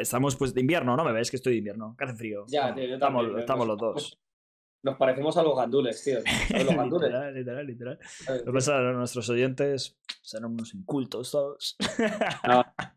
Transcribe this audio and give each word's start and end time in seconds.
estamos? 0.00 0.36
Pues 0.36 0.54
de 0.54 0.60
invierno, 0.60 0.96
¿no? 0.96 1.04
Me 1.04 1.12
ves 1.12 1.30
que 1.30 1.36
estoy 1.36 1.52
de 1.54 1.58
invierno. 1.58 1.94
Que 1.98 2.04
hace 2.04 2.14
frío. 2.14 2.44
Ya, 2.48 2.60
Estamos- 2.68 2.74
tío, 2.76 2.84
yo 2.88 2.94
estamos, 2.94 3.22
también, 3.22 3.40
estamos 3.40 3.66
nos- 3.66 3.80
los 3.80 3.94
dos. 3.94 4.18
Nos 4.82 4.96
parecemos 4.98 5.36
a 5.36 5.42
los 5.42 5.56
gandules, 5.56 6.04
tío. 6.04 6.18
¿Sabes 6.48 6.64
los 6.66 6.76
gandules? 6.76 7.10
literal, 7.34 7.66
literal. 7.66 7.98
Lo 8.44 8.52
pasa 8.52 8.80
nuestros 8.80 9.28
oyentes 9.30 9.98
serán 10.22 10.52
unos 10.52 10.74
incultos 10.74 11.30
todos. 11.32 11.76
No. 12.46 12.62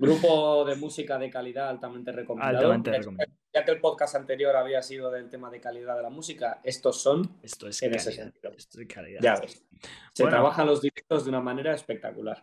Grupo 0.00 0.64
de 0.64 0.76
música 0.76 1.18
de 1.18 1.28
calidad 1.28 1.68
altamente 1.68 2.12
recomendado. 2.12 2.56
Altamente 2.58 2.90
Ya- 2.92 2.98
recomendado. 2.98 3.32
Ya 3.54 3.64
que 3.64 3.70
el 3.72 3.80
podcast 3.80 4.14
anterior 4.14 4.54
había 4.54 4.80
sido 4.82 5.10
del 5.10 5.28
tema 5.28 5.50
de 5.50 5.60
calidad 5.60 5.96
de 5.96 6.02
la 6.02 6.10
música, 6.10 6.60
estos 6.62 7.00
son 7.00 7.38
Esto 7.42 7.66
es 7.66 7.82
en 7.82 7.94
ese 7.94 8.10
calidad. 8.10 8.24
sentido. 8.32 8.52
Esto 8.56 8.80
es 8.80 8.86
calidad. 8.88 9.20
Ya 9.22 9.40
ves. 9.40 9.64
Se 10.12 10.22
Bueno. 10.22 10.36
trabajan 10.36 10.66
los 10.66 10.80
directos 10.82 11.24
de 11.24 11.30
una 11.30 11.40
manera 11.40 11.74
espectacular. 11.74 12.42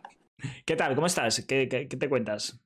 ¿Qué 0.66 0.76
tal? 0.76 0.94
¿Cómo 0.94 1.06
estás? 1.06 1.44
¿Qué, 1.46 1.66
qué- 1.68 1.88
qué 1.88 1.96
te 1.96 2.08
cuentas? 2.10 2.60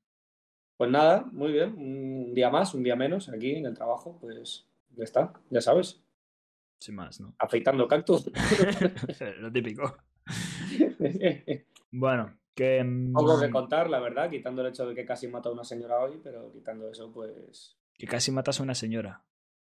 Pues 0.80 0.90
nada, 0.90 1.28
muy 1.32 1.52
bien. 1.52 1.74
Un 1.76 2.32
día 2.32 2.48
más, 2.48 2.72
un 2.72 2.82
día 2.82 2.96
menos 2.96 3.28
aquí 3.28 3.50
en 3.56 3.66
el 3.66 3.74
trabajo, 3.74 4.16
pues 4.18 4.66
ya 4.96 5.04
está, 5.04 5.30
ya 5.50 5.60
sabes. 5.60 6.02
Sin 6.78 6.94
más, 6.94 7.20
¿no? 7.20 7.34
Afeitando 7.38 7.86
cactus. 7.86 8.30
Lo 9.40 9.52
típico. 9.52 9.94
Bueno, 11.92 12.38
que. 12.54 12.82
mm, 12.82 13.12
Poco 13.12 13.38
que 13.40 13.50
contar, 13.50 13.90
la 13.90 13.98
verdad, 13.98 14.30
quitando 14.30 14.62
el 14.62 14.68
hecho 14.68 14.86
de 14.86 14.94
que 14.94 15.04
casi 15.04 15.28
mato 15.28 15.50
a 15.50 15.52
una 15.52 15.64
señora 15.64 15.98
hoy, 15.98 16.18
pero 16.22 16.50
quitando 16.50 16.88
eso, 16.88 17.12
pues 17.12 17.76
que 17.98 18.06
casi 18.06 18.30
matas 18.30 18.60
a 18.60 18.62
una 18.62 18.74
señora. 18.74 19.22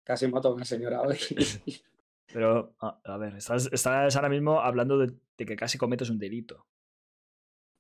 casi 0.05 0.27
mato 0.29 0.49
a 0.49 0.55
una 0.55 0.65
señora 0.67 1.01
hoy. 1.01 1.17
Pero, 2.33 2.75
a, 2.81 3.01
a 3.05 3.17
ver, 3.17 3.37
estás, 3.37 3.69
estás 3.73 4.15
ahora 4.17 4.29
mismo 4.29 4.61
hablando 4.61 4.99
de, 4.99 5.13
de 5.39 5.47
que 5.47 5.57
casi 5.57 5.79
cometes 5.79 6.11
un 6.11 6.19
delito. 6.19 6.67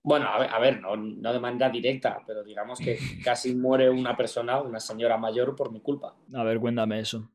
Bueno, 0.02 0.28
a 0.28 0.38
ver, 0.38 0.50
a 0.50 0.58
ver 0.58 0.80
no, 0.80 0.96
no 0.96 1.32
de 1.32 1.40
manera 1.40 1.68
directa, 1.70 2.22
pero 2.26 2.42
digamos 2.42 2.78
que 2.80 2.98
casi 3.24 3.54
muere 3.54 3.90
una 3.90 4.16
persona, 4.16 4.60
una 4.60 4.80
señora 4.80 5.16
mayor, 5.18 5.54
por 5.56 5.70
mi 5.72 5.80
culpa. 5.80 6.14
A 6.34 6.42
ver, 6.44 6.58
cuéntame 6.60 7.00
eso. 7.00 7.30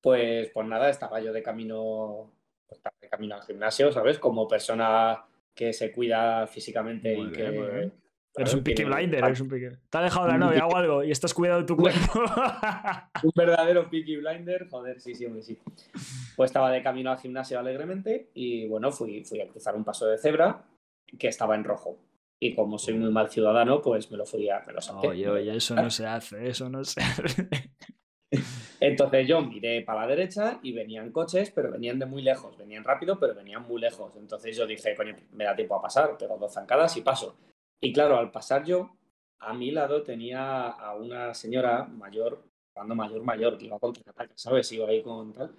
Pues, 0.00 0.50
pues 0.54 0.66
nada, 0.66 0.88
estaba 0.90 1.20
yo 1.20 1.32
de 1.32 1.42
camino, 1.42 2.30
pues, 2.68 2.78
estaba 2.78 2.94
de 3.00 3.08
camino 3.08 3.34
al 3.34 3.42
gimnasio, 3.42 3.90
¿sabes? 3.92 4.18
Como 4.18 4.46
persona 4.46 5.24
que 5.54 5.72
se 5.72 5.90
cuida 5.90 6.46
físicamente 6.46 7.16
Muy 7.16 7.26
y 7.26 7.30
bien, 7.30 7.52
que. 7.52 7.58
claro, 7.58 7.92
Eres 8.36 8.54
un 8.54 8.62
picky 8.62 8.84
blinder, 8.84 9.24
eres 9.24 9.40
un 9.40 9.48
picky. 9.48 9.66
¿Te 9.90 9.98
ha 9.98 10.02
dejado 10.02 10.28
la 10.28 10.38
novia 10.38 10.60
picky- 10.64 10.72
o 10.72 10.76
algo 10.76 11.02
y 11.04 11.10
estás 11.10 11.34
cuidando 11.34 11.62
de 11.62 11.66
tu 11.66 11.76
cuerpo? 11.82 12.20
Un 13.24 13.32
verdadero 13.34 13.90
Peaky 13.90 14.16
Blinder, 14.18 14.68
joder, 14.70 15.00
sí, 15.00 15.14
sí, 15.16 15.26
hombre, 15.26 15.42
sí. 15.42 15.58
Pues 16.36 16.50
estaba 16.50 16.70
de 16.70 16.80
camino 16.80 17.10
al 17.10 17.18
gimnasio 17.18 17.58
alegremente 17.58 18.30
y 18.34 18.68
bueno, 18.68 18.92
fui, 18.92 19.24
fui 19.24 19.40
a 19.40 19.48
cruzar 19.48 19.74
un 19.74 19.82
paso 19.82 20.06
de 20.06 20.18
cebra 20.18 20.62
que 21.18 21.28
estaba 21.28 21.54
en 21.54 21.64
rojo. 21.64 21.98
Y 22.40 22.54
como 22.54 22.78
soy 22.78 22.94
muy 22.94 23.10
mal 23.10 23.30
ciudadano, 23.30 23.80
pues 23.82 24.10
me 24.10 24.16
lo 24.16 24.24
fui 24.24 24.48
a, 24.48 24.62
me 24.66 24.72
lo 24.72 24.80
salté. 24.80 25.08
Oye, 25.08 25.28
oye, 25.28 25.56
eso 25.56 25.74
no 25.74 25.90
se 25.90 26.06
hace, 26.06 26.48
eso 26.48 26.68
no 26.68 26.84
se 26.84 27.00
hace. 27.00 27.48
Entonces 28.80 29.26
yo 29.26 29.40
miré 29.40 29.82
para 29.82 30.02
la 30.02 30.06
derecha 30.06 30.60
y 30.62 30.72
venían 30.72 31.10
coches, 31.10 31.50
pero 31.50 31.70
venían 31.70 31.98
de 31.98 32.06
muy 32.06 32.22
lejos. 32.22 32.56
Venían 32.56 32.84
rápido, 32.84 33.18
pero 33.18 33.34
venían 33.34 33.66
muy 33.66 33.80
lejos. 33.80 34.14
Entonces 34.16 34.56
yo 34.56 34.66
dije, 34.66 34.94
coño, 34.94 35.16
me 35.32 35.44
da 35.44 35.56
tiempo 35.56 35.74
a 35.74 35.82
pasar, 35.82 36.16
pego 36.16 36.38
dos 36.38 36.52
zancadas 36.52 36.96
y 36.96 37.00
paso. 37.00 37.36
Y 37.80 37.92
claro, 37.92 38.18
al 38.18 38.30
pasar 38.30 38.64
yo, 38.64 38.96
a 39.40 39.52
mi 39.52 39.70
lado 39.70 40.02
tenía 40.02 40.68
a 40.68 40.94
una 40.94 41.34
señora 41.34 41.84
mayor, 41.84 42.44
cuando 42.72 42.94
mayor, 42.94 43.22
mayor, 43.24 43.58
que 43.58 43.66
iba 43.66 43.78
con 43.78 43.94
ataque, 44.06 44.34
¿sabes? 44.36 44.70
Iba 44.72 44.88
ahí 44.88 45.02
con 45.02 45.32
tal. 45.32 45.52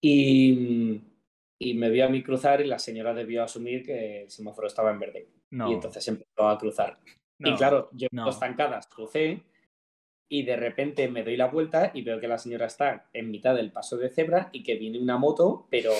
Y, 0.00 1.00
y 1.58 1.74
me 1.74 1.90
vio 1.90 2.06
a 2.06 2.08
mí 2.08 2.22
cruzar 2.22 2.60
y 2.60 2.66
la 2.66 2.78
señora 2.78 3.14
debió 3.14 3.42
asumir 3.42 3.84
que 3.84 4.22
el 4.22 4.30
semáforo 4.30 4.68
estaba 4.68 4.90
en 4.90 4.98
verde. 4.98 5.28
No. 5.50 5.70
Y 5.70 5.74
entonces 5.74 6.06
empezó 6.08 6.48
a 6.48 6.58
cruzar. 6.58 6.98
no. 7.38 7.50
Y 7.50 7.54
claro, 7.54 7.88
yo 7.92 8.08
no. 8.12 8.24
dos 8.24 8.38
zancadas 8.38 8.86
crucé 8.86 9.42
y 10.28 10.42
de 10.42 10.56
repente 10.56 11.08
me 11.08 11.24
doy 11.24 11.36
la 11.36 11.46
vuelta 11.46 11.90
y 11.94 12.02
veo 12.02 12.20
que 12.20 12.28
la 12.28 12.38
señora 12.38 12.66
está 12.66 13.08
en 13.12 13.30
mitad 13.30 13.54
del 13.54 13.72
paso 13.72 13.96
de 13.96 14.10
cebra 14.10 14.50
y 14.52 14.62
que 14.62 14.76
viene 14.76 14.98
una 14.98 15.16
moto, 15.16 15.66
pero, 15.70 15.92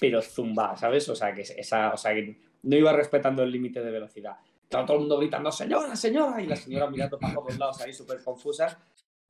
pero 0.00 0.22
zumba, 0.22 0.76
¿sabes? 0.76 1.08
O 1.08 1.16
sea, 1.16 1.34
que 1.34 1.42
esa, 1.42 1.92
o 1.92 1.96
sea, 1.96 2.14
que 2.14 2.38
no 2.62 2.76
iba 2.76 2.92
respetando 2.92 3.42
el 3.42 3.50
límite 3.50 3.82
de 3.82 3.90
velocidad. 3.90 4.36
Estaba 4.62 4.86
todo 4.86 4.96
el 4.96 5.00
mundo 5.00 5.18
gritando, 5.18 5.50
señora, 5.52 5.94
señora, 5.96 6.40
y 6.40 6.46
la 6.46 6.56
señora 6.56 6.88
mirando 6.88 7.18
para 7.18 7.34
todos 7.34 7.58
lados 7.58 7.80
ahí 7.80 7.92
súper 7.92 8.22
confusa. 8.22 8.78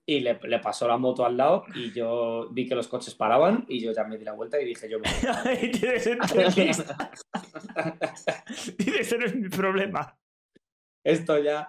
Y 0.07 0.21
le, 0.21 0.39
le 0.43 0.59
pasó 0.59 0.87
la 0.87 0.99
moto 0.99 1.25
al 1.25 1.37
lado 1.39 1.65
y 1.75 1.91
yo 1.93 2.49
vi 2.53 2.69
que 2.69 2.75
los 2.75 2.89
coches 2.89 3.15
paraban 3.15 3.65
y 3.69 3.81
yo 3.81 3.91
ya 3.93 4.05
me 4.05 4.19
di 4.19 4.25
la 4.25 4.33
vuelta 4.35 4.61
y 4.61 4.67
dije, 4.67 4.87
yo 4.89 4.99
me 4.99 5.09
tienes 5.73 6.07
ese 8.79 9.19
no 9.19 9.25
es 9.27 9.35
mi 9.35 9.49
problema. 9.49 10.19
Esto 11.05 11.39
ya, 11.39 11.69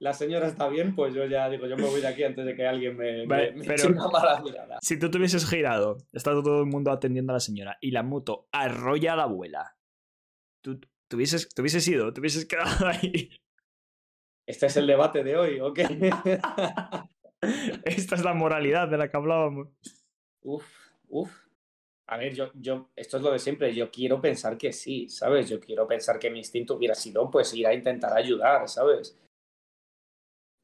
la 0.00 0.12
señora 0.12 0.48
está 0.48 0.68
bien, 0.68 0.94
pues 0.96 1.14
yo 1.14 1.24
ya 1.26 1.48
digo, 1.48 1.66
yo 1.66 1.76
me 1.76 1.84
voy 1.84 2.00
de 2.00 2.08
aquí 2.08 2.24
antes 2.24 2.44
de 2.46 2.54
que 2.56 2.66
alguien 2.66 2.96
me, 2.96 3.26
Vale, 3.26 3.52
me, 3.52 3.58
me 3.58 3.64
pero- 3.64 3.74
eche 3.84 3.92
una 3.92 4.08
mala 4.08 4.40
mirada. 4.40 4.78
Si 4.82 4.98
tú 4.98 5.10
te 5.10 5.18
hubieses 5.18 5.48
girado, 5.48 5.98
está 6.12 6.32
todo 6.32 6.60
el 6.60 6.66
mundo 6.66 6.90
atendiendo 6.90 7.32
a 7.32 7.34
la 7.34 7.40
señora 7.40 7.78
y 7.80 7.92
la 7.92 8.02
moto 8.02 8.48
arrolla 8.52 9.12
a 9.12 9.16
la 9.16 9.22
abuela, 9.24 9.76
tú 10.64 10.80
te 10.80 11.16
hubieses, 11.16 11.48
te 11.48 11.62
hubieses 11.62 11.86
ido, 11.86 12.12
te 12.12 12.20
hubieses 12.20 12.46
quedado 12.46 12.88
ahí. 12.88 13.30
¿Este 14.48 14.66
es 14.66 14.76
el 14.76 14.86
debate 14.86 15.22
de 15.22 15.36
hoy 15.36 15.60
o 15.60 15.72
qué? 15.72 15.84
Esta 17.84 18.14
es 18.14 18.24
la 18.24 18.34
moralidad 18.34 18.88
de 18.88 18.98
la 18.98 19.08
que 19.08 19.16
hablábamos. 19.16 19.68
uf, 20.42 20.66
uf. 21.08 21.30
A 22.10 22.16
ver, 22.16 22.34
yo, 22.34 22.50
yo, 22.54 22.88
esto 22.96 23.18
es 23.18 23.22
lo 23.22 23.30
de 23.30 23.38
siempre, 23.38 23.74
yo 23.74 23.90
quiero 23.90 24.18
pensar 24.18 24.56
que 24.56 24.72
sí, 24.72 25.10
¿sabes? 25.10 25.50
Yo 25.50 25.60
quiero 25.60 25.86
pensar 25.86 26.18
que 26.18 26.30
mi 26.30 26.38
instinto 26.38 26.76
hubiera 26.76 26.94
sido, 26.94 27.30
pues, 27.30 27.52
ir 27.52 27.66
a 27.66 27.74
intentar 27.74 28.16
ayudar, 28.16 28.66
¿sabes? 28.66 29.20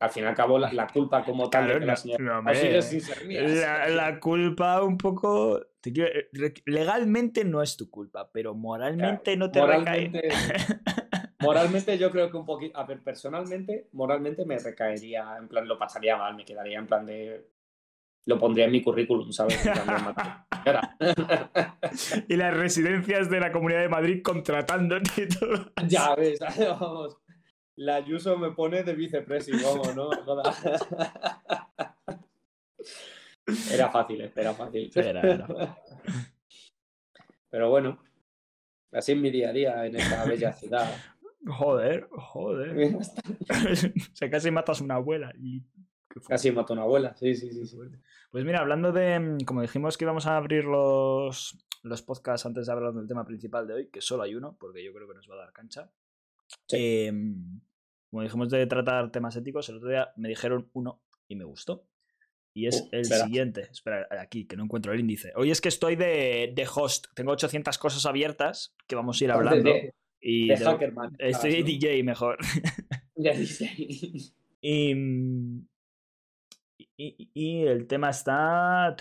Al 0.01 0.11
fin 0.11 0.25
y 0.25 0.27
al 0.27 0.35
cabo, 0.35 0.59
la, 0.59 0.73
la 0.73 0.87
culpa 0.87 1.23
como 1.23 1.51
tal 1.51 1.65
Claro, 1.65 1.75
de 1.75 1.81
que 1.81 1.87
la 1.87 1.97
señora 1.97 2.25
no, 2.25 2.39
hombre. 2.39 2.81
La, 3.29 3.89
la 3.89 4.21
culpa 4.21 4.83
un 4.83 4.97
poco... 4.97 5.61
eh, 5.85 6.29
legalmente 6.65 7.45
no 7.45 7.63
es 7.63 7.77
tu 7.77 7.91
culpa, 7.91 8.31
pero 8.33 8.55
moralmente 8.55 9.37
no 9.37 9.51
te 9.51 9.61
moralmente, 9.61 10.23
recae. 10.23 10.31
moralmente 11.45 11.97
yo 11.99 12.11
creo 12.11 12.31
que 12.31 12.37
un 12.37 12.47
poquito, 12.47 12.79
a 12.79 12.85
ver, 12.85 13.03
personalmente, 13.03 13.89
moralmente 13.93 14.45
me 14.45 14.59
recaería, 14.59 15.37
en 15.39 15.49
plan, 15.49 15.69
lo 15.69 15.79
pasaría 15.79 16.17
mal, 16.17 16.35
me 16.35 16.45
quedaría 16.45 16.79
en 16.79 16.87
plan 16.87 17.07
de, 17.07 17.47
lo 18.27 18.39
pondría 18.39 18.67
en 18.67 18.73
mi 18.73 18.83
currículum, 18.83 19.33
¿sabes? 19.33 19.59
Y 22.29 22.37
las 22.37 22.57
residencias 22.57 23.29
de 23.29 23.39
la 23.39 23.53
Comunidad 23.53 23.81
de 23.81 23.91
Madrid 23.91 24.23
contratándote 24.23 25.25
y 25.25 25.29
todo. 25.29 25.71
ya 25.87 26.15
ves, 26.15 26.41
vamos, 26.59 27.19
la 27.77 27.97
Ayuso 27.97 28.39
me 28.39 28.53
pone 28.53 28.83
de 28.83 28.95
vicepresi, 28.95 29.53
vamos, 29.53 29.95
¿no? 29.95 30.09
Era 33.71 33.91
fácil, 33.91 34.23
eh, 34.23 34.33
era 34.35 34.55
fácil. 34.55 34.91
Era, 34.95 35.21
era. 35.21 35.47
Pero 37.51 37.69
bueno, 37.69 38.03
así 38.91 39.13
es 39.13 39.19
mi 39.19 39.31
día 39.31 39.51
a 39.51 39.53
día 39.53 39.85
en 39.85 39.97
esta 39.97 40.25
bella 40.25 40.55
ciudad. 40.55 40.91
Joder, 41.47 42.09
joder. 42.11 42.97
o 42.97 44.15
sea, 44.15 44.31
casi 44.31 44.51
matas 44.51 44.81
a 44.81 44.85
una 44.85 44.95
abuela. 44.97 45.33
Y... 45.39 45.63
Casi 46.29 46.53
mató 46.53 46.73
a 46.73 46.77
una 46.77 46.83
abuela, 46.83 47.15
sí, 47.17 47.35
sí, 47.35 47.51
sí. 47.67 47.77
Pues 48.31 48.45
mira, 48.45 48.61
hablando 48.61 48.93
de. 48.93 49.19
mm, 49.19 49.39
Como 49.45 49.63
dijimos 49.63 49.97
que 49.99 50.05
íbamos 50.05 50.27
a 50.27 50.37
abrir 50.37 50.65
los, 50.65 51.59
los 51.83 52.03
podcasts 52.03 52.47
antes 52.47 52.67
de 52.67 52.73
hablar 52.73 52.93
del 52.95 53.07
tema 53.09 53.25
principal 53.27 53.67
de 53.67 53.75
hoy, 53.75 53.89
que 53.89 54.01
solo 54.01 54.23
hay 54.23 54.35
uno, 54.35 54.57
porque 54.59 54.85
yo 54.85 54.93
creo 54.95 55.09
que 55.09 55.15
nos 55.15 55.29
va 55.29 55.35
a 55.35 55.39
dar 55.39 55.53
cancha. 55.53 55.91
Sí. 56.69 56.77
Eh, 56.79 57.13
como 58.11 58.23
dijimos 58.23 58.49
de 58.51 58.65
tratar 58.67 59.11
temas 59.11 59.35
éticos, 59.35 59.69
el 59.69 59.77
otro 59.79 59.89
día 59.89 60.13
me 60.17 60.29
dijeron 60.29 60.71
uno 60.73 61.03
y 61.27 61.35
me 61.35 61.45
gustó. 61.45 61.85
Y 62.57 62.69
es 62.69 62.83
Uh, 62.83 62.89
el 62.93 63.01
espera. 63.01 63.25
siguiente. 63.25 63.61
Espera, 63.73 64.07
aquí, 64.21 64.47
que 64.47 64.57
no 64.57 64.63
encuentro 64.63 64.93
el 64.93 65.01
índice. 65.01 65.33
Hoy 65.35 65.51
es 65.51 65.61
que 65.61 65.69
estoy 65.69 65.97
de, 65.97 66.53
de 66.55 66.69
host. 66.73 67.07
Tengo 67.17 67.33
800 67.33 67.77
cosas 67.79 68.07
abiertas 68.07 68.77
que 68.87 68.95
vamos 68.95 69.21
a 69.21 69.25
ir 69.25 69.33
hablando. 69.33 69.69
De, 69.69 69.93
y 70.27 70.49
de 70.49 70.57
de- 70.57 70.65
Hackerman. 70.65 71.15
estoy 71.19 71.53
Ah, 71.53 71.57
de. 71.57 71.63
DJ 71.63 72.03
mejor. 72.03 72.39
Ya 73.17 73.33
dice. 73.33 73.71
Y, 76.97 77.31
y, 77.35 77.67
el 77.67 77.87
tema 77.87 78.11
está 78.11 78.95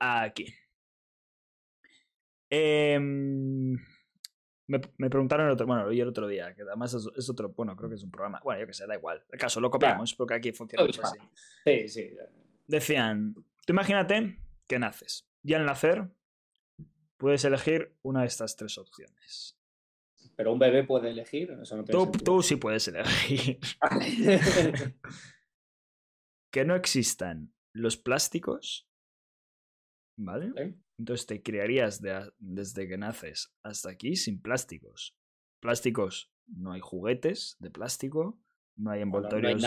aquí. 0.00 0.46
Em, 2.50 3.72
me, 4.66 4.80
me 4.98 5.10
preguntaron 5.10 5.46
el 5.46 5.52
otro, 5.52 5.66
bueno, 5.66 5.84
lo 5.84 5.90
vi 5.90 6.00
el 6.00 6.08
otro 6.08 6.26
día, 6.26 6.54
que 6.54 6.62
además 6.62 6.94
es, 6.94 7.06
es 7.16 7.30
otro, 7.30 7.50
bueno, 7.50 7.76
creo 7.76 7.88
que 7.90 7.96
es 7.96 8.02
un 8.02 8.10
programa. 8.10 8.40
Bueno, 8.42 8.60
yo 8.60 8.66
que 8.66 8.72
sé, 8.74 8.86
da 8.86 8.94
igual. 8.96 9.22
El 9.30 9.38
caso, 9.38 9.60
lo 9.60 9.70
copiamos 9.70 10.14
porque 10.14 10.34
aquí 10.34 10.52
funciona 10.52 10.84
mucho 10.84 11.02
así. 11.02 11.18
Sí, 11.64 11.88
sí. 11.88 12.10
Decían, 12.66 13.34
tú 13.66 13.72
imagínate 13.72 14.38
que 14.66 14.78
naces 14.78 15.26
y 15.42 15.54
al 15.54 15.64
nacer 15.64 16.10
puedes 17.18 17.44
elegir 17.44 17.94
una 18.02 18.20
de 18.22 18.26
estas 18.26 18.56
tres 18.56 18.78
opciones. 18.78 19.56
Pero 20.42 20.54
un 20.54 20.58
bebé 20.58 20.82
puede 20.82 21.10
elegir, 21.10 21.52
eso 21.62 21.76
no 21.76 21.84
tiene 21.84 22.04
Tú, 22.24 22.42
sí 22.42 22.56
puedes 22.56 22.88
elegir 22.88 23.60
Vale. 23.80 24.96
que 26.52 26.64
no 26.64 26.74
existan 26.74 27.54
los 27.72 27.96
plásticos, 27.96 28.88
¿vale? 30.18 30.50
¿Eh? 30.56 30.74
Entonces 30.98 31.26
te 31.26 31.40
de 32.00 32.10
a- 32.10 32.32
desde 32.40 32.88
que 32.88 32.98
naces 32.98 33.54
hasta 33.62 33.90
aquí 33.90 34.16
sin 34.16 34.42
plásticos. 34.42 35.16
Plásticos, 35.60 36.32
no 36.48 36.72
hay 36.72 36.80
juguetes 36.80 37.54
de 37.60 37.70
plástico, 37.70 38.40
No 38.74 38.90
hay 38.90 39.04
Bueno, 39.04 39.28
no 39.30 39.46
hay 39.46 39.52
envoltorios 39.54 39.62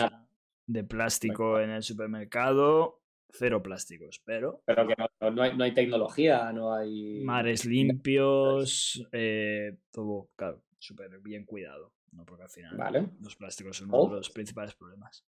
de 0.66 0.84
plástico 0.84 1.58
en 1.58 1.70
el 1.70 1.82
supermercado. 1.82 3.00
Cero 3.30 3.62
plásticos, 3.62 4.20
pero 4.26 4.62
Pero 4.66 4.86
que 4.86 4.94
no, 4.98 5.30
no 5.30 5.42
hay, 5.42 5.56
no 5.56 5.64
hay 5.64 5.72
tecnología, 5.72 6.52
no 6.52 6.74
hay. 6.74 7.22
mares 7.24 7.64
limpios, 7.64 9.02
eh, 9.12 9.78
todo, 9.90 10.28
claro, 10.36 10.62
súper 10.78 11.18
bien 11.20 11.44
cuidado. 11.44 11.92
¿no? 12.12 12.24
Porque 12.24 12.44
al 12.44 12.50
final 12.50 12.76
Vale. 12.76 13.10
los 13.20 13.36
plásticos 13.36 13.76
son 13.78 13.88
uno 13.88 13.98
Oh. 13.98 14.08
de 14.10 14.16
los 14.16 14.30
principales 14.30 14.74
problemas. 14.74 15.26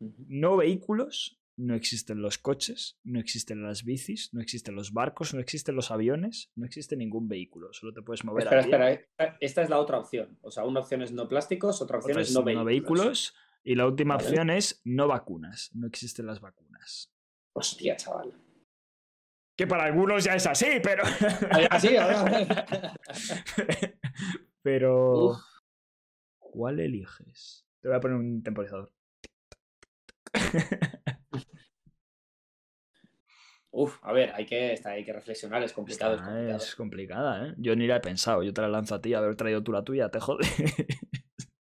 No 0.00 0.56
vehículos, 0.56 1.38
no 1.56 1.74
existen 1.74 2.22
los 2.22 2.38
coches, 2.38 2.98
no 3.04 3.20
existen 3.20 3.62
las 3.62 3.84
bicis, 3.84 4.32
no 4.32 4.40
existen 4.40 4.74
los 4.74 4.92
barcos, 4.92 5.34
no 5.34 5.40
existen 5.40 5.76
los 5.76 5.90
aviones, 5.90 6.50
no 6.56 6.64
existe 6.64 6.96
ningún 6.96 7.28
vehículo. 7.28 7.72
Solo 7.72 7.92
te 7.92 8.02
puedes 8.02 8.24
mover 8.24 8.44
Espera, 8.44 8.60
a 8.60 8.64
espera. 8.64 8.90
esta- 8.92 9.36
Esta 9.40 9.62
es 9.62 9.70
la 9.70 9.78
otra 9.78 9.98
opción. 9.98 10.38
O 10.40 10.50
sea, 10.50 10.64
una 10.64 10.80
opción 10.80 11.02
es 11.02 11.12
no 11.12 11.28
plásticos, 11.28 11.82
otra 11.82 11.98
opción 11.98 12.12
Otra 12.12 12.22
es 12.22 12.32
no 12.32 12.40
no 12.40 12.44
vehículos. 12.64 12.66
vehículos. 12.66 13.34
Y 13.62 13.74
la 13.74 13.86
última 13.86 14.16
Vale. 14.16 14.28
opción 14.28 14.50
es 14.50 14.80
no 14.84 15.06
vacunas. 15.06 15.70
No 15.74 15.86
existen 15.86 16.26
las 16.26 16.40
vacunas. 16.40 17.12
Hostia, 17.52 17.94
chaval. 17.96 18.32
Que 19.54 19.66
para 19.66 19.84
algunos 19.84 20.24
ya 20.24 20.34
es 20.34 20.46
así, 20.46 20.66
pero. 20.82 21.02
Así. 21.70 21.88
pero. 24.62 25.26
Uf. 25.26 25.40
¿Cuál 26.38 26.80
eliges? 26.80 27.66
Te 27.80 27.88
voy 27.88 27.96
a 27.96 28.00
poner 28.00 28.16
un 28.16 28.42
temporizador. 28.42 28.92
Uf, 33.72 33.98
a 34.02 34.12
ver, 34.12 34.32
hay 34.34 34.44
que, 34.46 34.72
está, 34.72 34.90
hay 34.90 35.04
que 35.04 35.12
reflexionar, 35.12 35.62
es 35.62 35.72
complicado. 35.72 36.14
es 36.14 36.20
Esta 36.20 36.26
complicado. 36.32 36.58
es 36.64 36.74
complicada, 36.74 37.46
¿eh? 37.46 37.54
Yo 37.56 37.76
ni 37.76 37.86
la 37.86 37.96
he 37.96 38.00
pensado. 38.00 38.42
Yo 38.42 38.52
te 38.52 38.60
la 38.62 38.68
lanzo 38.68 38.96
a 38.96 39.00
ti, 39.00 39.14
haber 39.14 39.36
traído 39.36 39.62
tú 39.62 39.70
la 39.72 39.84
tuya, 39.84 40.08
te 40.10 40.18
jode. 40.18 40.44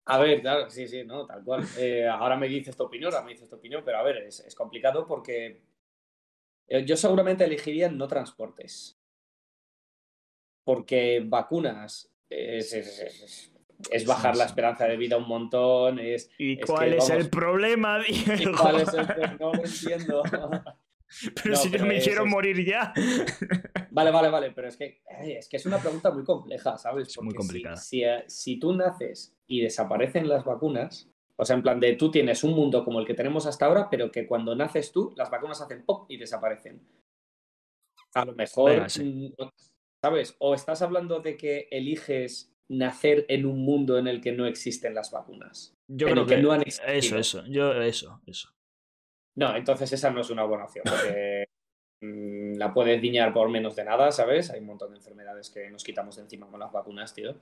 A 0.08 0.20
ver, 0.20 0.42
claro, 0.42 0.70
sí, 0.70 0.88
sí, 0.88 1.04
no, 1.04 1.26
tal 1.26 1.44
cual. 1.44 1.66
Eh, 1.80 2.08
ahora 2.08 2.38
me 2.38 2.48
dices 2.48 2.78
tu 2.78 2.84
opinión, 2.84 3.12
ahora 3.12 3.26
me 3.26 3.32
dices 3.32 3.50
tu 3.50 3.56
opinión, 3.56 3.82
pero 3.84 3.98
a 3.98 4.04
ver, 4.04 4.18
es, 4.18 4.40
es 4.42 4.54
complicado 4.54 5.08
porque 5.08 5.64
eh, 6.68 6.86
yo 6.86 6.96
seguramente 6.96 7.44
elegiría 7.44 7.90
no 7.90 8.08
transportes. 8.08 9.00
Porque 10.64 11.24
vacunas 11.26 12.15
es, 12.30 12.74
es- 12.74 13.00
es- 13.00 13.22
es- 13.24 13.52
es 13.92 14.06
bajar 14.06 14.36
la 14.38 14.46
esperanza 14.46 14.86
de 14.88 14.96
vida 14.98 15.18
un 15.18 15.28
montón, 15.28 16.00
es... 16.00 16.30
¿Y 16.38 16.58
cuál 16.62 16.92
que, 16.92 16.98
es 16.98 17.10
el 17.10 17.30
problema, 17.30 18.00
¿y 18.08 18.14
Diego? 18.14 18.58
cuál 18.58 18.80
es 18.82 18.94
el 18.94 19.06
no 19.40 19.54
lo 19.54 19.64
entiendo? 19.66 20.24
Pero 21.36 21.52
No, 21.52 21.56
si 21.56 21.70
yo 21.70 21.86
me 21.86 22.00
quiero 22.02 22.26
morir 22.26 22.66
ya. 22.66 22.92
Vale, 23.92 24.12
vale, 24.12 24.30
vale, 24.30 24.52
pero 24.52 24.68
es 24.68 24.76
que, 24.76 25.02
ay, 25.18 25.34
es 25.34 25.48
que 25.48 25.56
es 25.56 25.66
una 25.66 25.78
pregunta 25.78 26.12
muy 26.12 26.26
compleja, 26.26 26.78
¿sabes? 26.78 27.08
Es 27.10 27.22
muy 27.22 27.32
si- 27.32 27.38
complicada. 27.38 27.78
Si, 27.78 28.04
eh, 28.04 28.26
si 28.28 28.60
tú 28.60 28.74
naces 28.74 29.34
y 29.48 29.62
desaparecen 29.62 30.28
las 30.28 30.44
vacunas, 30.44 31.10
o 31.38 31.46
sea, 31.46 31.56
en 31.56 31.62
plan 31.62 31.80
de 31.80 31.94
tú 31.96 32.12
tienes 32.12 32.44
un 32.44 32.54
mundo 32.54 32.84
como 32.84 33.00
el 33.00 33.06
que 33.06 33.14
tenemos 33.14 33.46
hasta 33.46 33.68
ahora, 33.68 33.88
pero 33.90 34.12
que 34.12 34.28
cuando 34.28 34.54
naces 34.54 34.92
tú, 34.92 35.14
las 35.16 35.30
vacunas 35.30 35.62
hacen 35.62 35.86
pop 35.86 36.08
y 36.12 36.18
desaparecen. 36.18 36.82
A 38.16 38.26
lo 38.26 38.34
mejor, 38.34 38.72
Venga, 38.72 38.90
sí. 38.90 39.34
¿Sabes? 40.06 40.36
O 40.38 40.54
estás 40.54 40.84
hablando 40.84 41.20
de 41.20 41.36
que 41.36 41.68
eliges 41.72 42.56
nacer 42.70 43.26
en 43.28 43.48
un 43.48 43.58
mundo 43.66 43.98
en 43.98 44.08
el 44.08 44.22
que 44.22 44.34
no 44.34 44.46
existen 44.46 44.94
las 44.94 45.10
vacunas. 45.10 45.74
Yo 45.88 46.06
en 46.08 46.14
creo 46.14 46.24
el 46.26 46.30
que 46.30 46.36
que 46.36 46.42
no 46.44 46.52
han 46.52 46.62
eso, 46.62 46.84
existido. 46.84 47.20
eso, 47.20 47.44
yo 47.48 47.74
eso, 47.82 48.22
eso. 48.28 48.50
No, 49.36 49.56
entonces 49.56 49.92
esa 49.94 50.12
no 50.12 50.22
es 50.22 50.30
una 50.30 50.44
buena 50.44 50.66
opción, 50.66 50.84
porque 50.88 51.46
mm, 52.02 52.54
la 52.58 52.72
puedes 52.72 53.02
diñar 53.02 53.34
por 53.34 53.50
menos 53.50 53.76
de 53.76 53.84
nada, 53.84 54.12
¿sabes? 54.12 54.52
Hay 54.52 54.60
un 54.60 54.68
montón 54.68 54.92
de 54.92 54.98
enfermedades 54.98 55.50
que 55.50 55.72
nos 55.72 55.84
quitamos 55.84 56.16
de 56.18 56.22
encima 56.22 56.48
con 56.52 56.60
las 56.60 56.72
vacunas, 56.72 57.12
tío. 57.12 57.36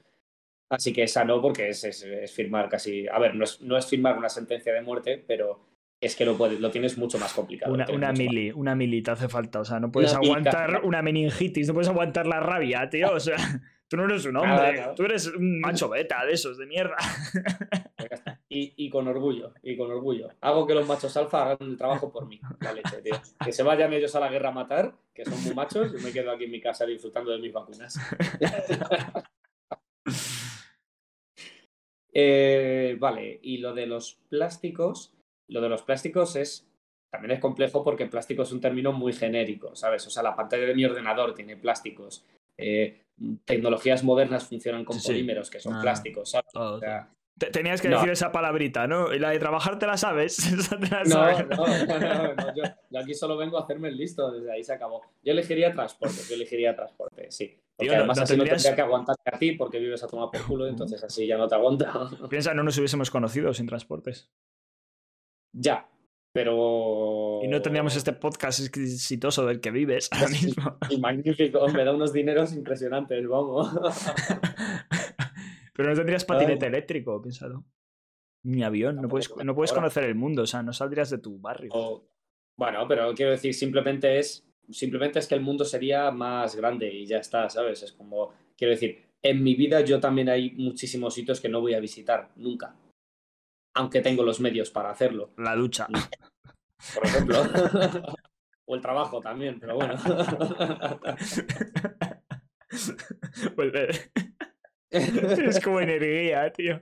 Así 0.72 0.94
que 0.94 1.04
esa 1.04 1.26
no, 1.26 1.42
porque 1.42 1.68
es, 1.68 1.84
es- 1.84 2.04
es 2.04 2.32
firmar 2.32 2.70
casi. 2.70 3.08
A 3.10 3.20
ver, 3.20 3.36
no 3.36 3.44
es, 3.44 3.60
no 3.62 3.78
es 3.78 3.86
firmar 3.88 4.18
una 4.18 4.30
sentencia 4.30 4.72
de 4.74 4.82
muerte, 4.82 5.22
pero 5.28 5.60
es 6.04 6.16
que 6.16 6.26
lo, 6.26 6.38
puedes, 6.38 6.60
lo 6.60 6.72
tienes 6.72 6.98
mucho 6.98 7.18
más 7.18 7.34
complicado. 7.34 7.74
Una, 7.74 7.86
una 7.92 8.12
mili, 8.12 8.52
una 8.52 8.76
mili 8.76 9.02
te 9.02 9.12
hace 9.12 9.30
falta. 9.30 9.62
O 9.62 9.66
sea, 9.66 9.80
no 9.80 9.92
puedes 9.92 10.12
Una 10.12 10.20
aguantar 10.20 10.82
una 10.84 11.02
meningitis, 11.02 11.68
no 11.68 11.74
puedes 11.74 11.90
aguantar 11.90 12.28
la 12.28 12.40
rabia, 12.40 12.90
tío. 12.90 13.12
O 13.14 13.20
sea, 13.20 13.36
tú 13.88 13.98
no 13.98 14.06
eres 14.06 14.26
un 14.26 14.38
hombre, 14.38 14.88
tú 14.96 15.04
eres 15.04 15.28
un 15.28 15.60
macho 15.62 15.90
beta 15.90 16.26
de 16.26 16.34
esos, 16.34 16.58
de 16.58 16.66
mierda. 16.66 16.98
Está. 17.98 18.40
Y, 18.50 18.74
y 18.76 18.90
con 18.90 19.08
orgullo, 19.08 19.54
y 19.64 19.76
con 19.76 19.90
orgullo. 19.90 20.30
Hago 20.42 20.68
que 20.68 20.76
los 20.76 20.88
machos 20.88 21.16
alfa 21.18 21.44
hagan 21.44 21.58
el 21.62 21.78
trabajo 21.78 22.12
por 22.12 22.28
mí, 22.28 22.40
la 22.62 22.74
leche, 22.74 23.02
tío. 23.02 23.16
Que 23.44 23.52
se 23.52 23.64
vayan 23.64 23.94
ellos 23.94 24.16
a 24.16 24.20
la 24.20 24.30
guerra 24.30 24.50
a 24.50 24.54
matar, 24.54 24.94
que 25.14 25.26
son 25.26 25.42
muy 25.44 25.56
machos, 25.56 25.94
y 25.98 26.04
me 26.04 26.12
quedo 26.12 26.32
aquí 26.32 26.44
en 26.44 26.52
mi 26.52 26.62
casa 26.62 26.86
disfrutando 26.86 27.32
de 27.32 27.40
mis 27.40 27.54
vacunas. 27.54 27.98
Eh, 32.16 32.96
vale, 33.00 33.40
y 33.42 33.58
lo 33.58 33.74
de 33.74 33.88
los 33.88 34.20
plásticos, 34.30 35.16
lo 35.48 35.62
de 35.62 35.70
los 35.70 35.82
plásticos 35.84 36.36
es 36.36 36.68
también 37.12 37.32
es 37.32 37.40
complejo 37.40 37.84
porque 37.84 38.08
plástico 38.08 38.42
es 38.44 38.52
un 38.52 38.60
término 38.60 38.92
muy 38.92 39.14
genérico, 39.14 39.76
¿sabes? 39.76 40.06
O 40.08 40.10
sea, 40.10 40.24
la 40.24 40.36
pantalla 40.36 40.66
de 40.66 40.74
mi 40.74 40.84
ordenador 40.86 41.34
tiene 41.34 41.58
plásticos. 41.58 42.26
eh, 42.58 43.02
tecnologías 43.46 44.04
modernas 44.04 44.48
funcionan 44.48 44.86
con 44.86 45.00
Sí, 45.00 45.08
polímeros, 45.08 45.50
que 45.50 45.60
son 45.60 45.74
Ah. 45.76 45.80
plásticos, 45.82 46.30
¿sabes? 46.32 46.52
Todo, 46.54 46.76
O 46.76 46.80
sea, 46.80 47.10
Te- 47.38 47.50
Tenías 47.50 47.82
que 47.82 47.90
No. 47.90 47.96
decir 47.98 48.12
esa 48.12 48.32
palabrita, 48.32 48.86
¿no? 48.86 49.12
Y 49.12 49.18
la 49.18 49.32
de 49.32 49.40
trabajar 49.40 49.80
te 49.80 49.88
la 49.88 49.98
sabes. 49.98 50.38
Te 50.80 50.88
la 50.92 51.04
No, 51.04 51.10
sabes. 51.10 51.48
no, 51.50 51.66
no, 51.66 52.00
no, 52.00 52.34
no, 52.36 52.56
yo, 52.56 52.64
yo 52.92 53.00
aquí 53.00 53.16
solo 53.16 53.36
vengo 53.38 53.58
a 53.58 53.64
hacerme 53.64 53.88
el 53.90 53.98
listo, 53.98 54.32
desde 54.32 54.52
ahí 54.52 54.64
se 54.64 54.72
acabó. 54.74 55.02
Yo 55.24 55.32
elegiría 55.34 55.74
transporte, 55.74 56.22
yo 56.30 56.36
elegiría 56.36 56.76
transporte, 56.76 57.32
sí. 57.32 57.58
Porque 57.76 57.90
Tío, 57.90 57.94
no- 57.94 57.98
además 58.02 58.18
no 58.18 58.24
así 58.24 58.34
tendrías- 58.34 58.52
no 58.52 58.56
tendría 58.62 58.76
que 58.76 58.82
aguantarte 58.84 59.30
a 59.36 59.40
ti 59.40 59.52
porque 59.54 59.80
vives 59.80 60.04
a 60.04 60.08
tomar 60.08 60.30
por 60.32 60.46
culo, 60.46 60.68
entonces 60.94 61.04
así 61.04 61.26
ya 61.26 61.38
no 61.38 61.48
te 61.48 61.56
aguanta. 61.56 61.92
Piensa, 62.30 62.54
no 62.54 62.62
nos 62.62 62.78
hubiésemos 62.78 63.10
conocido 63.10 63.52
sin 63.56 63.66
transportes. 63.66 64.30
Ya, 65.54 65.88
pero... 66.34 67.40
Y 67.44 67.48
no 67.48 67.62
tendríamos 67.62 67.96
este 67.96 68.12
podcast 68.14 68.60
exitoso 68.60 69.46
del 69.46 69.62
que 69.62 69.72
vives 69.72 70.10
ahora 70.12 70.30
mismo. 70.30 70.78
Y 70.90 70.98
magnífico, 71.00 71.68
me 71.70 71.86
da 71.86 71.94
unos 71.94 72.12
dineros 72.12 72.54
impresionantes, 72.54 73.28
vamos. 73.28 73.70
Pero 75.76 75.90
no 75.90 75.96
tendrías 75.96 76.24
patinete 76.26 76.68
eléctrico, 76.68 77.20
piénsalo. 77.22 77.66
Ni 78.44 78.64
avión, 78.64 78.98
no 78.98 79.08
puedes, 79.08 79.34
no 79.44 79.56
puedes 79.56 79.74
conocer 79.74 80.04
el 80.04 80.16
mundo, 80.16 80.44
o 80.44 80.46
sea, 80.46 80.62
no 80.62 80.74
saldrías 80.74 81.10
de 81.10 81.18
tu 81.18 81.40
barrio. 81.40 81.72
O- 81.74 82.08
bueno, 82.56 82.88
pero 82.88 83.14
quiero 83.16 83.32
decir, 83.32 83.54
simplemente 83.56 84.20
es, 84.20 84.46
simplemente 84.70 85.18
es 85.18 85.28
que 85.28 85.34
el 85.34 85.42
mundo 85.42 85.66
sería 85.66 86.12
más 86.12 86.56
grande 86.56 86.94
y 86.94 87.08
ya 87.08 87.18
está, 87.18 87.50
¿sabes? 87.50 87.82
Es 87.82 87.92
como, 87.94 88.30
quiero 88.56 88.72
decir, 88.72 89.02
en 89.24 89.42
mi 89.42 89.56
vida 89.56 89.82
yo 89.82 90.00
también 90.00 90.30
hay 90.30 90.52
muchísimos 90.52 91.16
sitios 91.16 91.42
que 91.42 91.50
no 91.50 91.62
voy 91.62 91.74
a 91.74 91.80
visitar, 91.80 92.30
nunca. 92.36 92.76
Aunque 93.76 94.02
tengo 94.02 94.24
los 94.24 94.40
medios 94.40 94.70
para 94.70 94.92
hacerlo, 94.92 95.34
La 95.38 95.56
ducha. 95.56 95.88
por 96.94 97.06
ejemplo. 97.06 97.38
o 98.66 98.76
el 98.76 98.82
trabajo 98.82 99.22
también, 99.22 99.60
pero 99.60 99.76
bueno. 99.76 99.96
Pues, 103.56 103.72
eh, 103.76 104.12
es 104.90 105.64
como 105.64 105.80
energía, 105.80 106.52
tío. 106.52 106.82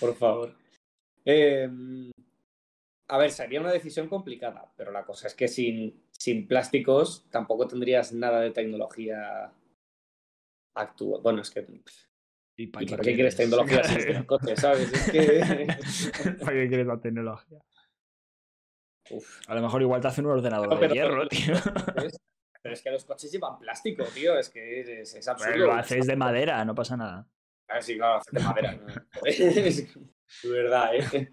por 0.00 0.14
favor. 0.16 0.56
Eh, 1.24 1.68
a 3.08 3.18
ver, 3.18 3.30
sería 3.30 3.60
una 3.60 3.72
decisión 3.72 4.08
complicada, 4.08 4.70
pero 4.76 4.92
la 4.92 5.04
cosa 5.04 5.28
es 5.28 5.34
que 5.34 5.48
sin, 5.48 6.02
sin 6.10 6.46
plásticos 6.46 7.26
tampoco 7.30 7.66
tendrías 7.66 8.12
nada 8.12 8.40
de 8.40 8.50
tecnología 8.50 9.52
actual. 10.74 11.22
Bueno, 11.22 11.42
es 11.42 11.50
que. 11.50 11.66
¿Y 12.58 12.64
¿Y 12.64 12.66
para 12.66 12.86
para 12.86 13.02
qué 13.04 13.14
quieres 13.14 13.36
tecnología 13.36 13.84
si 13.84 13.96
coche, 14.26 14.56
sabes? 14.56 14.92
Es 14.92 15.10
que. 15.10 15.66
¿Para 16.44 16.52
qué 16.52 16.68
quieres 16.68 16.86
la 16.88 17.00
tecnología? 17.00 17.58
Uf, 19.10 19.40
A 19.48 19.54
lo 19.54 19.62
mejor 19.62 19.80
igual 19.80 20.00
te 20.00 20.08
hacen 20.08 20.26
un 20.26 20.32
ordenador 20.32 20.68
No, 20.68 20.80
de 20.80 20.88
hierro, 20.88 21.28
tío. 21.28 21.54
es- 22.04 22.18
pero 22.60 22.74
es 22.74 22.82
que 22.82 22.90
los 22.90 23.04
coches 23.04 23.30
llevan 23.30 23.60
plástico, 23.60 24.04
tío. 24.12 24.36
Es 24.36 24.50
que 24.50 24.80
es, 24.80 25.14
es 25.14 25.28
absurdo. 25.28 25.52
Pero 25.52 25.66
lo 25.66 25.72
haces 25.72 26.04
de 26.08 26.16
madera, 26.16 26.64
no 26.64 26.74
pasa 26.74 26.96
nada. 26.96 27.28
A 27.68 27.74
ver, 27.74 27.82
sí, 27.84 27.96
claro, 27.96 28.16
haces 28.16 28.32
de 28.34 28.40
madera. 28.40 28.72
¿no? 28.74 28.86
es 29.24 29.86
verdad, 30.42 30.96
¿eh? 30.96 31.32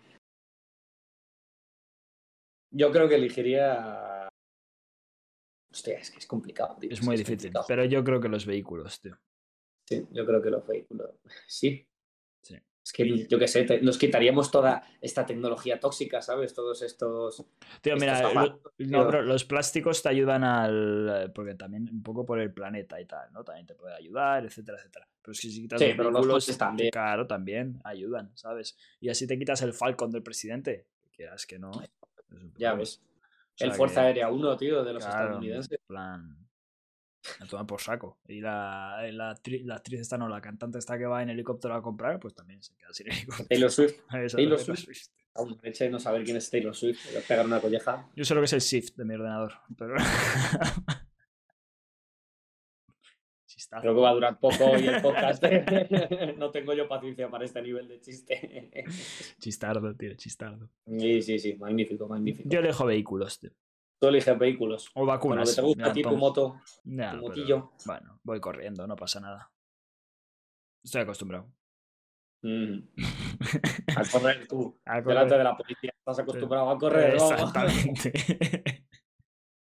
Yo 2.69 2.91
creo 2.91 3.09
que 3.09 3.15
elegiría. 3.15 4.29
Hostia, 5.71 5.97
es 5.97 6.11
que 6.11 6.19
es 6.19 6.27
complicado, 6.27 6.77
tío. 6.79 6.91
Es 6.91 7.01
muy 7.01 7.17
difícil. 7.17 7.37
complicado. 7.51 7.65
Pero 7.67 7.85
yo 7.85 8.03
creo 8.03 8.21
que 8.21 8.29
los 8.29 8.45
vehículos, 8.45 9.01
tío. 9.01 9.17
Sí, 9.85 10.05
yo 10.11 10.25
creo 10.25 10.41
que 10.41 10.49
los 10.49 10.65
vehículos. 10.67 11.11
Sí. 11.47 11.87
Sí. 12.41 12.55
Es 12.83 12.93
que, 12.93 13.27
yo 13.27 13.39
qué 13.39 13.47
sé, 13.47 13.63
te- 13.63 13.81
nos 13.81 13.97
quitaríamos 13.97 14.51
toda 14.51 14.83
esta 15.01 15.25
tecnología 15.25 15.79
tóxica, 15.79 16.21
¿sabes? 16.21 16.53
Todos 16.53 16.81
estos. 16.83 17.37
Tío, 17.81 17.93
Estos 17.93 17.99
mira, 17.99 18.17
zapatos, 18.17 18.61
lo- 18.63 18.71
tío. 18.71 18.87
no, 18.89 19.05
pero 19.07 19.21
los 19.23 19.43
plásticos 19.45 20.03
te 20.03 20.09
ayudan 20.09 20.43
al. 20.43 21.31
Porque 21.33 21.55
también 21.55 21.89
un 21.91 22.03
poco 22.03 22.25
por 22.25 22.39
el 22.39 22.51
planeta 22.53 22.99
y 23.01 23.05
tal, 23.05 23.31
¿no? 23.33 23.43
También 23.43 23.65
te 23.65 23.73
puede 23.75 23.95
ayudar, 23.95 24.45
etcétera, 24.45 24.77
etcétera. 24.77 25.07
Pero 25.21 25.31
es 25.31 25.41
que 25.41 25.49
si 25.49 25.61
quitas 25.63 25.79
Sí, 25.81 25.93
los 25.93 25.97
vehículos, 26.13 26.57
también. 26.57 26.89
Claro, 26.91 27.25
también 27.25 27.79
ayudan, 27.83 28.31
¿sabes? 28.35 28.77
Y 28.99 29.09
así 29.09 29.25
te 29.25 29.37
quitas 29.39 29.61
el 29.63 29.73
Falcon 29.73 30.11
del 30.11 30.21
presidente. 30.21 30.85
Que 31.03 31.09
quieras 31.09 31.45
que 31.47 31.57
no. 31.57 31.71
Ya 32.57 32.73
ves. 32.75 33.01
o 33.03 33.57
sea 33.57 33.67
el 33.67 33.73
Fuerza 33.73 34.01
que, 34.01 34.07
Aérea 34.07 34.29
1, 34.29 34.57
tío, 34.57 34.83
de 34.83 34.93
los 34.93 35.03
claro, 35.03 35.23
estadounidenses. 35.25 35.71
en 35.71 35.85
plan. 35.87 36.44
A 37.39 37.45
tomar 37.45 37.65
por 37.65 37.81
saco. 37.81 38.19
Y 38.27 38.41
la, 38.41 39.05
la, 39.11 39.31
actriz, 39.31 39.65
la 39.65 39.75
actriz 39.75 40.01
esta 40.01 40.17
no, 40.17 40.27
la 40.27 40.41
cantante 40.41 40.79
esta 40.79 40.97
que 40.97 41.05
va 41.05 41.23
en 41.23 41.29
helicóptero 41.29 41.73
a 41.75 41.81
comprar, 41.81 42.19
pues 42.19 42.33
también 42.33 42.61
se 42.61 42.75
queda 42.75 42.93
sin 42.93 43.11
helicóptero. 43.11 43.47
Taylor 43.47 43.71
Swift. 43.71 43.95
Taylor 44.35 44.59
Swift. 44.59 44.79
Swift. 44.79 45.07
Aún 45.33 45.59
no 45.91 45.99
saber 45.99 46.23
quién 46.23 46.37
es 46.37 46.49
Taylor 46.49 46.75
Swift. 46.75 47.05
Le 47.07 47.11
voy 47.11 47.21
a 47.21 47.27
pegar 47.27 47.45
una 47.45 47.59
colleja. 47.59 48.09
Yo 48.15 48.23
sé 48.23 48.33
lo 48.33 48.41
que 48.41 48.45
es 48.45 48.53
el 48.53 48.61
shift 48.61 48.95
de 48.95 49.05
mi 49.05 49.15
ordenador. 49.15 49.53
Pero... 49.77 49.95
Creo 53.81 53.95
que 53.95 54.01
va 54.01 54.09
a 54.09 54.13
durar 54.13 54.39
poco 54.39 54.77
y 54.77 54.87
el 54.87 55.01
podcast. 55.01 55.43
no 56.37 56.51
tengo 56.51 56.73
yo 56.73 56.87
paciencia 56.87 57.29
para 57.29 57.45
este 57.45 57.61
nivel 57.61 57.87
de 57.87 57.99
chiste. 57.99 58.71
Chistardo, 59.39 59.95
tío, 59.95 60.13
chistardo. 60.15 60.69
Sí, 60.85 61.21
sí, 61.21 61.39
sí. 61.39 61.55
Magnífico, 61.55 62.07
magnífico. 62.07 62.47
Yo 62.49 62.59
elijo 62.59 62.85
vehículos, 62.85 63.39
tío. 63.39 63.51
Tú 63.99 64.07
eliges 64.07 64.37
vehículos. 64.37 64.91
O 64.93 65.05
vacunas. 65.05 65.49
que 65.49 65.55
te 65.55 65.61
gusta 65.61 65.85
a 65.87 65.93
ti, 65.93 66.01
tu 66.01 66.17
moto, 66.17 66.59
tu 66.83 66.95
pero, 66.95 67.21
motillo. 67.21 67.71
Bueno, 67.85 68.19
voy 68.23 68.39
corriendo, 68.39 68.85
no 68.87 68.95
pasa 68.95 69.19
nada. 69.19 69.51
Estoy 70.83 71.01
acostumbrado. 71.01 71.51
Mm, 72.43 72.77
a 73.97 74.03
correr 74.11 74.47
tú. 74.47 74.79
A 74.85 75.01
Delante 75.01 75.37
de 75.37 75.43
la 75.43 75.57
policía. 75.57 75.91
Estás 75.97 76.19
acostumbrado 76.19 76.69
a 76.69 76.77
correr. 76.77 77.15
Exactamente. 77.15 78.13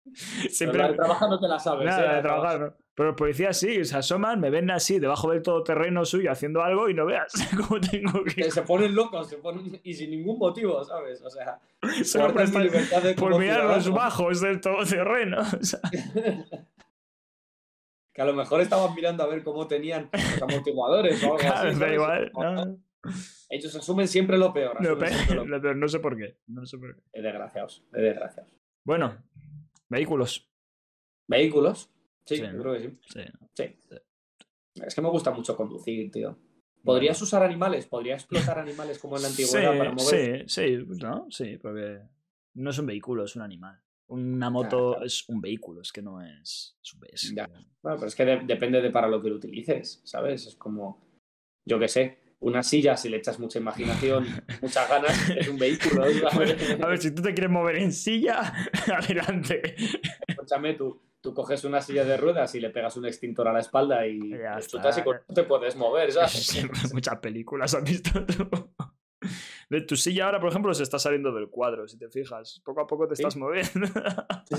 Pero 0.04 0.50
Siempre. 0.50 0.80
la 0.80 0.88
de 0.90 0.96
trabajar 0.96 1.30
no 1.30 1.40
te 1.40 1.48
la 1.48 1.60
sabes. 1.60 1.86
Nada, 1.86 2.14
¿eh? 2.14 2.16
de 2.16 2.22
trabajar, 2.22 2.60
¿no? 2.60 2.87
Pero 2.98 3.10
los 3.10 3.16
policías 3.16 3.56
sí, 3.60 3.86
se 3.86 3.96
asoman, 3.96 4.40
me 4.40 4.50
ven 4.50 4.72
así, 4.72 4.98
debajo 4.98 5.30
del 5.30 5.44
todoterreno 5.44 6.04
suyo, 6.04 6.32
haciendo 6.32 6.64
algo 6.64 6.90
y 6.90 6.96
no 6.96 7.06
veas 7.06 7.32
cómo 7.56 7.80
tengo 7.80 8.24
que. 8.24 8.34
Que 8.42 8.50
Se 8.52 8.64
ponen 8.64 8.96
locos, 8.96 9.30
se 9.30 9.38
ponen... 9.38 9.80
y 9.84 9.94
sin 9.94 10.10
ningún 10.10 10.40
motivo, 10.40 10.84
¿sabes? 10.84 11.22
O 11.22 11.30
sea, 11.30 11.60
Solo 12.04 12.34
por, 12.34 12.50
de 12.50 13.14
por 13.14 13.38
mirar 13.38 13.66
los 13.66 13.92
bajos 13.92 14.42
del 14.42 14.60
todoterreno. 14.60 15.42
o 15.62 15.64
sea. 15.64 15.80
Que 18.12 18.22
a 18.24 18.26
lo 18.26 18.34
mejor 18.34 18.62
estaban 18.62 18.96
mirando 18.96 19.22
a 19.24 19.28
ver 19.28 19.44
cómo 19.44 19.68
tenían 19.68 20.10
los 20.12 20.42
amortiguadores 20.42 21.24
o 21.24 21.28
algo 21.28 21.38
Claro, 21.38 21.70
así. 21.70 21.80
da 21.80 21.94
igual. 21.94 22.32
No, 22.34 22.80
Ellos 23.52 23.76
asumen 23.76 24.08
siempre 24.08 24.40
lo 24.40 24.52
peor. 24.52 24.84
lo 24.84 24.98
peor. 24.98 25.12
pero 25.62 25.76
no 25.76 25.88
sé 25.88 26.00
por 26.00 26.18
qué. 26.18 26.36
No 26.48 26.66
sé 26.66 26.80
por 26.80 26.96
qué. 26.96 27.02
Es 27.14 27.22
desgraciados, 27.22 27.84
es 27.94 28.02
desgraciados. 28.02 28.52
Bueno, 28.84 29.24
vehículos. 29.88 30.50
¿Vehículos? 31.28 31.92
Sí, 32.28 32.36
Sí, 32.36 32.42
yo 32.42 32.62
creo 32.62 32.74
que 32.74 32.82
sí. 32.82 32.98
Sí. 33.14 33.24
Sí. 33.54 33.96
Es 34.86 34.94
que 34.94 35.02
me 35.02 35.10
gusta 35.10 35.32
mucho 35.32 35.56
conducir, 35.56 36.12
tío. 36.12 36.38
¿Podrías 36.84 37.22
usar 37.22 37.44
animales? 37.44 37.86
¿Podría 37.88 38.14
explotar 38.16 38.60
animales 38.60 39.00
como 39.00 39.18
en 39.18 39.24
la 39.24 39.28
antigüedad 39.28 39.72
sí, 39.72 39.78
para 39.78 39.92
mover? 39.92 40.50
Sí, 40.50 40.78
sí, 40.78 40.86
¿no? 41.02 41.28
Sí, 41.30 41.58
porque 41.58 42.00
no 42.54 42.70
es 42.70 42.78
un 42.80 42.86
vehículo, 42.86 43.26
es 43.26 43.36
un 43.36 43.42
animal. 43.42 43.82
Una 44.08 44.50
moto 44.50 44.92
claro. 44.92 45.06
es 45.06 45.28
un 45.28 45.42
vehículo, 45.42 45.82
es 45.82 45.92
que 45.92 46.02
no 46.02 46.22
es. 46.22 46.78
es 47.12 47.34
Ya. 47.36 47.46
Bueno, 47.82 47.98
pero 47.98 48.08
es 48.08 48.16
que 48.16 48.24
de- 48.24 48.42
depende 48.46 48.82
de 48.82 48.90
para 48.90 49.08
lo 49.10 49.22
que 49.22 49.30
lo 49.30 49.36
utilices, 49.36 50.02
¿sabes? 50.06 50.48
Es 50.48 50.56
como, 50.56 51.06
yo 51.66 51.78
qué 51.78 51.90
sé, 51.90 52.20
una 52.40 52.64
silla, 52.64 52.96
si 52.96 53.10
le 53.10 53.18
echas 53.18 53.38
mucha 53.40 53.60
imaginación, 53.60 54.26
muchas 54.62 54.90
ganas, 54.90 55.30
es 55.30 55.48
un 55.50 55.58
vehículo. 55.58 56.06
¿sabes? 56.30 56.56
A 56.82 56.88
ver, 56.88 56.98
si 57.00 57.12
tú 57.12 57.22
te 57.22 57.34
quieres 57.34 57.52
mover 57.52 57.78
en 57.78 57.92
silla, 57.92 58.54
adelante. 58.96 59.76
Escúchame, 60.26 60.76
tú, 60.76 61.02
tú 61.28 61.34
coges 61.34 61.66
una 61.66 61.82
silla 61.82 62.06
de 62.06 62.16
ruedas 62.16 62.56
y 62.56 62.62
le 62.62 62.70
pegas 62.70 62.96
un 62.96 63.06
extintor 63.06 63.50
a 63.50 63.54
la 63.54 63.60
espalda 63.60 64.08
y 64.08 64.30
Ya 64.30 64.58
chutas 64.62 64.98
y 64.98 65.04
con- 65.04 65.20
te 65.34 65.44
puedes 65.44 65.76
mover, 65.76 66.10
¿sabes? 66.14 66.64
Muchas 66.94 67.20
películas 67.20 67.74
has 67.76 67.84
visto 67.84 68.26
tú. 68.26 68.50
De 69.70 69.82
tu 69.82 69.98
silla 69.98 70.26
ahora, 70.28 70.40
por 70.40 70.50
ejemplo, 70.50 70.74
se 70.74 70.84
está 70.84 70.98
saliendo 71.00 71.34
del 71.34 71.50
cuadro, 71.50 71.86
si 71.90 71.98
te 71.98 72.08
fijas. 72.10 72.62
Poco 72.64 72.80
a 72.80 72.88
poco 72.88 73.06
te 73.10 73.18
Sí. 73.18 73.24
estás 73.24 73.36
moviendo. 73.36 73.88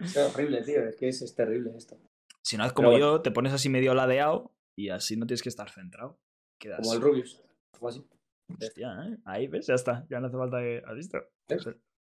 es 0.00 0.16
horrible, 0.16 0.62
tío, 0.62 0.84
es 0.86 0.96
que 0.96 1.08
es, 1.08 1.22
es 1.22 1.34
terrible 1.34 1.72
esto. 1.76 1.96
si 2.42 2.58
no, 2.58 2.66
es 2.66 2.72
como 2.74 2.98
yo, 2.98 3.22
te 3.22 3.30
pones 3.30 3.54
así 3.54 3.70
medio 3.70 3.94
ladeado 3.94 4.52
y 4.76 4.90
así 4.90 5.16
no 5.16 5.26
tienes 5.26 5.42
que 5.42 5.48
estar 5.48 5.70
centrado. 5.70 6.18
Quedas... 6.60 6.80
Como 6.80 6.92
el 6.94 7.00
Rubius. 7.00 7.42
algo 7.72 7.88
así. 7.88 8.06
Hostia, 8.60 8.92
¿eh? 9.06 9.16
Ahí 9.24 9.46
ves, 9.46 9.66
ya 9.66 9.74
está. 9.74 10.06
Ya 10.10 10.20
no 10.20 10.26
hace 10.26 10.36
falta 10.36 10.58
que. 10.58 10.82
¿Has 10.86 10.94
visto? 10.96 11.18
Sí, 11.48 11.56
¿Qué 11.56 11.72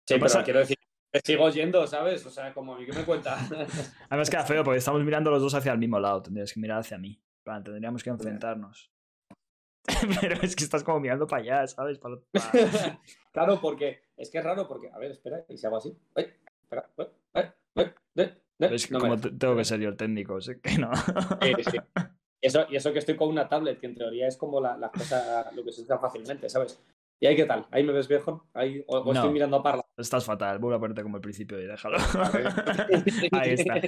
pero 0.08 0.20
pasa? 0.20 0.42
quiero 0.44 0.60
decir, 0.60 0.76
sigo 1.24 1.48
yendo, 1.50 1.86
¿sabes? 1.86 2.24
O 2.26 2.30
sea, 2.30 2.52
como 2.54 2.74
a 2.74 2.78
mí 2.78 2.86
que 2.86 2.92
me 2.92 3.04
cuenta. 3.04 3.36
Además 4.08 4.30
queda 4.30 4.44
feo 4.44 4.62
porque 4.64 4.78
estamos 4.78 5.02
mirando 5.02 5.30
los 5.30 5.42
dos 5.42 5.54
hacia 5.54 5.72
el 5.72 5.78
mismo 5.78 5.98
lado. 5.98 6.22
Tendrías 6.22 6.52
que 6.52 6.60
mirar 6.60 6.78
hacia 6.80 6.98
mí. 6.98 7.20
Plan, 7.42 7.62
tendríamos 7.64 8.02
que 8.02 8.10
enfrentarnos. 8.10 8.90
Pero 10.20 10.34
es 10.42 10.54
que 10.54 10.64
estás 10.64 10.84
como 10.84 11.00
mirando 11.00 11.26
para 11.26 11.42
allá, 11.42 11.66
¿sabes? 11.66 11.98
Para- 11.98 12.16
para- 12.32 13.00
claro, 13.32 13.60
porque 13.60 14.02
es 14.16 14.30
que 14.30 14.38
es 14.38 14.44
raro 14.44 14.68
porque, 14.68 14.90
a 14.90 14.98
ver, 14.98 15.10
espera, 15.10 15.44
y 15.48 15.56
si 15.56 15.66
hago 15.66 15.78
así. 15.78 15.96
Ay, 16.14 16.26
espera, 16.62 16.88
ay, 16.96 17.06
ay, 17.34 17.92
ay, 18.16 18.34
Es 18.74 18.86
que 18.86 18.92
no 18.94 19.00
como 19.00 19.18
tengo 19.18 19.56
que 19.56 19.64
ser 19.64 19.80
yo 19.80 19.88
el 19.88 19.96
técnico, 19.96 20.40
sé 20.40 20.60
que 20.60 20.78
no. 20.78 20.90
Sí, 20.94 21.54
sí. 21.70 21.78
Y 22.42 22.46
eso, 22.46 22.66
y 22.70 22.76
eso 22.76 22.92
que 22.92 22.98
estoy 23.00 23.16
con 23.16 23.28
una 23.28 23.48
tablet, 23.48 23.80
que 23.80 23.86
en 23.86 23.94
teoría 23.94 24.26
es 24.28 24.36
como 24.36 24.60
la, 24.60 24.76
la 24.76 24.90
cosa, 24.90 25.50
lo 25.52 25.64
que 25.64 25.72
se 25.72 25.82
usa 25.82 25.98
fácilmente, 25.98 26.48
¿sabes? 26.48 26.80
¿Y 27.18 27.26
ahí 27.26 27.36
qué 27.36 27.44
tal? 27.44 27.66
¿Ahí 27.70 27.82
me 27.84 27.92
ves 27.92 28.08
viejo? 28.08 28.48
¿Ahí, 28.54 28.82
o, 28.86 28.98
o 28.98 29.04
No. 29.04 29.12
estoy 29.12 29.30
mirando 29.30 29.58
a 29.58 29.62
Parla? 29.62 29.84
Estás 30.00 30.24
fatal, 30.24 30.58
vuelvo 30.58 30.76
a 30.76 30.80
ponerte 30.80 31.02
como 31.02 31.16
el 31.16 31.22
principio 31.22 31.60
y 31.60 31.66
déjalo. 31.66 31.98
Ahí 33.32 33.50
está. 33.52 33.80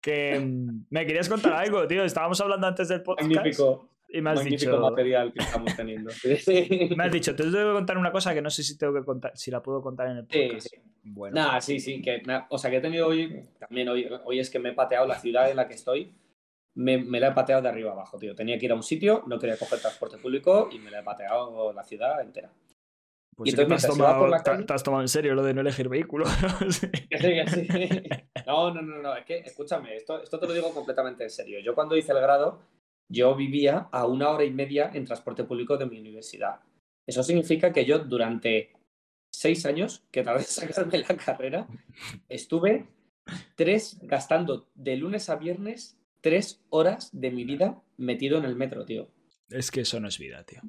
Que 0.00 0.38
mm, 0.40 0.86
me 0.90 1.06
querías 1.06 1.28
contar 1.28 1.52
algo, 1.54 1.86
tío. 1.86 2.04
Estábamos 2.04 2.40
hablando 2.40 2.66
antes 2.66 2.88
del 2.88 3.02
podcast 3.02 3.30
Magnífico, 3.30 3.88
y 4.08 4.20
me 4.20 4.30
has 4.30 4.36
magnífico 4.36 4.70
dicho. 4.72 4.80
material 4.82 5.32
que 5.32 5.38
estamos 5.40 5.76
teniendo. 5.76 6.10
Me 6.96 7.04
has 7.04 7.12
dicho, 7.12 7.34
te 7.36 7.42
tengo 7.44 7.56
que 7.68 7.72
contar 7.74 7.98
una 7.98 8.10
cosa 8.10 8.32
que 8.34 8.42
no 8.42 8.50
sé 8.50 8.62
si 8.62 8.76
tengo 8.78 8.94
que 8.94 9.04
contar, 9.04 9.32
si 9.36 9.50
la 9.50 9.62
puedo 9.62 9.80
contar 9.82 10.08
en 10.08 10.16
el 10.18 10.26
Sí, 10.30 10.46
podcast. 10.48 10.66
sí. 10.68 10.76
Bueno, 11.02 11.34
Nada, 11.34 11.60
sí, 11.60 11.80
sí, 11.80 12.02
que, 12.02 12.22
o 12.50 12.58
sea, 12.58 12.70
que 12.70 12.76
he 12.78 12.80
tenido 12.80 13.06
hoy, 13.08 13.44
también 13.58 13.88
hoy, 13.88 14.08
hoy 14.24 14.38
es 14.38 14.50
que 14.50 14.58
me 14.58 14.70
he 14.70 14.72
pateado 14.72 15.06
la 15.06 15.18
ciudad 15.18 15.50
en 15.50 15.56
la 15.56 15.66
que 15.68 15.74
estoy, 15.74 16.12
me, 16.74 16.98
me 16.98 17.18
la 17.20 17.28
he 17.28 17.32
pateado 17.32 17.62
de 17.62 17.68
arriba 17.68 17.92
abajo, 17.92 18.18
tío. 18.18 18.34
Tenía 18.34 18.58
que 18.58 18.66
ir 18.66 18.72
a 18.72 18.74
un 18.74 18.82
sitio, 18.82 19.22
no 19.26 19.38
quería 19.38 19.56
coger 19.56 19.80
transporte 19.80 20.18
público 20.18 20.68
y 20.72 20.78
me 20.78 20.90
la 20.90 21.00
he 21.00 21.02
pateado 21.02 21.72
la 21.72 21.84
ciudad 21.84 22.20
entera. 22.20 22.50
Pues 23.40 23.48
y 23.48 23.50
sí 23.52 23.56
que 23.56 23.64
te 23.66 23.74
has, 23.74 23.84
entonces, 23.84 23.98
por 23.98 24.06
tomado, 24.12 24.28
la 24.28 24.42
te- 24.42 24.50
calle- 24.50 24.64
te 24.64 24.72
has 24.74 24.82
tomado 24.82 25.02
en 25.02 25.08
serio 25.08 25.34
lo 25.34 25.42
de 25.42 25.54
no 25.54 25.60
elegir 25.62 25.88
vehículo. 25.88 26.26
Sí. 26.70 26.86
Sí. 27.10 27.68
No, 28.46 28.72
no, 28.74 28.82
no, 28.82 29.02
no, 29.02 29.16
es 29.16 29.24
que, 29.24 29.38
escúchame, 29.38 29.96
esto, 29.96 30.22
esto 30.22 30.38
te 30.38 30.46
lo 30.46 30.52
digo 30.52 30.72
completamente 30.74 31.24
en 31.24 31.30
serio. 31.30 31.58
Yo 31.60 31.74
cuando 31.74 31.96
hice 31.96 32.12
el 32.12 32.20
grado, 32.20 32.60
yo 33.08 33.34
vivía 33.34 33.88
a 33.90 34.06
una 34.06 34.30
hora 34.30 34.44
y 34.44 34.50
media 34.50 34.90
en 34.92 35.04
transporte 35.04 35.44
público 35.44 35.76
de 35.76 35.86
mi 35.86 35.98
universidad. 35.98 36.60
Eso 37.06 37.22
significa 37.22 37.72
que 37.72 37.84
yo 37.84 37.98
durante 38.00 38.72
seis 39.32 39.64
años, 39.66 40.04
que 40.10 40.22
tardé 40.22 40.40
en 40.40 40.46
sacarme 40.46 40.98
la 40.98 41.16
carrera, 41.16 41.66
estuve 42.28 42.86
tres, 43.56 43.98
gastando 44.02 44.68
de 44.74 44.96
lunes 44.96 45.28
a 45.30 45.36
viernes 45.36 45.96
tres 46.20 46.62
horas 46.70 47.10
de 47.12 47.30
mi 47.30 47.44
vida 47.44 47.82
metido 47.96 48.38
en 48.38 48.44
el 48.44 48.54
metro, 48.56 48.84
tío. 48.84 49.08
Es 49.48 49.70
que 49.70 49.80
eso 49.82 49.98
no 50.00 50.08
es 50.08 50.18
vida, 50.18 50.44
tío. 50.44 50.60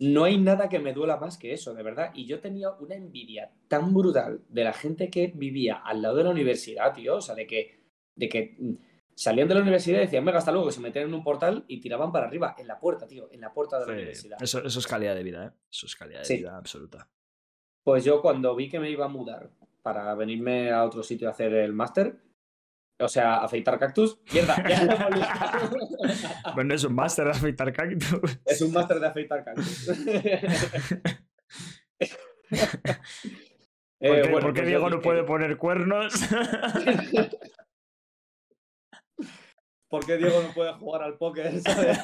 No 0.00 0.24
hay 0.24 0.38
nada 0.38 0.68
que 0.68 0.78
me 0.78 0.92
duela 0.92 1.16
más 1.16 1.38
que 1.38 1.52
eso, 1.52 1.74
de 1.74 1.82
verdad. 1.82 2.12
Y 2.14 2.26
yo 2.26 2.40
tenía 2.40 2.70
una 2.70 2.94
envidia 2.94 3.50
tan 3.66 3.92
brutal 3.92 4.42
de 4.48 4.64
la 4.64 4.72
gente 4.72 5.10
que 5.10 5.32
vivía 5.34 5.76
al 5.76 6.02
lado 6.02 6.16
de 6.16 6.24
la 6.24 6.30
universidad, 6.30 6.92
tío. 6.94 7.16
O 7.16 7.20
sea, 7.20 7.34
de 7.34 7.46
que, 7.48 7.80
de 8.14 8.28
que 8.28 8.56
mm, 8.58 8.74
salían 9.16 9.48
de 9.48 9.54
la 9.56 9.62
universidad 9.62 9.98
y 9.98 10.02
decían, 10.02 10.24
venga, 10.24 10.38
hasta 10.38 10.52
luego, 10.52 10.68
que 10.68 10.72
se 10.74 10.80
metían 10.80 11.06
en 11.08 11.14
un 11.14 11.24
portal 11.24 11.64
y 11.66 11.80
tiraban 11.80 12.12
para 12.12 12.26
arriba, 12.28 12.54
en 12.58 12.68
la 12.68 12.78
puerta, 12.78 13.08
tío, 13.08 13.28
en 13.32 13.40
la 13.40 13.52
puerta 13.52 13.80
de 13.80 13.86
la 13.86 13.92
Sí, 13.92 13.96
universidad. 13.98 14.38
Eso, 14.40 14.64
eso 14.64 14.78
es 14.78 14.86
calidad 14.86 15.16
de 15.16 15.22
vida, 15.24 15.46
¿eh? 15.46 15.50
Eso 15.68 15.86
es 15.86 15.96
calidad 15.96 16.20
de 16.20 16.24
Sí. 16.26 16.36
vida 16.36 16.56
absoluta. 16.56 17.08
Pues 17.82 18.04
yo 18.04 18.22
cuando 18.22 18.54
vi 18.54 18.68
que 18.68 18.78
me 18.78 18.90
iba 18.90 19.06
a 19.06 19.08
mudar 19.08 19.50
para 19.82 20.14
venirme 20.14 20.70
a 20.70 20.84
otro 20.84 21.02
sitio 21.02 21.26
a 21.26 21.32
hacer 21.32 21.52
el 21.54 21.72
máster, 21.72 22.20
o 23.00 23.08
sea, 23.08 23.36
afeitar 23.36 23.78
cactus, 23.78 24.18
mierda. 24.32 24.56
Bueno, 26.54 26.74
es 26.74 26.84
un 26.84 26.94
máster 26.94 27.26
de 27.26 27.30
afeitar 27.30 27.72
cactus. 27.72 28.40
Es 28.44 28.60
un 28.62 28.72
máster 28.72 28.98
de 28.98 29.06
afeitar 29.06 29.44
cactus. 29.44 29.88
Eh, 34.00 34.08
¿Por 34.08 34.22
qué, 34.22 34.30
bueno, 34.30 34.46
por 34.46 34.54
qué 34.54 34.60
pues 34.60 34.68
Diego 34.68 34.88
no 34.88 34.96
dije, 34.96 35.08
puede 35.08 35.24
poner 35.24 35.56
cuernos? 35.56 36.14
¿Por 39.88 40.06
qué 40.06 40.18
Diego 40.18 40.40
no 40.40 40.54
puede 40.54 40.72
jugar 40.74 41.02
al 41.02 41.18
póker? 41.18 41.60
¿sabes? 41.60 41.98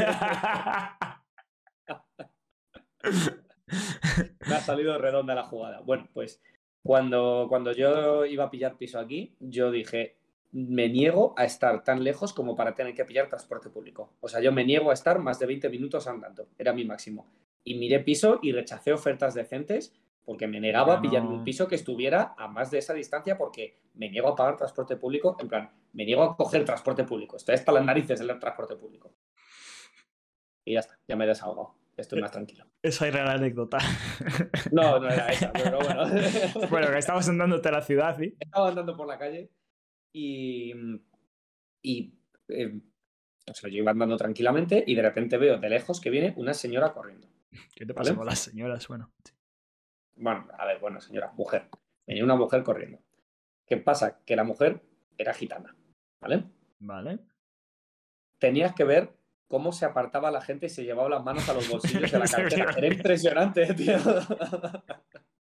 Me 4.49 4.55
ha 4.57 4.61
salido 4.61 4.99
redonda 4.99 5.37
la 5.37 5.45
jugada. 5.45 5.83
Bueno, 5.83 6.09
pues 6.13 6.43
cuando, 6.83 7.47
cuando 7.49 7.71
yo 7.71 8.27
iba 8.27 8.43
a 8.45 8.51
pillar 8.51 8.77
piso 8.77 8.99
aquí, 8.99 9.37
yo 9.39 9.71
dije, 9.71 10.19
me 10.55 10.89
niego 10.89 11.35
a 11.37 11.45
estar 11.45 11.83
tan 11.83 12.05
lejos 12.05 12.33
como 12.33 12.55
para 12.55 12.77
tener 12.77 12.95
que 12.95 13.05
pillar 13.05 13.29
transporte 13.29 13.71
público. 13.71 14.13
O 14.21 14.29
sea, 14.29 14.41
yo 14.41 14.53
me 14.53 14.65
niego 14.65 14.91
a 14.91 14.95
estar 14.95 15.19
más 15.19 15.41
de 15.41 15.47
20 15.47 15.69
minutos 15.69 16.07
andando. 16.07 16.47
Era 16.57 16.73
mi 16.73 16.85
máximo. 16.85 17.27
Y 17.65 17.75
miré 17.75 17.99
piso 17.99 18.39
y 18.41 18.53
rechacé 18.53 18.93
ofertas 18.93 19.35
decentes 19.35 19.93
porque 20.25 20.47
me 20.47 20.61
negaba 20.61 20.95
a 20.95 21.03
pillarme 21.03 21.31
un 21.31 21.43
piso 21.43 21.67
que 21.67 21.75
estuviera 21.75 22.37
a 22.39 22.47
más 22.47 22.71
de 22.71 22.79
esa 22.79 22.95
distancia 22.95 23.37
porque 23.37 23.81
me 23.95 24.09
niego 24.09 24.29
a 24.29 24.37
pagar 24.37 24.57
transporte 24.57 24.97
público. 24.97 25.37
En 25.41 25.49
plan, 25.49 25.73
me 25.93 26.05
niego 26.05 26.23
a 26.23 26.37
coger 26.37 26.65
transporte 26.65 27.03
público. 27.03 27.37
Estoy 27.37 27.57
hasta 27.57 27.73
las 27.73 27.85
narices 27.85 28.21
del 28.21 28.39
transporte 28.39 28.77
público. 28.77 29.13
Y 30.65 30.75
ya 30.75 30.81
está, 30.81 31.01
ya 31.09 31.17
me 31.17 31.25
he 31.25 31.29
desahogado. 31.29 31.75
Estoy 31.97 32.21
más 32.21 32.31
tranquilo. 32.31 32.65
Esa 32.81 33.09
era 33.09 33.25
la 33.25 33.33
anécdota. 33.33 33.79
No, 34.71 35.01
no 35.01 35.09
era 35.09 35.27
esa, 35.33 35.53
pero 35.53 35.79
bueno. 35.79 36.05
bueno, 36.71 36.93
que 36.93 36.99
estabas 36.99 37.29
andándote 37.29 37.69
a 37.69 37.73
la 37.73 37.83
ciudad, 37.83 38.17
¿sí? 38.17 38.37
Estaba 38.39 38.69
andando 38.69 38.97
por 38.97 39.09
la 39.09 39.19
calle 39.19 39.51
y, 40.15 40.73
y 41.83 42.15
eh, 42.49 42.81
o 43.51 43.53
sea, 43.53 43.69
yo 43.69 43.79
iba 43.79 43.91
andando 43.91 44.17
tranquilamente 44.17 44.83
y 44.87 44.95
de 44.95 45.03
repente 45.03 45.37
veo 45.37 45.59
de 45.59 45.69
lejos 45.69 46.01
que 46.01 46.09
viene 46.09 46.33
una 46.37 46.55
señora 46.55 46.93
corriendo. 46.93 47.29
¿Qué 47.75 47.85
te 47.85 47.93
pasa 47.93 48.11
¿Vale? 48.11 48.19
con 48.19 48.27
las 48.27 48.39
señoras? 48.39 48.89
Bueno, 48.89 49.13
sí. 49.25 49.33
Bueno, 50.17 50.49
a 50.57 50.65
ver, 50.65 50.79
bueno, 50.79 51.01
señora, 51.01 51.33
mujer. 51.33 51.69
Venía 52.07 52.25
una 52.25 52.37
mujer 52.37 52.63
corriendo. 52.63 53.01
¿Qué 53.67 53.77
pasa? 53.77 54.21
Que 54.25 54.37
la 54.37 54.45
mujer 54.45 54.83
era 55.19 55.35
gitana, 55.35 55.77
¿vale? 56.21 56.45
Vale. 56.79 57.19
Tenías 58.39 58.73
que 58.75 58.85
ver 58.85 59.17
cómo 59.49 59.73
se 59.73 59.85
apartaba 59.85 60.31
la 60.31 60.41
gente 60.41 60.67
y 60.67 60.71
se 60.71 60.85
llevaba 60.85 61.09
las 61.09 61.25
manos 61.25 61.49
a 61.49 61.55
los 61.55 61.69
bolsillos 61.71 62.11
de 62.11 62.19
la 62.19 62.29
cartera. 62.29 62.73
Era 62.77 62.87
impresionante, 62.87 63.75
tío. 63.75 63.97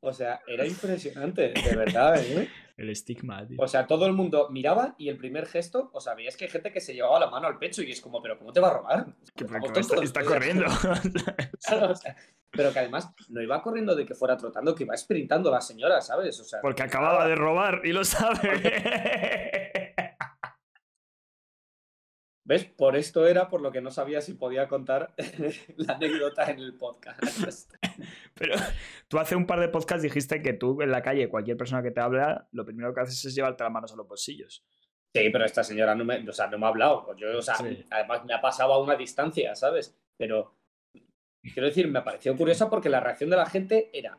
O 0.00 0.12
sea, 0.12 0.40
era 0.46 0.64
impresionante, 0.64 1.52
de 1.52 1.76
verdad, 1.76 2.22
¿eh? 2.22 2.48
El 2.76 2.90
estigma, 2.90 3.44
tío. 3.44 3.56
O 3.60 3.66
sea, 3.66 3.88
todo 3.88 4.06
el 4.06 4.12
mundo 4.12 4.48
miraba 4.50 4.94
y 4.96 5.08
el 5.08 5.16
primer 5.16 5.46
gesto, 5.46 5.90
o 5.92 6.00
sea, 6.00 6.14
veías 6.14 6.36
que 6.36 6.44
hay 6.44 6.50
gente 6.50 6.70
que 6.70 6.80
se 6.80 6.94
llevaba 6.94 7.18
la 7.18 7.28
mano 7.28 7.48
al 7.48 7.58
pecho 7.58 7.82
y 7.82 7.90
es 7.90 8.00
como, 8.00 8.22
pero 8.22 8.38
¿cómo 8.38 8.52
te 8.52 8.60
va 8.60 8.68
a 8.68 8.74
robar? 8.74 9.06
Que- 9.34 9.44
está, 9.80 9.96
está 10.00 10.22
corriendo. 10.24 10.66
claro, 11.66 11.90
o 11.90 11.96
sea, 11.96 12.14
pero 12.52 12.72
que 12.72 12.78
además 12.78 13.10
no 13.28 13.42
iba 13.42 13.60
corriendo 13.60 13.96
de 13.96 14.06
que 14.06 14.14
fuera 14.14 14.36
trotando, 14.36 14.74
que 14.76 14.84
iba 14.84 14.96
sprintando 14.96 15.50
la 15.50 15.60
señora, 15.60 16.00
¿sabes? 16.00 16.38
O 16.38 16.44
sea, 16.44 16.60
Porque 16.60 16.84
acababa 16.84 17.26
de 17.26 17.34
robar 17.34 17.80
y 17.84 17.92
lo 17.92 18.04
sabe. 18.04 18.38
¿Ves? 22.48 22.64
Por 22.64 22.96
esto 22.96 23.26
era 23.26 23.50
por 23.50 23.60
lo 23.60 23.70
que 23.70 23.82
no 23.82 23.90
sabía 23.90 24.22
si 24.22 24.32
podía 24.32 24.68
contar 24.68 25.12
la 25.76 25.92
anécdota 25.92 26.50
en 26.50 26.60
el 26.60 26.72
podcast. 26.78 27.74
Pero 28.34 28.54
tú 29.06 29.18
hace 29.18 29.36
un 29.36 29.46
par 29.46 29.60
de 29.60 29.68
podcasts 29.68 30.02
dijiste 30.02 30.40
que 30.40 30.54
tú 30.54 30.80
en 30.80 30.90
la 30.90 31.02
calle, 31.02 31.28
cualquier 31.28 31.58
persona 31.58 31.82
que 31.82 31.90
te 31.90 32.00
habla, 32.00 32.48
lo 32.52 32.64
primero 32.64 32.94
que 32.94 33.02
haces 33.02 33.22
es 33.22 33.34
llevarte 33.34 33.64
las 33.64 33.72
manos 33.72 33.92
a 33.92 33.96
los 33.96 34.08
bolsillos. 34.08 34.64
Sí, 35.14 35.28
pero 35.30 35.44
esta 35.44 35.62
señora 35.62 35.94
no 35.94 36.06
me, 36.06 36.26
o 36.26 36.32
sea, 36.32 36.46
no 36.46 36.58
me 36.58 36.64
ha 36.64 36.68
hablado. 36.70 37.14
Yo, 37.16 37.36
o 37.36 37.42
sea, 37.42 37.56
Sí. 37.56 37.84
además 37.90 38.24
me 38.24 38.32
ha 38.32 38.40
pasado 38.40 38.72
a 38.72 38.82
una 38.82 38.94
distancia, 38.96 39.54
¿sabes? 39.54 39.94
Pero 40.16 40.54
quiero 41.42 41.66
decir, 41.68 41.86
me 41.88 42.00
pareció 42.00 42.34
curiosa 42.34 42.70
porque 42.70 42.88
la 42.88 43.00
reacción 43.00 43.28
de 43.28 43.36
la 43.36 43.46
gente 43.46 43.90
era 43.92 44.16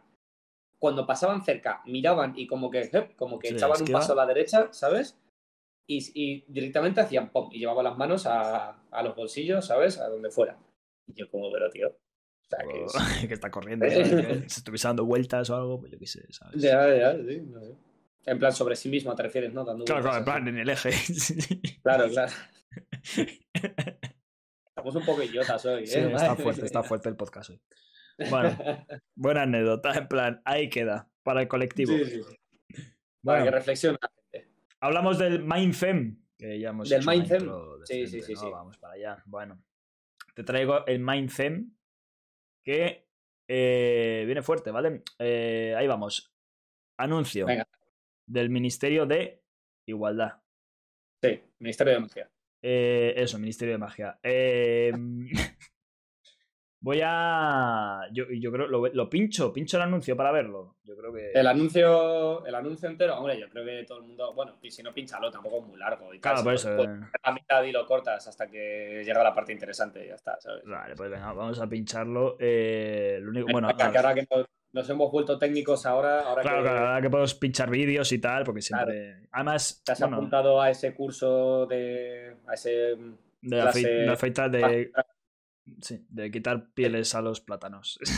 cuando 0.78 1.06
pasaban 1.08 1.44
cerca, 1.44 1.82
miraban 1.86 2.34
y 2.38 2.46
como 2.46 2.70
que, 2.70 2.82
eh, 2.94 3.10
como 3.16 3.40
que 3.40 3.50
Sí, 3.50 3.56
echaban 3.56 3.82
un 3.82 3.88
paso 3.88 4.14
a 4.14 4.16
la 4.16 4.26
derecha, 4.28 4.68
¿sabes? 4.72 5.18
Y, 5.92 6.12
y 6.14 6.46
directamente 6.48 7.02
hacían 7.02 7.32
pop 7.32 7.52
y 7.52 7.60
llevaban 7.60 7.84
las 7.84 7.98
manos 7.98 8.28
a, 8.28 8.80
a 8.92 9.04
los 9.04 9.16
bolsillos, 9.16 9.66
¿sabes? 9.66 9.98
A 9.98 10.08
donde 10.08 10.30
fuera. 10.30 10.56
Y 11.08 11.14
yo 11.16 11.30
como, 11.32 11.52
pero 11.52 11.68
tío. 11.72 11.88
O 11.90 12.48
sea, 12.48 12.60
que 12.68 12.84
es- 12.86 12.96
O 12.96 13.00
que 13.28 13.34
está 13.34 13.50
corriendo. 13.50 13.88
Se 13.90 14.60
estuviese 14.60 14.88
dando 14.88 15.06
vueltas 15.06 15.50
o 15.50 15.56
algo, 15.56 15.80
pues 15.80 15.92
yo 15.92 15.98
qué 15.98 16.06
sé, 16.06 16.22
¿sabes? 16.32 16.62
Ya, 16.62 16.96
ya, 16.96 17.14
sí, 17.16 17.42
no 17.42 17.60
sé. 17.62 17.76
En 18.26 18.38
plan, 18.38 18.52
sobre 18.54 18.76
sí 18.76 18.88
misma 18.90 19.16
te 19.16 19.24
refieres, 19.24 19.52
¿no? 19.52 19.66
Dando 19.66 19.86
Claro, 19.86 20.04
claro, 20.04 20.18
en 20.20 20.24
plan, 20.26 20.48
en 20.48 20.58
el 20.60 20.70
eje. 20.70 20.92
Claro, 21.82 22.08
claro. 22.10 22.32
Estamos 24.70 24.96
un 24.96 25.06
poco 25.06 25.24
idiotas 25.24 25.66
hoy, 25.66 25.84
¿eh? 25.84 25.88
Sí, 25.88 26.00
está 26.00 26.36
fuerte, 26.36 26.66
está 26.66 26.84
fuerte 26.84 27.10
el 27.10 27.16
podcast 27.16 27.50
hoy. 27.50 27.62
Bueno, 28.30 28.58
buena 29.16 29.42
anécdota, 29.44 29.94
en 29.94 30.08
plan, 30.08 30.42
ahí 30.46 30.70
queda, 30.70 31.10
para 31.24 31.42
el 31.42 31.48
colectivo. 31.48 31.94
Sí, 31.98 32.06
sí. 32.06 32.22
Bueno, 33.24 33.46
Para 33.46 33.62
que 33.64 33.76
gente. 33.76 33.98
Hablamos 34.80 35.18
del 35.18 35.44
Mindfem, 35.44 36.18
que 36.38 36.60
ya 36.60 36.70
hemos 36.70 36.90
¿Del 36.90 37.06
Mindfem? 37.06 37.50
Sí, 37.84 38.08
sí, 38.08 38.22
sí, 38.22 38.34
¿no? 38.34 38.40
sí. 38.40 38.48
Vamos 38.50 38.78
para 38.78 38.94
allá. 38.94 39.24
Bueno, 39.26 39.62
te 40.34 40.44
traigo 40.44 40.86
el 40.86 41.00
Mindfem, 41.00 41.72
que 42.64 43.08
eh, 43.48 44.24
viene 44.26 44.42
fuerte, 44.42 44.72
¿vale? 44.72 45.04
Eh, 45.18 45.74
ahí 45.78 45.88
vamos. 45.88 46.34
Anuncio 46.98 47.46
Venga. 47.46 47.68
del 48.26 48.50
Ministerio 48.50 49.06
de 49.06 49.42
Igualdad. 49.88 50.42
Sí, 51.22 51.42
Ministerio 51.60 51.94
de 51.94 52.00
Magia. 52.00 52.32
Eh, 52.62 53.14
eso, 53.18 53.40
Ministerio 53.40 53.74
de 53.74 53.78
Magia. 53.78 54.20
Voy 56.82 57.02
a. 57.04 58.04
Yo, 58.14 58.26
yo 58.30 58.52
creo. 58.52 58.68
Lo, 58.68 58.88
lo 58.88 59.10
pincho, 59.10 59.52
pincho 59.52 59.76
el 59.78 59.84
anuncio 59.84 60.16
para 60.16 60.32
verlo. 60.32 60.78
Yo 60.84 60.96
creo 60.96 61.14
que. 61.14 61.32
El 61.34 61.46
anuncio, 61.48 62.46
el 62.46 62.56
anuncio 62.56 62.88
entero, 62.88 63.18
hombre, 63.18 63.38
yo 63.38 63.50
creo 63.50 63.66
que 63.66 63.84
todo 63.86 63.98
el 64.00 64.06
mundo, 64.06 64.34
bueno, 64.34 64.58
y 64.62 64.72
si 64.72 64.82
no, 64.82 64.94
pinchalo, 64.94 65.30
tampoco 65.30 65.58
es 65.60 65.64
muy 65.68 65.78
largo. 65.78 66.14
Y 66.14 66.20
Claro, 66.20 66.42
por 66.44 66.54
eso. 66.54 66.74
pues, 66.78 66.88
eh. 66.88 67.00
a 67.24 67.32
mitad 67.34 67.64
y 67.64 67.72
lo 67.74 67.86
cortas 67.86 68.26
hasta 68.28 68.48
que 68.48 69.04
llega 69.06 69.22
la 69.24 69.34
parte 69.34 69.52
interesante 69.52 70.06
y 70.06 70.08
ya 70.08 70.16
está, 70.16 70.40
¿sabes? 70.40 70.64
Vale, 70.66 70.96
pues 70.96 71.10
venga, 71.10 71.34
vamos 71.34 71.60
a 71.60 71.68
pincharlo. 71.68 72.38
Eh, 72.40 73.20
lo 73.22 73.30
único, 73.32 73.48
bueno, 73.52 73.68
Venga, 73.68 73.92
que 73.92 73.98
ahora 73.98 74.14
que 74.16 74.26
nos, 74.32 74.46
nos 74.72 74.90
hemos 74.90 75.12
vuelto 75.12 75.38
técnicos 75.38 75.86
ahora, 75.86 76.22
ahora 76.22 76.42
claro, 76.44 76.58
que 76.60 76.64
claro, 76.64 76.80
ahora 76.88 77.02
que 77.02 77.10
podemos 77.10 77.36
pinchar 77.36 77.70
vídeos 77.70 78.10
y 78.14 78.20
tal, 78.20 78.46
porque 78.46 78.62
siempre. 78.62 79.28
Además, 79.34 79.82
te 79.86 79.92
has 79.92 80.00
bueno, 80.00 80.16
apuntado 80.16 80.62
a 80.62 80.70
ese 80.70 80.94
curso 80.96 81.66
de. 81.66 82.38
a 82.48 82.54
ese. 82.54 82.70
de, 82.70 83.58
la 83.58 83.64
clase- 83.66 83.88
de 83.90 84.10
afeitar, 84.10 84.50
de, 84.50 84.92
Ah, 84.96 85.06
sí, 85.82 86.06
de 86.10 86.32
quitar 86.32 86.70
pieles 86.74 87.14
a 87.16 87.22
los 87.22 87.42
plátanos. 87.42 88.00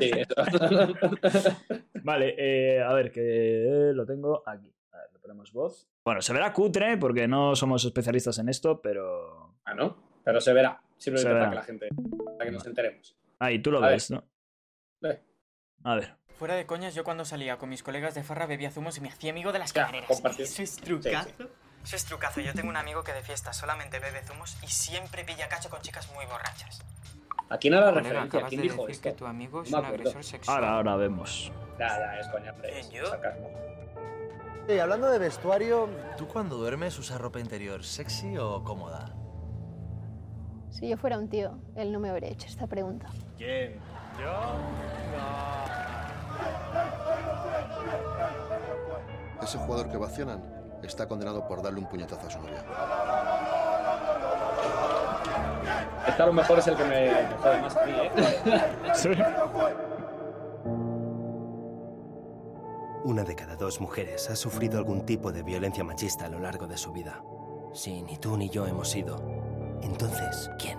Sí, 0.00 0.10
eso. 0.12 0.34
Vale, 2.02 2.34
eh, 2.36 2.82
a 2.82 2.92
ver, 2.94 3.12
que 3.12 3.92
lo 3.94 4.04
tengo 4.04 4.42
aquí. 4.46 4.72
A 4.92 4.98
ver, 4.98 5.12
le 5.12 5.18
ponemos 5.20 5.52
voz. 5.52 5.88
Bueno, 6.04 6.20
se 6.20 6.32
verá 6.32 6.52
cutre 6.52 6.96
porque 6.98 7.28
no 7.28 7.54
somos 7.54 7.84
especialistas 7.84 8.38
en 8.38 8.48
esto, 8.48 8.80
pero. 8.82 9.54
ah, 9.64 9.74
¿no? 9.74 9.96
Pero 10.24 10.40
se 10.40 10.52
verá. 10.52 10.82
Simplemente 10.98 11.28
Se 11.30 11.34
para 11.34 11.38
verá. 11.38 11.50
que 11.50 11.54
la 11.56 11.62
gente. 11.62 11.88
Para 12.36 12.44
que 12.46 12.50
nos 12.50 12.66
enteremos. 12.66 13.16
Ahí, 13.38 13.60
tú 13.62 13.70
lo 13.70 13.78
A 13.78 13.82
ver. 13.82 13.90
ves, 13.92 14.10
¿no? 14.10 14.24
A 15.84 15.94
ver. 15.96 16.16
Fuera 16.38 16.54
de 16.56 16.66
coñas, 16.66 16.94
yo 16.94 17.04
cuando 17.04 17.24
salía 17.24 17.56
con 17.58 17.68
mis 17.68 17.82
colegas 17.82 18.14
de 18.14 18.24
farra 18.24 18.46
bebía 18.46 18.70
zumos 18.70 18.96
y 18.98 19.00
me 19.00 19.08
hacía 19.08 19.30
amigo 19.30 19.52
de 19.52 19.60
las 19.60 19.72
Ya, 19.72 19.82
camareras. 19.82 20.08
compartir. 20.08 20.44
Eso 20.46 20.62
es 20.62 20.70
Sí, 20.70 20.80
trucazo. 20.82 21.30
Eso 21.84 21.96
es 21.96 22.04
trucazo. 22.06 22.40
Yo 22.40 22.54
tengo 22.54 22.68
un 22.70 22.76
amigo 22.76 23.02
que 23.04 23.12
de 23.12 23.22
fiesta 23.22 23.52
solamente 23.52 23.98
bebe 23.98 24.22
zumos 24.22 24.56
y 24.62 24.68
siempre 24.68 25.24
pilla 25.24 25.48
cacho 25.48 25.68
con 25.70 25.80
chicas 25.82 26.10
muy 26.14 26.24
borrachas. 26.26 26.82
¿A 27.50 27.58
quién 27.58 27.74
era 27.74 27.86
la 27.86 27.92
Colega, 27.92 28.08
referencia? 28.22 28.48
¿Quién 28.48 28.60
de 28.62 28.68
dijo 28.68 28.86
decir 28.86 28.90
esto? 28.94 29.02
que 29.10 29.12
tu 29.14 29.26
amigo 29.26 29.62
es 29.62 29.70
No 29.70 29.78
un 29.78 29.84
acuerdo. 29.84 30.02
agresor 30.08 30.24
sexual. 30.24 30.56
Ahora, 30.56 30.76
ahora 30.76 30.96
vemos. 30.96 31.52
Ya, 31.78 32.18
es 32.18 32.28
coña, 32.28 32.52
hombre. 32.52 32.68
¿Quién, 32.70 32.80
es 32.80 32.90
yo? 32.90 33.06
sarcasmo. 33.06 33.50
Y 34.66 34.78
hablando 34.78 35.10
de 35.10 35.18
vestuario, 35.18 35.88
¿Tú 36.16 36.26
cuando 36.26 36.56
duermes 36.56 36.98
usas 36.98 37.20
ropa 37.20 37.38
interior 37.38 37.84
sexy 37.84 38.38
o 38.38 38.64
cómoda? 38.64 39.14
Si 40.70 40.88
yo 40.88 40.96
fuera 40.96 41.18
un 41.18 41.28
tío, 41.28 41.58
él 41.76 41.92
no 41.92 42.00
me 42.00 42.08
habría 42.08 42.30
hecho 42.30 42.46
esta 42.48 42.66
pregunta. 42.66 43.08
¿Quién? 43.36 43.78
¿Yo? 44.18 44.54
Ese 49.42 49.58
jugador 49.58 49.90
que 49.90 49.96
vacionan 49.98 50.42
está 50.86 51.06
condenado 51.08 51.46
por 51.46 51.62
darle 51.62 51.80
un 51.80 51.88
puñetazo 51.88 52.26
a 52.26 52.30
su 52.30 52.38
novia. 52.40 52.64
Este 56.06 56.22
a 56.22 56.26
lo 56.26 56.32
mejor 56.32 56.58
es 56.58 56.66
el 56.66 56.76
que 56.76 56.84
me 56.84 57.10
jode 57.38 57.60
más 57.62 57.76
a 57.76 57.86
mí, 57.86 57.92
¿eh? 57.92 58.10
Sí. 58.94 59.08
Una 63.04 63.22
de 63.22 63.34
cada 63.34 63.56
dos 63.56 63.80
mujeres 63.80 64.30
ha 64.30 64.36
sufrido 64.36 64.78
algún 64.78 65.04
tipo 65.04 65.30
de 65.32 65.42
violencia 65.42 65.84
machista 65.84 66.26
a 66.26 66.28
lo 66.30 66.38
largo 66.38 66.66
de 66.66 66.76
su 66.78 66.92
vida. 66.92 67.22
Si 67.74 68.02
ni 68.02 68.16
tú 68.18 68.36
ni 68.36 68.48
yo 68.48 68.66
hemos 68.66 68.88
sido, 68.88 69.16
entonces, 69.82 70.50
¿quién? 70.58 70.78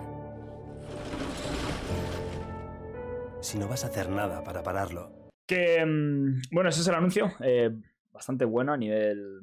Si 3.40 3.58
no 3.58 3.68
vas 3.68 3.84
a 3.84 3.88
hacer 3.88 4.08
nada 4.10 4.42
para 4.42 4.62
pararlo, 4.62 5.10
Que. 5.46 5.84
mm, 5.86 6.42
Bueno, 6.50 6.70
ese 6.70 6.80
es 6.80 6.88
el 6.88 6.94
anuncio. 6.96 7.30
eh, 7.40 7.70
bastante 8.12 8.44
bueno 8.44 8.72
a 8.72 8.76
nivel. 8.76 9.42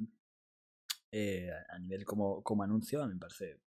Eh, 1.15 1.51
a 1.69 1.77
nivel 1.77 2.03
como, 2.05 2.41
como 2.41 2.63
anuncio, 2.63 3.03
a 3.03 3.07
me 3.07 3.17
parece 3.17 3.59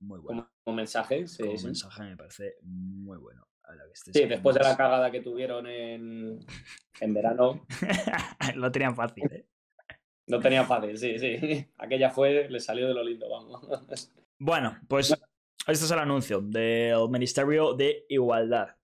muy 0.00 0.20
bueno. 0.20 0.48
Como, 0.62 0.76
mensaje, 0.76 1.26
sí. 1.26 1.42
como 1.42 1.58
sí. 1.58 1.66
mensaje 1.66 2.02
me 2.04 2.16
parece 2.16 2.58
muy 2.62 3.18
bueno. 3.18 3.44
Ahora 3.64 3.84
que 3.86 3.92
estés 3.92 4.14
Sí, 4.14 4.28
después 4.28 4.54
de 4.54 4.62
la 4.62 4.76
cagada 4.76 5.10
que 5.10 5.20
tuvieron 5.20 5.66
en, 5.66 6.38
en 7.00 7.14
verano, 7.14 7.66
Lo 8.54 8.70
tenían 8.70 8.94
fácil, 8.94 9.24
¿eh? 9.32 9.46
no 10.28 10.38
tenía 10.38 10.64
fácil, 10.64 10.96
sí, 10.96 11.18
sí. 11.18 11.66
Aquella 11.78 12.10
fue, 12.10 12.48
le 12.48 12.60
salió 12.60 12.86
de 12.86 12.94
lo 12.94 13.02
lindo, 13.02 13.28
vamos. 13.28 13.60
Bueno, 14.38 14.76
pues 14.88 15.10
este 15.10 15.84
es 15.84 15.90
el 15.92 15.98
anuncio 16.00 16.40
del 16.40 17.08
Ministerio 17.08 17.74
de 17.74 18.06
Igualdad. 18.08 18.76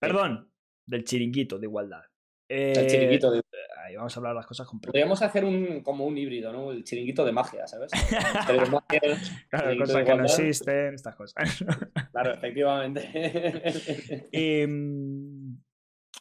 Perdón, 0.00 0.52
del 0.84 1.04
chiringuito 1.04 1.60
de 1.60 1.66
igualdad. 1.66 2.09
Eh, 2.52 2.72
El 2.76 2.86
chiringuito 2.88 3.30
de... 3.30 3.42
Ahí 3.86 3.94
vamos 3.94 4.16
a 4.16 4.18
hablar 4.20 4.34
las 4.34 4.46
cosas 4.46 4.66
con 4.66 4.80
Podríamos 4.80 5.22
hacer 5.22 5.44
un, 5.44 5.82
como 5.82 6.04
un 6.04 6.18
híbrido, 6.18 6.52
¿no? 6.52 6.72
El 6.72 6.82
chiringuito 6.82 7.24
de 7.24 7.30
magia, 7.30 7.66
¿sabes? 7.68 7.92
Pero 8.46 8.66
magia, 8.66 9.00
Claro, 9.48 9.78
cosas 9.78 10.04
que 10.04 10.14
no 10.16 10.24
existen, 10.24 10.94
estas 10.94 11.14
cosas. 11.14 11.64
Claro, 12.12 12.32
efectivamente. 12.34 14.28
y, 14.32 14.66
mm, 14.66 15.62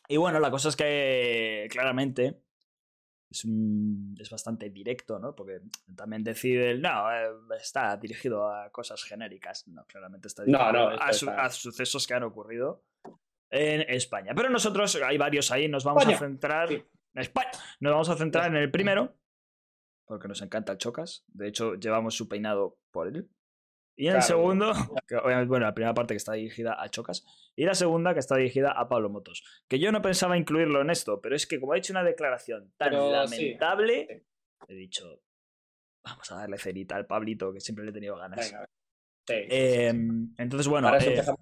y 0.09 0.17
bueno, 0.17 0.39
la 0.39 0.51
cosa 0.51 0.69
es 0.69 0.75
que 0.75 1.67
claramente 1.71 2.43
es, 3.31 3.45
un- 3.45 4.15
es 4.19 4.29
bastante 4.29 4.69
directo, 4.69 5.17
¿no? 5.17 5.35
Porque 5.35 5.61
también 5.95 6.23
decide, 6.23 6.71
el, 6.71 6.81
no, 6.81 7.11
eh, 7.11 7.27
está 7.59 7.97
dirigido 7.97 8.47
a 8.47 8.71
cosas 8.71 9.03
genéricas. 9.03 9.67
No, 9.67 9.83
claramente 9.85 10.27
está 10.27 10.43
No, 10.43 10.47
dirigido 10.59 10.71
no, 10.73 10.89
a, 10.89 10.93
esto 11.09 11.13
su- 11.13 11.29
está- 11.29 11.43
a 11.45 11.49
sucesos 11.49 12.05
que 12.07 12.13
han 12.13 12.23
ocurrido 12.23 12.83
en 13.49 13.81
España. 13.89 14.33
Pero 14.35 14.49
nosotros, 14.49 14.95
hay 14.95 15.17
varios 15.17 15.51
ahí, 15.51 15.67
nos 15.67 15.83
vamos 15.83 16.05
a 16.05 16.17
centrar 16.17 16.69
sí. 16.69 16.83
España. 17.15 17.49
Nos 17.79 17.91
vamos 17.91 18.09
a 18.09 18.15
centrar 18.15 18.47
en 18.47 18.55
el 18.57 18.71
primero, 18.71 19.17
porque 20.05 20.27
nos 20.27 20.41
encanta 20.41 20.71
el 20.73 20.77
Chocas. 20.77 21.23
De 21.27 21.47
hecho, 21.47 21.75
llevamos 21.75 22.15
su 22.15 22.27
peinado 22.27 22.77
por 22.91 23.07
él. 23.07 23.29
Y 23.95 24.07
en 24.07 24.15
el 24.15 24.21
segundo, 24.21 24.71
que 25.07 25.17
bueno, 25.19 25.59
la 25.65 25.73
primera 25.73 25.93
parte 25.93 26.13
que 26.13 26.17
está 26.19 26.31
dirigida 26.33 26.81
a 26.81 26.88
Chocas, 26.89 27.25
y 27.57 27.65
la 27.65 27.73
segunda 27.73 28.13
que 28.13 28.21
está 28.21 28.38
dirigida 28.38 28.71
a 28.71 28.88
Pablo 28.88 29.09
Motos. 29.09 29.43
Que 29.67 29.77
yo 29.77 29.91
no 29.91 30.01
pensaba 30.01 30.38
incluirlo 30.38 30.79
en 30.81 30.89
esto, 30.89 31.19
pero 31.19 31.35
es 31.35 31.45
que 31.45 31.59
como 31.59 31.73
ha 31.73 31.77
hecho 31.77 31.91
una 31.91 32.03
declaración 32.03 32.71
tan 32.77 32.91
Pero 32.91 33.27
sí. 33.27 33.35
lamentable, 33.35 34.25
he 34.69 34.73
dicho, 34.73 35.21
vamos 36.05 36.31
a 36.31 36.38
darle 36.38 36.57
cerita 36.57 36.95
al 36.95 37.07
Pablito, 37.07 37.51
que 37.51 37.59
siempre 37.59 37.83
le 37.83 37.91
he 37.91 37.93
tenido 37.93 38.15
ganas. 38.15 38.39
Venga, 38.49 38.65
sí, 39.27 39.33
Eh, 39.49 39.91
sí. 39.91 40.33
entonces, 40.38 40.67
bueno, 40.69 40.95
eso 40.95 41.09
eh, 41.09 41.12
empezamos. 41.12 41.41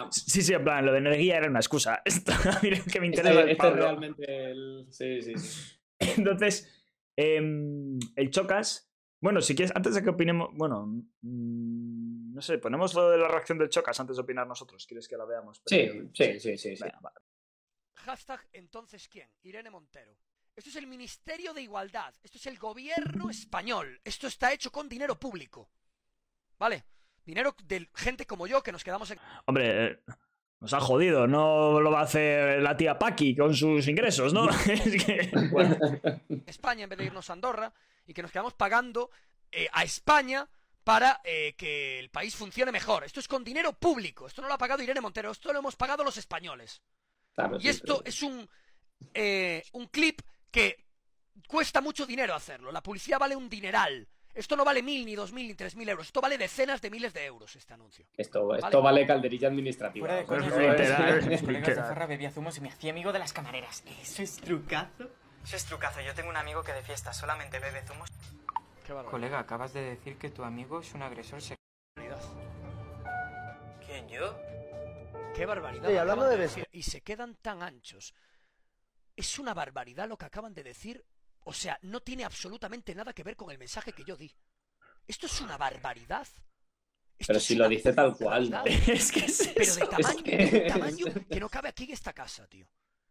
Vamos. 0.00 0.16
sí, 0.16 0.42
sí, 0.42 0.52
en 0.52 0.64
plan, 0.64 0.84
lo 0.84 0.92
de 0.92 0.98
energía 0.98 1.38
era 1.38 1.48
una 1.48 1.60
excusa. 1.60 2.02
Esto, 2.04 2.32
miren 2.62 2.84
que 2.84 3.00
me 3.00 3.06
interesa 3.06 3.40
Este, 3.40 3.42
el 3.42 3.50
este 3.50 3.68
es 3.68 3.74
realmente 3.74 4.50
el. 4.50 4.86
Sí, 4.90 5.22
sí, 5.22 5.36
sí. 5.36 5.78
Entonces, 5.98 6.68
em, 7.16 7.98
el 8.16 8.30
Chocas. 8.30 8.86
Bueno, 9.22 9.42
si 9.42 9.54
quieres, 9.54 9.74
antes 9.76 9.94
de 9.94 10.02
que 10.02 10.10
opinemos. 10.10 10.50
Bueno, 10.54 10.86
mm, 10.86 12.34
no 12.34 12.42
sé, 12.42 12.58
ponemos 12.58 12.94
lo 12.94 13.10
de 13.10 13.18
la 13.18 13.28
reacción 13.28 13.58
del 13.58 13.68
Chocas 13.68 13.98
antes 14.00 14.16
de 14.16 14.22
opinar 14.22 14.46
nosotros. 14.46 14.86
¿Quieres 14.86 15.06
que 15.06 15.16
la 15.16 15.24
veamos? 15.24 15.60
Sí, 15.66 15.88
sí, 16.14 16.40
sí, 16.40 16.56
sí, 16.56 16.76
sí. 16.76 16.84
Hashtag 17.94 18.48
entonces 18.52 19.08
quién? 19.08 19.28
Irene 19.42 19.70
Montero. 19.70 20.16
Esto 20.56 20.70
es 20.70 20.76
el 20.76 20.86
Ministerio 20.86 21.52
de 21.52 21.62
Igualdad. 21.62 22.14
Esto 22.22 22.38
es 22.38 22.46
el 22.46 22.58
gobierno 22.58 23.30
español. 23.30 24.00
Esto 24.04 24.26
está 24.26 24.52
hecho 24.52 24.70
con 24.70 24.88
dinero 24.88 25.18
público. 25.18 25.70
¿Vale? 26.58 26.84
Dinero 27.24 27.54
de 27.64 27.88
gente 27.94 28.26
como 28.26 28.46
yo 28.46 28.62
que 28.62 28.72
nos 28.72 28.82
quedamos 28.84 29.10
en 29.10 29.18
Hombre, 29.46 29.86
eh, 29.86 29.98
nos 30.60 30.72
ha 30.74 30.80
jodido. 30.80 31.26
No 31.26 31.80
lo 31.80 31.90
va 31.90 32.00
a 32.00 32.04
hacer 32.04 32.60
la 32.62 32.76
tía 32.76 32.98
Paqui 32.98 33.34
con 33.36 33.54
sus 33.54 33.86
ingresos, 33.88 34.32
¿no? 34.32 34.48
es 34.68 35.04
que. 35.04 35.30
Bueno, 35.50 35.76
España 36.46 36.84
en 36.84 36.90
vez 36.90 36.98
de 36.98 37.04
irnos 37.06 37.30
a 37.30 37.32
Andorra 37.34 37.72
y 38.06 38.14
que 38.14 38.22
nos 38.22 38.30
quedamos 38.32 38.54
pagando 38.54 39.10
eh, 39.52 39.68
a 39.72 39.84
España 39.84 40.48
para 40.84 41.20
eh, 41.24 41.54
que 41.56 41.98
el 41.98 42.10
país 42.10 42.34
funcione 42.34 42.72
mejor. 42.72 43.04
Esto 43.04 43.20
es 43.20 43.28
con 43.28 43.44
dinero 43.44 43.72
público. 43.74 44.26
Esto 44.26 44.42
no 44.42 44.48
lo 44.48 44.54
ha 44.54 44.58
pagado 44.58 44.82
Irene 44.82 45.00
Montero. 45.00 45.30
Esto 45.30 45.52
lo 45.52 45.58
hemos 45.60 45.76
pagado 45.76 46.02
los 46.02 46.16
españoles. 46.16 46.82
Claro, 47.34 47.56
Y 47.58 47.62
sí, 47.62 47.68
esto 47.68 47.98
pero- 47.98 48.08
es 48.08 48.22
un, 48.22 48.48
eh, 49.14 49.62
un 49.72 49.86
clip 49.88 50.20
que 50.50 50.84
cuesta 51.46 51.80
mucho 51.80 52.06
dinero 52.06 52.34
hacerlo. 52.34 52.72
La 52.72 52.82
publicidad 52.82 53.18
vale 53.18 53.36
un 53.36 53.48
dineral. 53.48 54.08
Esto 54.32 54.56
no 54.56 54.64
vale 54.64 54.82
mil, 54.82 55.04
ni 55.04 55.14
dos 55.14 55.32
mil, 55.32 55.48
ni 55.48 55.54
tres 55.54 55.74
mil 55.74 55.88
euros. 55.88 56.06
Esto 56.06 56.20
vale 56.20 56.38
decenas 56.38 56.80
de 56.80 56.90
miles 56.90 57.12
de 57.12 57.24
euros, 57.24 57.56
este 57.56 57.74
anuncio. 57.74 58.06
Esto, 58.16 58.54
esto 58.54 58.80
vale 58.80 59.06
calderilla 59.06 59.48
administrativa. 59.48 60.06
Fuera 60.06 60.20
de 60.20 60.26
coña, 60.26 62.06
bebía 62.06 62.30
zumos 62.30 62.56
y 62.58 62.60
me 62.60 62.68
hacía 62.68 62.92
amigo 62.92 63.12
de 63.12 63.18
las 63.18 63.32
camareras. 63.32 63.82
¿Eso 64.00 64.22
es 64.22 64.36
trucazo? 64.36 65.10
Eso 65.44 65.56
es 65.56 65.64
trucazo. 65.64 66.00
Yo 66.00 66.14
tengo 66.14 66.30
un 66.30 66.36
amigo 66.36 66.62
que 66.62 66.72
de 66.72 66.82
fiesta 66.82 67.12
solamente 67.12 67.58
bebe 67.58 67.82
zumos. 67.82 68.10
Qué. 68.86 68.94
Colega, 69.10 69.38
acabas 69.38 69.72
de 69.72 69.82
decir 69.82 70.16
que 70.16 70.30
tu 70.30 70.44
amigo 70.44 70.80
es 70.80 70.94
un 70.94 71.02
agresor 71.02 71.40
sexual. 71.40 71.58
¿Quién, 73.86 74.08
yo? 74.08 74.36
Qué 75.34 75.46
barbaridad. 75.46 75.88
Sí, 75.88 75.94
lo 75.94 76.00
hablando 76.00 76.26
de 76.26 76.36
decir. 76.36 76.66
Y 76.72 76.82
se 76.82 77.00
quedan 77.00 77.36
tan 77.36 77.62
anchos. 77.62 78.14
Es 79.16 79.38
una 79.38 79.54
barbaridad 79.54 80.08
lo 80.08 80.16
que 80.16 80.24
acaban 80.24 80.54
de 80.54 80.62
decir. 80.62 81.04
O 81.50 81.52
sea, 81.52 81.76
no 81.82 82.00
tiene 82.00 82.22
absolutamente 82.24 82.94
nada 82.94 83.12
que 83.12 83.24
ver 83.24 83.34
con 83.34 83.50
el 83.50 83.58
mensaje 83.58 83.92
que 83.92 84.04
yo 84.04 84.16
di. 84.16 84.32
Esto 85.04 85.26
es 85.26 85.40
una 85.40 85.56
barbaridad. 85.56 86.22
Esto 87.18 87.26
Pero 87.26 87.40
si 87.40 87.56
lo 87.56 87.68
dice 87.68 87.92
tal 87.92 88.16
cual. 88.16 88.62
es 88.66 89.10
que 89.10 89.24
es 89.24 89.50
Pero 89.52 89.74
de 89.74 89.86
tamaño, 89.88 90.22
que- 90.22 90.36
de 90.36 90.60
tamaño 90.68 91.06
que 91.28 91.40
no 91.40 91.48
cabe 91.48 91.70
aquí 91.70 91.84
en 91.84 91.90
esta 91.90 92.12
casa, 92.12 92.46
tío. 92.46 92.68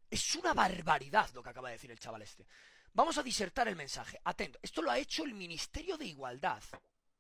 Es 0.10 0.36
una 0.36 0.54
barbaridad 0.54 1.30
lo 1.34 1.44
que 1.44 1.50
acaba 1.50 1.68
de 1.68 1.74
decir 1.74 1.92
el 1.92 2.00
chaval 2.00 2.22
este. 2.22 2.48
Vamos 2.94 3.18
a 3.18 3.24
disertar 3.24 3.68
el 3.68 3.76
mensaje. 3.76 4.22
Atento. 4.24 4.58
Esto 4.62 4.82
lo 4.82 4.90
ha 4.90 4.98
hecho 4.98 5.26
el 5.26 5.34
Ministerio 5.34 5.98
de 5.98 6.06
Igualdad. 6.06 6.64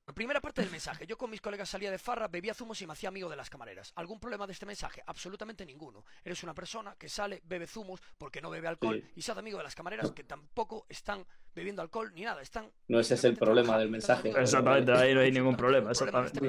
La 0.09 0.13
primera 0.15 0.41
parte 0.41 0.61
del 0.63 0.71
mensaje. 0.71 1.05
Yo 1.05 1.19
con 1.19 1.29
mis 1.29 1.39
colegas 1.39 1.69
salía 1.69 1.91
de 1.91 1.99
farra, 1.99 2.27
bebía 2.27 2.55
zumos 2.55 2.81
y 2.81 2.87
me 2.87 2.93
hacía 2.93 3.09
amigo 3.09 3.29
de 3.29 3.35
las 3.35 3.47
camareras. 3.47 3.93
¿Algún 3.95 4.19
problema 4.19 4.47
de 4.47 4.53
este 4.53 4.65
mensaje? 4.65 5.03
Absolutamente 5.05 5.63
ninguno. 5.67 6.03
Eres 6.25 6.41
una 6.41 6.55
persona 6.55 6.95
que 6.97 7.07
sale, 7.07 7.43
bebe 7.45 7.67
zumos 7.67 8.01
porque 8.17 8.41
no 8.41 8.49
bebe 8.49 8.67
alcohol 8.67 8.99
Sí. 9.05 9.11
y 9.17 9.21
se 9.21 9.31
hace 9.33 9.39
amigo 9.41 9.59
de 9.59 9.65
las 9.65 9.75
camareras 9.75 10.09
que 10.11 10.23
tampoco 10.23 10.87
están 10.89 11.23
bebiendo 11.53 11.83
alcohol 11.83 12.11
ni 12.15 12.23
nada. 12.23 12.41
Están 12.41 12.71
No 12.87 12.99
ese 12.99 13.13
es 13.13 13.23
el 13.23 13.37
problema 13.37 13.77
del 13.77 13.91
mensaje. 13.91 14.29
Exactamente, 14.31 14.91
ahí 14.93 15.13
no 15.13 15.19
hay 15.21 15.31
ningún 15.31 15.55
problema. 15.63 15.91
Exactamente. 15.91 16.39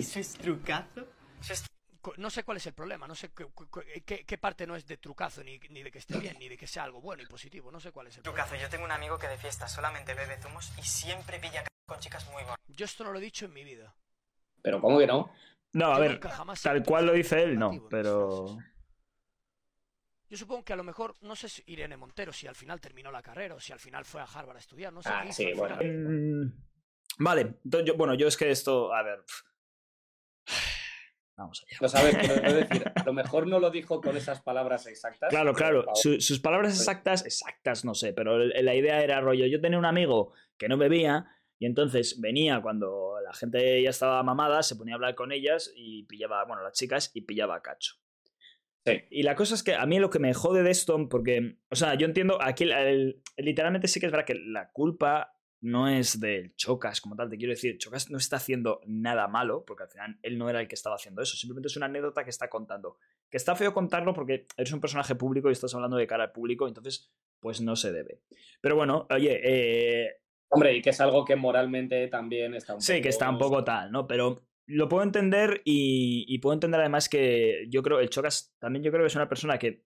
¿Eso 0.00 0.18
es 0.20 0.32
trucazo? 0.38 1.06
No 2.16 2.30
sé 2.30 2.44
cuál 2.44 2.56
es 2.56 2.66
el 2.66 2.72
problema, 2.72 3.06
no 3.06 3.14
sé 3.14 3.30
qué, 4.06 4.24
qué- 4.24 4.38
parte 4.38 4.66
no 4.66 4.74
es 4.74 4.86
de 4.86 4.96
trucazo, 4.96 5.44
ni, 5.44 5.58
ni 5.68 5.82
de 5.82 5.90
que 5.90 5.98
esté 5.98 6.18
bien, 6.18 6.38
ni 6.38 6.48
de 6.48 6.56
que 6.56 6.66
sea 6.66 6.84
algo 6.84 7.02
bueno 7.02 7.22
y 7.22 7.26
positivo. 7.26 7.70
No 7.70 7.78
sé 7.78 7.92
cuál 7.92 8.06
es 8.06 8.16
el 8.16 8.22
problema. 8.22 8.46
trucazo. 8.46 8.62
Yo 8.62 8.70
tengo 8.70 8.86
un 8.86 8.90
amigo 8.92 9.18
que 9.18 9.28
de 9.28 9.36
fiesta 9.36 9.68
solamente 9.68 10.14
bebe 10.14 10.38
zumos 10.40 10.72
y 10.78 10.82
siempre 10.82 11.38
pilla 11.38 11.62
con 11.90 11.98
chicas 11.98 12.24
muy 12.26 12.44
bonitas. 12.44 12.56
Yo 12.68 12.84
esto 12.84 13.02
no 13.02 13.10
lo 13.12 13.18
he 13.18 13.22
dicho 13.22 13.46
en 13.46 13.52
mi 13.52 13.64
vida. 13.64 13.92
Pero 14.62 14.80
¿cómo 14.80 14.96
que 14.98 15.08
no? 15.08 15.32
No, 15.72 15.92
a 15.92 15.96
Yo 15.96 16.00
ver, 16.02 16.20
tal 16.62 16.84
cual 16.84 17.06
lo 17.06 17.12
dice 17.12 17.42
él, 17.42 17.58
no, 17.58 17.88
pero. 17.90 18.46
Yo 20.28 20.36
supongo 20.36 20.64
que 20.64 20.72
a 20.72 20.76
lo 20.76 20.84
mejor, 20.84 21.16
no 21.22 21.34
sé 21.34 21.48
si 21.48 21.64
Irene 21.66 21.96
Montero, 21.96 22.32
si 22.32 22.46
al 22.46 22.54
final 22.54 22.80
terminó 22.80 23.10
la 23.10 23.22
carrera 23.22 23.56
o 23.56 23.60
si 23.60 23.72
al 23.72 23.80
final 23.80 24.04
fue 24.04 24.20
a 24.20 24.24
Harvard 24.24 24.56
a 24.56 24.60
estudiar, 24.60 24.92
no 24.92 25.02
sé. 25.02 25.08
Ah, 25.12 25.24
qué 25.26 25.32
sí, 25.32 25.52
bueno. 25.56 25.76
Mm, 25.82 26.52
Vale, 27.18 27.40
entonces 27.64 27.88
yo- 27.88 27.96
bueno, 27.96 28.14
yo 28.14 28.28
es 28.28 28.36
que 28.36 28.50
esto. 28.52 28.94
A 28.94 29.02
ver. 29.02 29.24
Vamos 31.36 31.64
allá. 31.66 31.78
No 31.80 31.88
sabes, 31.88 32.16
quiero 32.18 32.52
decir, 32.52 32.84
a 32.94 33.02
lo 33.04 33.12
mejor 33.14 33.46
no 33.48 33.58
lo 33.58 33.70
dijo 33.70 34.00
con 34.00 34.16
esas 34.16 34.40
palabras 34.42 34.86
exactas. 34.86 35.30
Claro, 35.30 35.52
pero, 35.54 35.82
claro. 35.82 35.96
su- 35.96 36.20
sus 36.20 36.38
palabras 36.38 36.78
exactas, 36.78 37.24
exactas, 37.24 37.84
no 37.84 37.94
sé, 37.94 38.12
pero 38.12 38.38
la 38.38 38.74
idea 38.76 39.02
era 39.02 39.20
rollo. 39.20 39.46
Yo 39.46 39.60
tenía 39.60 39.78
un 39.78 39.86
amigo 39.86 40.32
que 40.56 40.68
no 40.68 40.76
bebía 40.76 41.26
y 41.60 41.66
entonces 41.66 42.20
venía 42.20 42.60
cuando 42.60 43.14
la 43.22 43.32
gente 43.32 43.80
ya 43.82 43.90
estaba 43.90 44.20
mamada, 44.24 44.64
se 44.64 44.74
ponía 44.74 44.94
a 44.94 44.96
hablar 44.96 45.14
con 45.14 45.30
ellas 45.30 45.72
y 45.76 46.02
pillaba, 46.04 46.44
bueno, 46.46 46.64
las 46.64 46.72
chicas 46.72 47.12
y 47.14 47.20
pillaba 47.20 47.54
a 47.54 47.62
cacho. 47.62 47.94
Sí. 48.86 48.92
Y 49.10 49.22
la 49.22 49.36
cosa 49.36 49.54
es 49.54 49.62
que 49.62 49.74
a 49.74 49.84
mí 49.84 49.98
lo 49.98 50.08
que 50.08 50.18
me 50.18 50.32
jode 50.32 50.62
de 50.62 50.70
esto, 50.70 51.08
porque, 51.08 51.58
o 51.70 51.76
sea, 51.76 51.94
yo 51.94 52.06
entiendo, 52.06 52.42
aquí 52.42 52.64
el- 52.64 52.72
el- 52.72 53.22
literalmente 53.36 53.88
sí 53.88 54.00
que 54.00 54.06
es 54.06 54.12
verdad 54.12 54.24
que 54.26 54.34
la 54.34 54.72
culpa 54.72 55.36
no 55.60 55.86
es 55.86 56.18
del 56.18 56.56
Chocas 56.56 57.02
como 57.02 57.14
tal, 57.14 57.28
te 57.28 57.36
quiero 57.36 57.50
decir, 57.52 57.76
Chocas 57.76 58.10
no 58.10 58.16
está 58.16 58.36
haciendo 58.36 58.80
nada 58.86 59.28
malo, 59.28 59.62
porque 59.66 59.82
al 59.82 59.90
final 59.90 60.18
él 60.22 60.38
no 60.38 60.48
era 60.48 60.62
el 60.62 60.66
que 60.68 60.74
estaba 60.74 60.96
haciendo 60.96 61.20
eso, 61.20 61.36
simplemente 61.36 61.66
es 61.68 61.76
una 61.76 61.84
anécdota 61.86 62.24
que 62.24 62.30
está 62.30 62.48
contando. 62.48 62.96
Que 63.28 63.36
está 63.36 63.54
feo 63.54 63.74
contarlo 63.74 64.14
porque 64.14 64.46
eres 64.56 64.72
un 64.72 64.80
personaje 64.80 65.14
público 65.14 65.50
y 65.50 65.52
estás 65.52 65.74
hablando 65.74 65.98
de 65.98 66.06
cara 66.06 66.24
al 66.24 66.32
público, 66.32 66.66
entonces, 66.66 67.12
pues 67.38 67.60
no 67.60 67.76
se 67.76 67.92
debe. 67.92 68.22
Pero 68.62 68.76
bueno, 68.76 69.06
oye, 69.10 69.40
eh, 69.44 70.19
Hombre, 70.50 70.74
y 70.76 70.82
que 70.82 70.90
es 70.90 71.00
algo 71.00 71.24
que 71.24 71.36
moralmente 71.36 72.08
también 72.08 72.54
está 72.54 72.74
un 72.74 72.80
Sí, 72.80 72.94
poco... 72.94 73.02
que 73.02 73.08
está 73.08 73.30
un 73.30 73.38
poco 73.38 73.64
tal, 73.64 73.90
¿no? 73.92 74.06
Pero 74.06 74.36
lo 74.66 74.88
puedo 74.88 75.02
entender 75.02 75.62
y, 75.64 76.24
y 76.28 76.38
puedo 76.38 76.54
entender 76.54 76.80
además 76.80 77.08
que 77.08 77.66
yo 77.70 77.82
creo, 77.82 78.00
el 78.00 78.10
Chocas 78.10 78.54
también 78.58 78.82
yo 78.84 78.90
creo 78.90 79.02
que 79.04 79.08
es 79.08 79.16
una 79.16 79.28
persona 79.28 79.58
que 79.58 79.84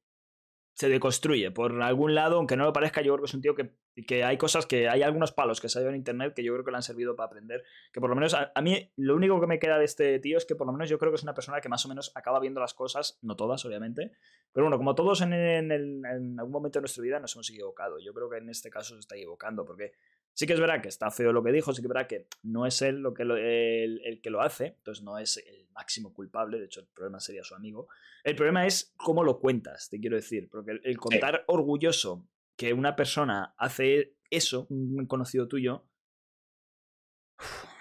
se 0.76 0.88
deconstruye 0.88 1.52
por 1.52 1.80
algún 1.82 2.14
lado, 2.16 2.36
aunque 2.36 2.56
no 2.56 2.64
lo 2.64 2.72
parezca, 2.72 3.00
yo 3.00 3.12
creo 3.12 3.22
que 3.24 3.28
es 3.28 3.34
un 3.34 3.42
tío 3.42 3.54
que, 3.54 3.76
que 4.08 4.24
hay 4.24 4.36
cosas 4.36 4.66
que 4.66 4.88
hay 4.88 5.02
algunos 5.02 5.30
palos 5.30 5.60
que 5.60 5.68
se 5.68 5.78
han 5.78 5.86
en 5.86 5.94
internet 5.94 6.34
que 6.34 6.42
yo 6.42 6.52
creo 6.52 6.64
que 6.64 6.72
le 6.72 6.76
han 6.78 6.82
servido 6.82 7.14
para 7.14 7.28
aprender, 7.28 7.62
que 7.92 8.00
por 8.00 8.10
lo 8.10 8.16
menos 8.16 8.34
a, 8.34 8.50
a 8.54 8.60
mí 8.60 8.90
lo 8.96 9.14
único 9.14 9.40
que 9.40 9.46
me 9.46 9.60
queda 9.60 9.78
de 9.78 9.84
este 9.84 10.18
tío 10.18 10.36
es 10.36 10.44
que 10.44 10.56
por 10.56 10.66
lo 10.66 10.72
menos 10.72 10.88
yo 10.90 10.98
creo 10.98 11.12
que 11.12 11.16
es 11.16 11.22
una 11.22 11.32
persona 11.34 11.60
que 11.60 11.68
más 11.68 11.84
o 11.86 11.88
menos 11.88 12.10
acaba 12.16 12.40
viendo 12.40 12.60
las 12.60 12.74
cosas, 12.74 13.20
no 13.22 13.36
todas 13.36 13.64
obviamente, 13.64 14.10
pero 14.52 14.64
bueno, 14.66 14.76
como 14.78 14.96
todos 14.96 15.20
en, 15.20 15.32
en 15.32 15.70
el- 15.70 16.02
en 16.04 16.38
algún 16.40 16.52
momento 16.52 16.80
de 16.80 16.82
nuestra 16.82 17.02
vida 17.04 17.20
nos 17.20 17.36
hemos 17.36 17.48
equivocado, 17.50 18.00
yo 18.00 18.12
creo 18.12 18.28
que 18.28 18.38
en 18.38 18.48
este 18.48 18.68
caso 18.68 18.94
se 18.94 19.00
está 19.00 19.14
equivocando, 19.14 19.64
porque 19.64 19.92
Sí 20.36 20.46
que 20.48 20.52
es 20.54 20.60
verdad 20.60 20.82
que 20.82 20.88
está 20.88 21.10
feo 21.12 21.32
lo 21.32 21.42
que 21.44 21.52
dijo, 21.52 21.72
sí 21.72 21.80
que 21.80 21.86
es 21.86 21.92
verdad 21.92 22.08
que 22.08 22.26
no 22.42 22.66
es 22.66 22.82
él 22.82 22.96
lo 22.96 23.14
que 23.14 23.24
lo- 23.24 23.36
el, 23.36 24.00
el 24.04 24.20
que 24.20 24.30
lo 24.30 24.40
hace, 24.42 24.66
entonces 24.78 25.04
no 25.04 25.16
es 25.18 25.36
el 25.36 25.68
máximo 25.70 26.12
culpable, 26.12 26.58
de 26.58 26.64
hecho 26.66 26.80
el 26.80 26.86
problema 26.88 27.20
sería 27.20 27.44
su 27.44 27.54
amigo. 27.54 27.88
El 28.24 28.34
problema 28.34 28.66
es 28.66 28.92
cómo 28.96 29.22
lo 29.22 29.38
cuentas, 29.38 29.88
te 29.88 30.00
quiero 30.00 30.16
decir, 30.16 30.48
porque 30.50 30.72
el, 30.72 30.80
el 30.84 30.98
contar 30.98 31.44
orgulloso 31.46 32.26
que 32.56 32.72
una 32.72 32.96
persona 32.96 33.54
hace 33.58 34.16
eso, 34.28 34.66
un 34.70 35.06
conocido 35.06 35.46
tuyo, 35.46 35.84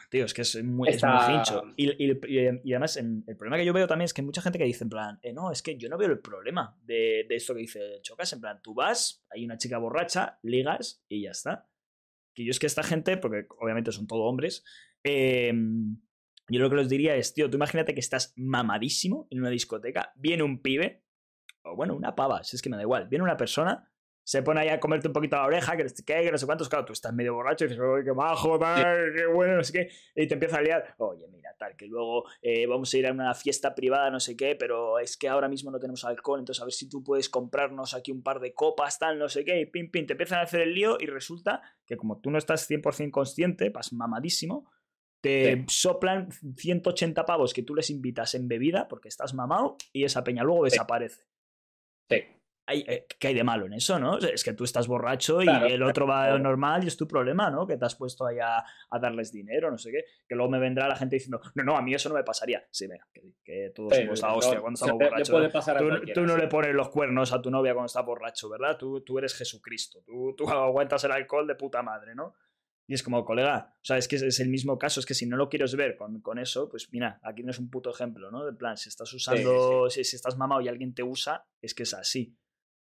tío, 0.09 0.25
es 0.25 0.33
que 0.33 0.41
es 0.43 0.63
muy, 0.63 0.89
es 0.89 1.03
muy 1.03 1.11
Está- 1.17 1.31
hincho. 1.31 1.63
Y, 1.75 1.89
y- 2.05 2.11
y- 2.11 2.61
y 2.63 2.73
además 2.73 2.97
el 2.97 3.23
problema 3.35 3.57
que 3.57 3.65
yo 3.65 3.73
veo 3.73 3.87
también 3.87 4.05
es 4.05 4.13
que 4.13 4.21
hay 4.21 4.25
mucha 4.25 4.41
gente 4.41 4.59
que 4.59 4.65
dice 4.65 4.83
en 4.83 4.89
plan, 4.91 5.19
"Eh, 5.23 5.33
no, 5.33 5.51
es 5.51 5.61
que 5.63 5.75
yo 5.77 5.89
no 5.89 5.97
veo 5.97 6.09
el 6.09 6.19
problema 6.19 6.77
de, 6.83 7.25
de 7.27 7.35
esto 7.35 7.53
que 7.55 7.61
dice 7.61 7.99
Chocas, 8.03 8.31
en 8.33 8.41
plan, 8.41 8.61
tú 8.61 8.73
vas, 8.75 9.25
hay 9.31 9.43
una 9.43 9.57
chica 9.57 9.79
borracha, 9.79 10.37
ligas 10.43 11.03
y 11.09 11.23
ya 11.23 11.31
está. 11.31 11.67
Que 12.33 12.45
yo 12.45 12.51
es 12.51 12.59
que 12.59 12.67
esta 12.67 12.83
gente, 12.83 13.17
porque 13.17 13.45
obviamente 13.59 13.91
son 13.91 14.07
todo 14.07 14.23
hombres, 14.23 14.63
eh, 15.03 15.53
yo 16.49 16.59
lo 16.59 16.69
que 16.69 16.75
les 16.75 16.89
diría 16.89 17.15
es, 17.15 17.33
tío, 17.33 17.49
tú 17.49 17.57
imagínate 17.57 17.93
que 17.93 17.99
estás 17.99 18.33
mamadísimo 18.35 19.27
en 19.29 19.39
una 19.39 19.49
discoteca, 19.49 20.11
viene 20.15 20.43
un 20.43 20.61
pibe, 20.61 21.03
o 21.63 21.75
bueno, 21.75 21.95
una 21.95 22.15
pava, 22.15 22.43
si 22.43 22.55
es 22.55 22.61
que 22.61 22.69
me 22.69 22.75
da 22.75 22.83
igual, 22.83 23.07
viene 23.07 23.23
una 23.23 23.37
persona 23.37 23.92
se 24.23 24.41
pone 24.41 24.61
ahí 24.61 24.69
a 24.69 24.79
comerte 24.79 25.07
un 25.07 25.13
poquito 25.13 25.35
la 25.35 25.45
oreja, 25.45 25.75
que 25.75 25.83
no 25.83 25.89
sé 25.89 26.03
qué, 26.05 26.23
que 26.23 26.31
no 26.31 26.37
sé 26.37 26.45
cuántos. 26.45 26.69
Claro, 26.69 26.85
tú 26.85 26.93
estás 26.93 27.13
medio 27.13 27.33
borracho 27.33 27.65
y 27.65 27.67
dices, 27.67 27.83
qué 28.05 28.13
majo, 28.13 28.57
tal, 28.57 29.13
qué 29.15 29.25
bueno, 29.25 29.57
no 29.57 29.63
sé 29.63 29.73
qué. 29.73 29.89
Y 30.15 30.27
te 30.27 30.35
empieza 30.35 30.57
a 30.57 30.61
liar, 30.61 30.95
oye, 30.97 31.27
mira, 31.27 31.53
tal, 31.57 31.75
que 31.75 31.87
luego 31.87 32.25
eh, 32.41 32.65
vamos 32.65 32.93
a 32.93 32.97
ir 32.97 33.07
a 33.07 33.11
una 33.11 33.33
fiesta 33.33 33.75
privada, 33.75 34.09
no 34.09 34.19
sé 34.19 34.37
qué, 34.37 34.55
pero 34.55 34.99
es 34.99 35.17
que 35.17 35.27
ahora 35.27 35.49
mismo 35.49 35.71
no 35.71 35.79
tenemos 35.79 36.05
alcohol, 36.05 36.39
entonces 36.39 36.61
a 36.61 36.65
ver 36.65 36.73
si 36.73 36.87
tú 36.87 37.03
puedes 37.03 37.29
comprarnos 37.29 37.93
aquí 37.93 38.11
un 38.11 38.23
par 38.23 38.39
de 38.39 38.53
copas, 38.53 38.97
tal, 38.97 39.19
no 39.19 39.27
sé 39.27 39.43
qué, 39.43 39.59
y 39.59 39.65
pim, 39.65 39.91
pim, 39.91 40.05
te 40.05 40.13
empiezan 40.13 40.39
a 40.39 40.43
hacer 40.43 40.61
el 40.61 40.73
lío 40.73 40.97
y 40.99 41.07
resulta 41.07 41.61
que 41.85 41.97
como 41.97 42.19
tú 42.19 42.31
no 42.31 42.37
estás 42.37 42.69
100% 42.69 43.11
consciente, 43.11 43.69
vas 43.69 43.91
mamadísimo, 43.91 44.69
te 45.21 45.63
soplan 45.69 46.29
180 46.31 47.25
pavos 47.25 47.53
que 47.53 47.63
tú 47.63 47.75
les 47.75 47.89
invitas 47.89 48.35
en 48.35 48.49
bebida 48.49 48.89
porque 48.89 49.07
estás 49.07 49.33
mamado 49.33 49.77
y 49.93 50.03
esa 50.03 50.21
peña 50.23 50.43
luego 50.43 50.65
desaparece. 50.65 51.23
Sí. 52.09 52.23
Hay, 52.73 52.85
eh, 52.87 53.05
¿Qué 53.19 53.29
hay 53.29 53.33
de 53.33 53.43
malo 53.43 53.65
en 53.65 53.73
eso, 53.73 53.99
no? 53.99 54.17
Es 54.17 54.43
que 54.43 54.53
tú 54.53 54.63
estás 54.63 54.87
borracho 54.87 55.41
y 55.41 55.47
el 55.47 55.83
otro 55.83 56.07
va 56.07 56.37
normal 56.39 56.83
y 56.83 56.87
es 56.87 56.97
tu 56.97 57.07
problema, 57.07 57.49
¿no? 57.49 57.67
Que 57.67 57.77
te 57.77 57.85
has 57.85 57.95
puesto 57.95 58.25
ahí 58.25 58.37
a, 58.39 58.63
darles 58.99 59.31
dinero, 59.31 59.69
no 59.69 59.77
sé 59.77 59.91
qué. 59.91 60.05
Que 60.27 60.35
luego 60.35 60.49
me 60.51 60.59
vendrá 60.59 60.87
la 60.87 60.95
gente 60.95 61.15
diciendo, 61.15 61.41
no, 61.55 61.63
no, 61.63 61.77
a 61.77 61.81
mí 61.81 61.93
eso 61.93 62.09
no 62.09 62.15
me 62.15 62.23
pasaría. 62.23 62.65
Sí, 62.71 62.87
venga, 62.87 63.07
que, 63.43 63.71
todos 63.75 63.95
somos 63.95 64.21
la 64.21 64.33
hostia 64.33 64.59
cuando 64.61 64.75
estamos 64.75 64.99
borrachos. 64.99 66.13
Tú, 66.13 66.21
no 66.25 66.37
le 66.37 66.47
pones 66.47 66.73
los 66.73 66.89
cuernos 66.89 67.31
a 67.33 67.41
tu 67.41 67.51
novia 67.51 67.73
cuando 67.73 67.87
está 67.87 68.01
borracho, 68.01 68.49
¿verdad? 68.49 68.77
Tú, 68.77 69.01
tú 69.01 69.17
eres 69.17 69.33
Jesucristo. 69.35 70.03
Tú, 70.05 70.33
tú 70.35 70.47
aguantas 70.49 71.03
el 71.03 71.11
alcohol 71.11 71.47
de 71.47 71.55
puta 71.55 71.81
madre, 71.81 72.15
¿no? 72.15 72.33
Y 72.85 72.93
es 72.93 73.03
como, 73.03 73.23
colega, 73.23 73.73
o 73.81 73.85
sea, 73.85 73.97
es 73.97 74.09
que 74.09 74.17
es 74.17 74.39
el 74.41 74.49
mismo 74.49 74.77
caso, 74.77 74.99
es 74.99 75.05
que 75.05 75.13
si 75.13 75.25
no 75.25 75.37
lo 75.37 75.47
quieres 75.47 75.75
ver 75.75 75.95
con, 75.95 76.19
con 76.19 76.37
eso, 76.37 76.67
pues 76.67 76.91
mira, 76.91 77.19
aquí 77.23 77.37
tienes 77.37 77.57
un 77.57 77.69
puto 77.69 77.89
ejemplo, 77.89 78.29
¿no? 78.29 78.45
De 78.45 78.51
plan, 78.51 78.75
si 78.75 78.89
estás 78.89 79.11
usando, 79.13 79.89
Si, 79.89 80.03
si, 80.03 80.17
estás 80.17 80.37
mamado 80.37 80.59
y 80.61 80.67
alguien 80.67 80.93
te 80.93 81.01
usa, 81.01 81.45
es 81.61 81.73
que 81.73 81.83
es 81.83 81.93
así. 81.93 82.35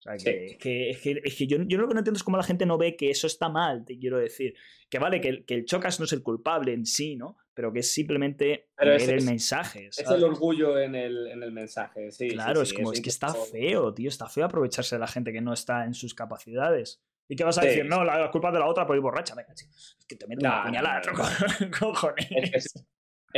Sea, 0.06 0.32
que, 0.32 0.56
que, 0.58 0.90
es 0.90 1.34
que, 1.36 1.46
yo, 1.46 1.58
yo, 1.66 1.78
lo 1.78 1.88
que 1.88 1.94
no 1.94 2.00
entiendo 2.00 2.16
es 2.16 2.22
cómo 2.22 2.36
la 2.36 2.42
gente 2.42 2.64
no 2.64 2.78
ve 2.78 2.96
que 2.96 3.10
eso 3.10 3.26
está 3.26 3.48
mal, 3.48 3.84
te 3.84 3.98
quiero 3.98 4.18
decir. 4.18 4.54
Que 4.88 4.98
vale, 4.98 5.20
que, 5.20 5.44
que 5.44 5.54
el 5.54 5.64
chocas 5.64 5.98
no 5.98 6.04
es 6.04 6.12
el 6.12 6.22
culpable 6.22 6.72
en 6.72 6.86
sí, 6.86 7.16
¿no? 7.16 7.36
Pero 7.54 7.72
que 7.72 7.80
es 7.80 7.92
simplemente 7.92 8.68
leer 8.78 9.10
el 9.10 9.24
mensaje. 9.24 9.88
Es 9.88 9.98
el 9.98 10.22
orgullo 10.22 10.78
en 10.78 10.94
el, 10.94 11.26
en 11.26 11.42
el 11.42 11.52
mensaje, 11.52 12.10
sí. 12.12 12.28
Claro, 12.28 12.62
es 12.62 12.72
como, 12.72 12.92
es, 12.92 13.00
que 13.00 13.08
está 13.08 13.34
feo, 13.34 13.92
tío, 13.92 14.08
está 14.08 14.28
feo 14.28 14.44
aprovecharse 14.44 14.94
de 14.94 15.00
la 15.00 15.08
gente 15.08 15.32
que 15.32 15.40
no 15.40 15.52
está 15.52 15.84
en 15.84 15.94
sus 15.94 16.14
capacidades. 16.14 17.02
¿Y 17.28 17.34
qué 17.34 17.44
vas 17.44 17.58
a 17.58 17.62
decir? 17.62 17.84
No, 17.84 18.04
la, 18.04 18.30
culpa 18.30 18.48
es 18.48 18.54
de 18.54 18.60
la 18.60 18.66
otra 18.66 18.86
por 18.86 18.94
ir 18.94 19.02
borracha. 19.02 19.34
Venga, 19.34 19.52
Es 19.52 20.06
que 20.06 20.16
te 20.16 20.26
meto 20.28 20.46
una 20.46 20.62
puñalada, 20.62 21.02
cojones. 21.80 22.52
Es 22.52 22.86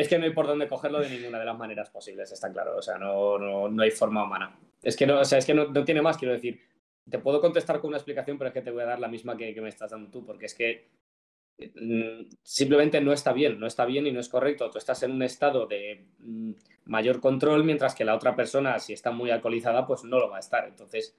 que, 0.07 0.19
no 0.19 0.25
hay 0.25 0.33
por 0.33 0.47
dónde 0.47 0.69
cogerlo 0.69 1.01
de 1.01 1.09
ninguna 1.09 1.39
de 1.39 1.47
las 1.47 1.59
maneras 1.59 1.91
posibles, 1.91 2.31
está 2.31 2.53
claro. 2.53 2.77
O 2.77 2.83
sea, 2.83 2.99
no, 2.99 3.39
no, 3.39 3.69
no 3.69 3.83
hay 3.83 3.91
forma 3.91 4.25
humana. 4.25 4.57
Es 4.83 4.97
que, 4.97 5.07
no, 5.07 5.19
o 5.19 5.25
sea, 5.25 5.39
es 5.39 5.47
que 5.47 5.55
no, 5.55 5.67
no, 5.67 5.85
tiene 5.85 6.03
más, 6.03 6.19
quiero 6.19 6.35
decir. 6.35 6.61
Te 7.11 7.19
puedo 7.19 7.41
contestar 7.41 7.81
con 7.81 7.89
una 7.89 7.97
explicación, 7.97 8.37
pero 8.37 8.49
es 8.49 8.55
que 8.55 8.61
te 8.61 8.71
voy 8.71 8.83
a 8.83 8.87
dar 8.87 9.01
la 9.01 9.09
misma 9.09 9.37
que, 9.37 9.55
que 9.55 9.61
me 9.63 9.71
estás 9.71 9.91
dando 9.91 10.11
tú, 10.11 10.25
porque 10.25 10.47
es 10.47 10.55
que 10.55 10.89
mm, 11.59 12.31
simplemente 12.43 13.01
no 13.01 13.13
está 13.13 13.33
bien, 13.33 13.59
no 13.59 13.67
está 13.67 13.87
bien 13.87 14.07
y 14.07 14.13
no 14.13 14.21
es 14.21 14.29
correcto. 14.29 14.71
Tú 14.71 14.79
estás 14.79 15.03
en 15.03 15.13
un 15.13 15.23
estado 15.23 15.67
de 15.67 16.05
mm, 16.19 16.53
mayor 16.85 17.21
control, 17.21 17.65
mientras 17.65 17.95
que 17.95 18.05
la 18.05 18.15
otra 18.15 18.37
persona, 18.37 18.79
si 18.79 18.93
está 18.93 19.11
muy 19.11 19.31
alcoholizada, 19.31 19.87
pues 19.87 20.05
no 20.05 20.19
lo 20.19 20.29
va 20.29 20.37
a 20.37 20.41
estar. 20.41 20.69
Entonces, 20.69 21.17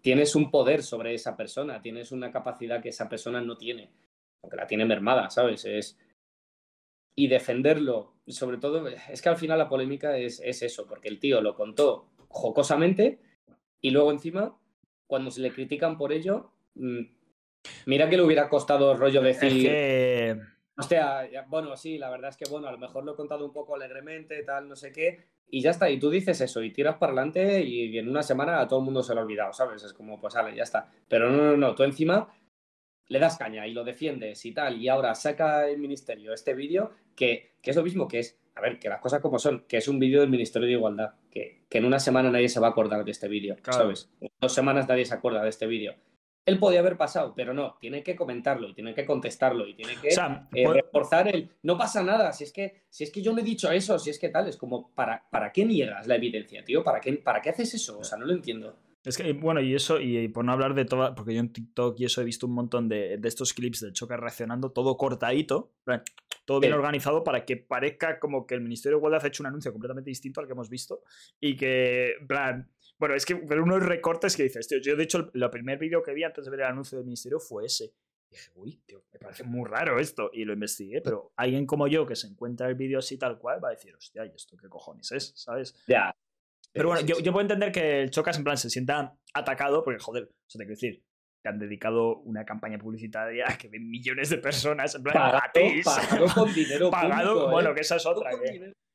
tienes 0.00 0.34
un 0.34 0.50
poder 0.50 0.82
sobre 0.82 1.14
esa 1.14 1.36
persona, 1.36 1.80
tienes 1.82 2.12
una 2.12 2.30
capacidad 2.30 2.82
que 2.82 2.90
esa 2.90 3.08
persona 3.08 3.40
no 3.40 3.56
tiene, 3.56 3.90
aunque 4.42 4.56
la 4.56 4.66
tiene 4.66 4.84
mermada, 4.84 5.30
¿sabes? 5.30 5.64
Es... 5.64 5.98
Y 7.20 7.28
defenderlo, 7.28 8.14
sobre 8.28 8.56
todo, 8.56 8.88
es 8.88 9.20
que 9.20 9.28
al 9.28 9.36
final 9.36 9.58
la 9.58 9.68
polémica 9.68 10.16
es, 10.16 10.40
es 10.42 10.62
eso, 10.62 10.86
porque 10.86 11.10
el 11.10 11.18
tío 11.18 11.42
lo 11.42 11.54
contó 11.54 12.06
jocosamente 12.28 13.20
y 13.82 13.90
luego 13.90 14.10
encima, 14.10 14.58
cuando 15.06 15.30
se 15.30 15.42
le 15.42 15.52
critican 15.52 15.98
por 15.98 16.14
ello, 16.14 16.50
mm, 16.76 17.00
mira 17.84 18.08
que 18.08 18.16
le 18.16 18.22
hubiera 18.22 18.48
costado 18.48 18.96
rollo 18.96 19.20
decir... 19.20 20.40
Hostia, 20.78 21.28
bueno, 21.48 21.76
sí, 21.76 21.98
la 21.98 22.08
verdad 22.08 22.30
es 22.30 22.38
que 22.38 22.48
bueno, 22.48 22.68
a 22.68 22.72
lo 22.72 22.78
mejor 22.78 23.04
lo 23.04 23.12
he 23.12 23.16
contado 23.16 23.44
un 23.44 23.52
poco 23.52 23.74
alegremente, 23.74 24.42
tal, 24.42 24.66
no 24.66 24.74
sé 24.74 24.90
qué, 24.90 25.26
y 25.46 25.60
ya 25.60 25.72
está, 25.72 25.90
y 25.90 25.98
tú 25.98 26.08
dices 26.08 26.40
eso 26.40 26.62
y 26.62 26.72
tiras 26.72 26.96
para 26.96 27.12
adelante 27.12 27.62
y 27.62 27.98
en 27.98 28.08
una 28.08 28.22
semana 28.22 28.62
a 28.62 28.66
todo 28.66 28.78
el 28.78 28.86
mundo 28.86 29.02
se 29.02 29.14
lo 29.14 29.20
ha 29.20 29.24
olvidado, 29.24 29.52
¿sabes? 29.52 29.84
Es 29.84 29.92
como, 29.92 30.18
pues 30.18 30.32
sale, 30.32 30.56
ya 30.56 30.62
está. 30.62 30.88
Pero 31.06 31.28
no, 31.28 31.36
no, 31.36 31.56
no, 31.58 31.74
tú 31.74 31.82
encima 31.82 32.32
le 33.10 33.18
das 33.18 33.36
caña 33.36 33.66
y 33.66 33.74
lo 33.74 33.84
defiendes 33.84 34.46
y 34.46 34.52
tal, 34.52 34.80
y 34.80 34.88
ahora 34.88 35.14
saca 35.14 35.68
el 35.68 35.78
ministerio 35.78 36.32
este 36.32 36.54
vídeo 36.54 36.92
que, 37.14 37.56
que 37.60 37.70
es 37.70 37.76
lo 37.76 37.82
mismo 37.82 38.08
que 38.08 38.20
es, 38.20 38.40
a 38.54 38.62
ver, 38.62 38.78
que 38.78 38.88
las 38.88 39.00
cosas 39.00 39.20
como 39.20 39.38
son, 39.38 39.66
que 39.68 39.76
es 39.76 39.88
un 39.88 39.98
vídeo 39.98 40.20
del 40.20 40.30
Ministerio 40.30 40.66
de 40.66 40.74
Igualdad, 40.74 41.14
que, 41.30 41.64
que 41.68 41.78
en 41.78 41.84
una 41.84 41.98
semana 41.98 42.30
nadie 42.30 42.48
se 42.48 42.60
va 42.60 42.68
a 42.68 42.70
acordar 42.70 43.04
de 43.04 43.10
este 43.10 43.28
vídeo, 43.28 43.56
¿sabes? 43.68 44.10
En 44.20 44.30
dos 44.40 44.54
semanas 44.54 44.88
nadie 44.88 45.04
se 45.04 45.14
acuerda 45.14 45.42
de 45.42 45.50
este 45.50 45.66
vídeo 45.66 45.94
él 46.46 46.58
podía 46.58 46.80
haber 46.80 46.96
pasado, 46.96 47.32
pero 47.34 47.54
no, 47.54 47.76
tiene 47.80 48.02
que 48.02 48.16
comentarlo 48.16 48.68
y 48.68 48.74
tiene 48.74 48.94
que 48.94 49.04
contestarlo 49.04 49.66
y 49.66 49.74
tiene 49.74 49.94
que 50.00 50.08
eh, 50.08 50.64
pues 50.64 50.74
reforzar 50.74 51.28
el 51.28 51.50
no 51.62 51.76
pasa 51.76 52.02
nada, 52.02 52.32
si 52.32 52.44
es 52.44 52.52
que 52.52 52.82
si 52.88 53.04
es 53.04 53.10
que 53.10 53.22
yo 53.22 53.32
no 53.32 53.38
he 53.38 53.44
dicho 53.44 53.70
eso, 53.70 53.98
si 53.98 54.10
es 54.10 54.18
que 54.18 54.30
tal, 54.30 54.48
es 54.48 54.56
como 54.56 54.90
¿para, 54.94 55.28
para 55.30 55.52
qué 55.52 55.64
niegas 55.64 56.06
la 56.06 56.16
evidencia, 56.16 56.64
tío? 56.64 56.82
¿Para 56.82 57.00
qué, 57.00 57.12
¿Para 57.14 57.40
qué 57.40 57.50
haces 57.50 57.74
eso? 57.74 57.98
O 57.98 58.04
sea, 58.04 58.18
no 58.18 58.26
lo 58.26 58.32
entiendo. 58.32 58.76
Es 59.02 59.16
que, 59.16 59.32
bueno, 59.32 59.60
y 59.60 59.74
eso, 59.74 59.98
y, 59.98 60.28
por 60.28 60.44
no 60.44 60.52
hablar 60.52 60.74
de 60.74 60.84
todo, 60.84 61.14
porque 61.14 61.34
yo 61.34 61.40
en 61.40 61.52
TikTok 61.52 61.98
y 61.98 62.04
eso 62.04 62.20
he 62.20 62.24
visto 62.24 62.46
un 62.46 62.52
montón 62.52 62.88
de, 62.88 63.16
de 63.16 63.28
estos 63.28 63.54
clips 63.54 63.80
del 63.80 63.92
Choca 63.92 64.16
reaccionando, 64.16 64.72
todo 64.72 64.98
cortadito, 64.98 65.72
todo 66.44 66.60
bien 66.60 66.74
organizado 66.74 67.24
para 67.24 67.46
que 67.46 67.56
parezca 67.56 68.18
como 68.18 68.46
que 68.46 68.54
el 68.54 68.60
Ministerio 68.60 68.96
de 68.96 69.00
Igualdad 69.00 69.24
ha 69.24 69.28
hecho 69.28 69.42
un 69.42 69.46
anuncio 69.46 69.72
completamente 69.72 70.10
distinto 70.10 70.40
al 70.40 70.46
que 70.46 70.52
hemos 70.52 70.68
visto 70.68 71.02
y 71.40 71.56
que, 71.56 72.12
plan, 72.28 72.70
bueno, 72.98 73.14
es 73.14 73.24
que 73.24 73.32
ver 73.32 73.60
unos 73.60 73.82
recortes 73.82 74.36
que 74.36 74.42
dices, 74.42 74.68
tío, 74.68 74.78
yo 74.78 74.94
de 74.94 75.04
hecho 75.04 75.30
el, 75.32 75.50
primer 75.50 75.78
vídeo 75.78 76.02
que 76.02 76.12
vi 76.12 76.22
antes 76.22 76.44
de 76.44 76.50
ver 76.50 76.60
el 76.60 76.66
anuncio 76.66 76.98
del 76.98 77.06
ministerio 77.06 77.40
fue 77.40 77.64
ese. 77.64 77.94
Y 78.28 78.34
dije, 78.34 78.50
uy, 78.54 78.76
tío, 78.84 79.02
me 79.10 79.18
parece 79.18 79.44
muy 79.44 79.66
raro 79.66 79.98
esto. 79.98 80.30
Y 80.34 80.44
lo 80.44 80.52
investigué, 80.52 81.00
pero 81.00 81.32
alguien 81.36 81.64
como 81.64 81.88
yo 81.88 82.04
que 82.04 82.14
se 82.14 82.26
encuentra 82.26 82.68
el 82.68 82.74
vídeo 82.74 82.98
así 82.98 83.16
tal 83.16 83.38
cual 83.38 83.64
va 83.64 83.68
a 83.68 83.70
decir, 83.70 83.94
hostia, 83.94 84.26
¿y 84.26 84.32
esto 84.36 84.56
qué 84.58 84.68
cojones 84.68 85.10
es? 85.12 85.32
¿Sabes? 85.34 85.74
Ya. 85.88 86.14
Pero 86.72 86.88
bueno, 86.88 87.04
yo, 87.06 87.18
yo, 87.18 87.32
puedo 87.32 87.42
entender 87.42 87.72
que 87.72 88.02
el 88.02 88.10
Chocas 88.10 88.38
en 88.38 88.44
plan 88.44 88.56
se 88.56 88.70
sienta 88.70 89.16
atacado 89.34 89.82
porque, 89.82 89.98
joder, 90.00 90.30
eso 90.48 90.58
te 90.58 90.64
quiero 90.64 90.70
decir, 90.70 91.02
te 91.42 91.48
han 91.48 91.58
dedicado 91.58 92.18
una 92.18 92.44
campaña 92.44 92.78
publicitaria 92.78 93.46
que 93.58 93.68
ven 93.68 93.88
millones 93.88 94.30
de 94.30 94.38
personas 94.38 94.94
en 94.94 95.02
plan 95.02 95.14
pagado, 95.14 95.42
Pagado 95.84 96.26
con 96.34 96.54
dinero 96.54 96.90
Pagado, 96.90 97.50
bueno, 97.50 97.70
¿eh? 97.70 97.74
que 97.74 97.80
esa 97.80 97.96
es 97.96 98.06
otra. 98.06 98.30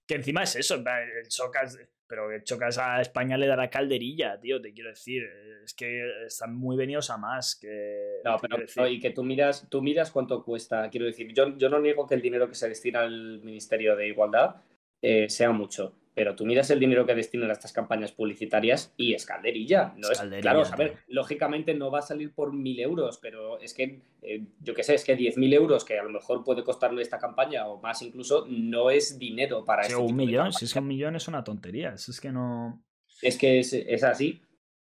Que, 0.08 0.16
encima 0.16 0.44
es 0.44 0.56
eso, 0.56 0.76
el 0.76 1.28
Chocas 1.28 1.78
pero 2.08 2.30
que 2.30 2.44
chocas 2.44 2.78
a 2.78 3.02
España 3.02 3.38
le 3.38 3.48
dará 3.48 3.70
calderilla, 3.70 4.40
tío, 4.40 4.62
te 4.62 4.74
quiero 4.74 4.90
decir. 4.90 5.24
Es 5.64 5.74
que 5.74 6.26
están 6.28 6.56
muy 6.56 6.78
venidos 6.78 7.10
a 7.10 7.18
más. 7.18 7.56
Que, 7.56 8.22
no, 8.24 8.38
pero 8.40 8.88
y 8.88 9.00
que 9.00 9.10
tú 9.10 9.24
miras, 9.24 9.68
tú 9.70 9.82
miras 9.82 10.12
cuánto 10.12 10.44
cuesta. 10.44 10.90
Quiero 10.90 11.08
decir, 11.08 11.34
yo, 11.34 11.58
yo 11.58 11.70
no 11.70 11.80
niego 11.80 12.06
que 12.06 12.16
el 12.16 12.22
dinero 12.22 12.48
que 12.48 12.56
se 12.56 12.70
destina 12.70 13.02
al 13.02 13.42
Ministerio 13.42 13.96
de 13.96 14.08
Igualdad 14.08 14.58
eh, 15.02 15.30
sea 15.30 15.52
mucho 15.52 15.96
pero 16.16 16.34
tú 16.34 16.46
miras 16.46 16.72
el 16.72 16.80
dinero 16.80 17.06
que 17.06 17.14
destinan 17.14 17.50
a 17.50 17.54
estas 17.54 17.74
campañas 17.74 18.14
publicitarias 18.14 18.94
y 18.96 19.14
es 19.14 19.26
calderilla. 19.26 19.94
No 19.98 20.10
es, 20.10 20.20
claro, 20.42 20.64
a 20.64 20.76
ver, 20.78 21.00
lógicamente 21.10 21.74
no 21.74 21.92
va 21.92 22.00
a 22.00 22.04
salir 22.04 22.34
por 22.34 22.54
mil 22.54 22.80
euros, 22.80 23.20
pero 23.22 23.60
es 23.60 23.74
que, 23.74 24.02
eh, 24.22 24.48
yo 24.62 24.74
qué 24.74 24.84
sé, 24.84 24.96
es 24.96 25.04
que 25.04 25.18
diez 25.18 25.38
mil 25.38 25.54
euros, 25.54 25.84
que 25.84 26.00
a 26.00 26.04
lo 26.04 26.10
mejor 26.10 26.46
puede 26.46 26.64
costarle 26.64 27.02
esta 27.02 27.20
campaña 27.20 27.68
o 27.68 27.82
más 27.82 28.02
incluso, 28.02 28.46
no 28.50 28.90
es 28.90 29.20
dinero 29.20 29.66
para. 29.66 29.82
Este 29.82 29.98
un 29.98 30.16
millón, 30.16 30.54
si 30.54 30.66
es 30.66 30.74
que 30.74 30.80
un 30.80 30.88
millón 30.88 31.18
es 31.18 31.28
una 31.28 31.44
tontería, 31.44 31.94
es 31.94 32.22
que 32.22 32.32
no... 32.32 32.82
Es 33.22 33.38
que 33.38 33.60
es, 33.60 33.74
es 33.74 34.04
así, 34.04 34.42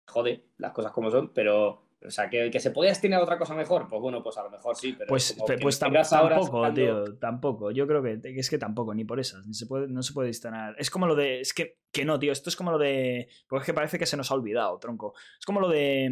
jode, 0.07 0.45
las 0.59 0.73
cosas 0.73 0.93
como 0.93 1.11
son, 1.11 1.33
pero 1.33 1.86
o 2.07 2.11
sea, 2.11 2.31
que, 2.31 2.51
que 2.51 2.61
se 2.61 2.71
podía 2.71 2.91
destinar 2.91 3.21
a 3.21 3.25
otra 3.25 3.39
cosa 3.39 3.55
mejor, 3.55 3.89
pues 3.89 4.01
bueno, 4.01 4.23
pues 4.23 4.37
a 4.39 4.45
lo 4.45 4.51
mejor 4.51 4.77
sí, 4.77 4.95
pero. 4.97 5.09
Pues, 5.09 5.37
pues 5.61 5.79
tampoco, 5.79 6.73
tío, 6.73 7.17
tampoco. 7.19 7.71
Yo 7.71 7.87
creo 7.87 8.03
que 8.03 8.21
es 8.23 8.51
que 8.51 8.59
tampoco, 8.59 8.95
ni 8.95 9.05
por 9.05 9.21
esas. 9.21 9.47
Ni 9.47 9.55
se 9.55 9.67
puede, 9.67 9.89
no 9.89 10.03
se 10.03 10.13
puede 10.13 10.29
destinar. 10.29 10.75
Es 10.79 10.91
como 10.91 11.07
lo 11.07 11.15
de. 11.15 11.41
Es 11.41 11.53
que, 11.53 11.79
que 11.93 12.05
no, 12.05 12.19
tío, 12.19 12.33
esto 12.33 12.51
es 12.51 12.57
como 12.57 12.71
lo 12.71 12.79
de. 12.79 13.29
Pues 13.49 13.63
es 13.63 13.67
que 13.67 13.75
parece 13.75 13.99
que 13.99 14.07
se 14.07 14.17
nos 14.17 14.31
ha 14.31 14.35
olvidado, 14.35 14.79
tronco. 14.79 15.15
Es 15.39 15.45
como 15.45 15.61
lo 15.61 15.69
de. 15.69 16.11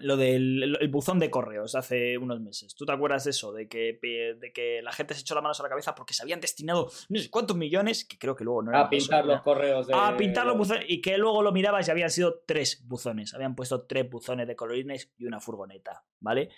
Lo 0.00 0.16
del 0.16 0.76
el 0.80 0.88
buzón 0.88 1.18
de 1.18 1.30
correos 1.30 1.74
hace 1.74 2.18
unos 2.18 2.40
meses. 2.40 2.74
¿Tú 2.74 2.84
te 2.86 2.92
acuerdas 2.92 3.24
de 3.24 3.30
eso? 3.30 3.52
De 3.52 3.68
que, 3.68 3.98
de 4.38 4.52
que 4.52 4.80
la 4.82 4.92
gente 4.92 5.14
se 5.14 5.20
echó 5.20 5.34
la 5.34 5.40
mano 5.40 5.54
a 5.58 5.62
la 5.62 5.68
cabeza 5.68 5.94
porque 5.94 6.14
se 6.14 6.22
habían 6.22 6.40
destinado 6.40 6.90
no 7.08 7.18
sé 7.18 7.30
cuántos 7.30 7.56
millones, 7.56 8.04
que 8.04 8.18
creo 8.18 8.36
que 8.36 8.44
luego 8.44 8.62
no 8.62 8.76
A 8.76 8.88
pintar 8.88 9.24
los 9.24 9.42
correos 9.42 9.86
de... 9.86 9.94
A 9.94 10.16
pintar 10.16 10.46
los 10.46 10.56
buzones 10.56 10.84
y 10.88 11.00
que 11.00 11.18
luego 11.18 11.42
lo 11.42 11.52
mirabas 11.52 11.88
y 11.88 11.90
habían 11.90 12.10
sido 12.10 12.42
tres 12.46 12.86
buzones. 12.86 13.34
Habían 13.34 13.54
puesto 13.54 13.82
tres 13.82 14.08
buzones 14.08 14.46
de 14.46 14.56
colorines 14.56 15.10
y 15.18 15.26
una 15.26 15.40
furgoneta, 15.40 16.04
¿vale? 16.20 16.50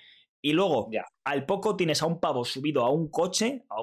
Y 0.42 0.52
luego, 0.54 0.88
al 1.24 1.44
poco 1.44 1.76
tienes 1.76 2.02
a 2.02 2.06
un 2.06 2.18
pavo 2.18 2.44
subido 2.46 2.84
a 2.84 2.90
un 2.90 3.08
coche, 3.10 3.64
a, 3.68 3.82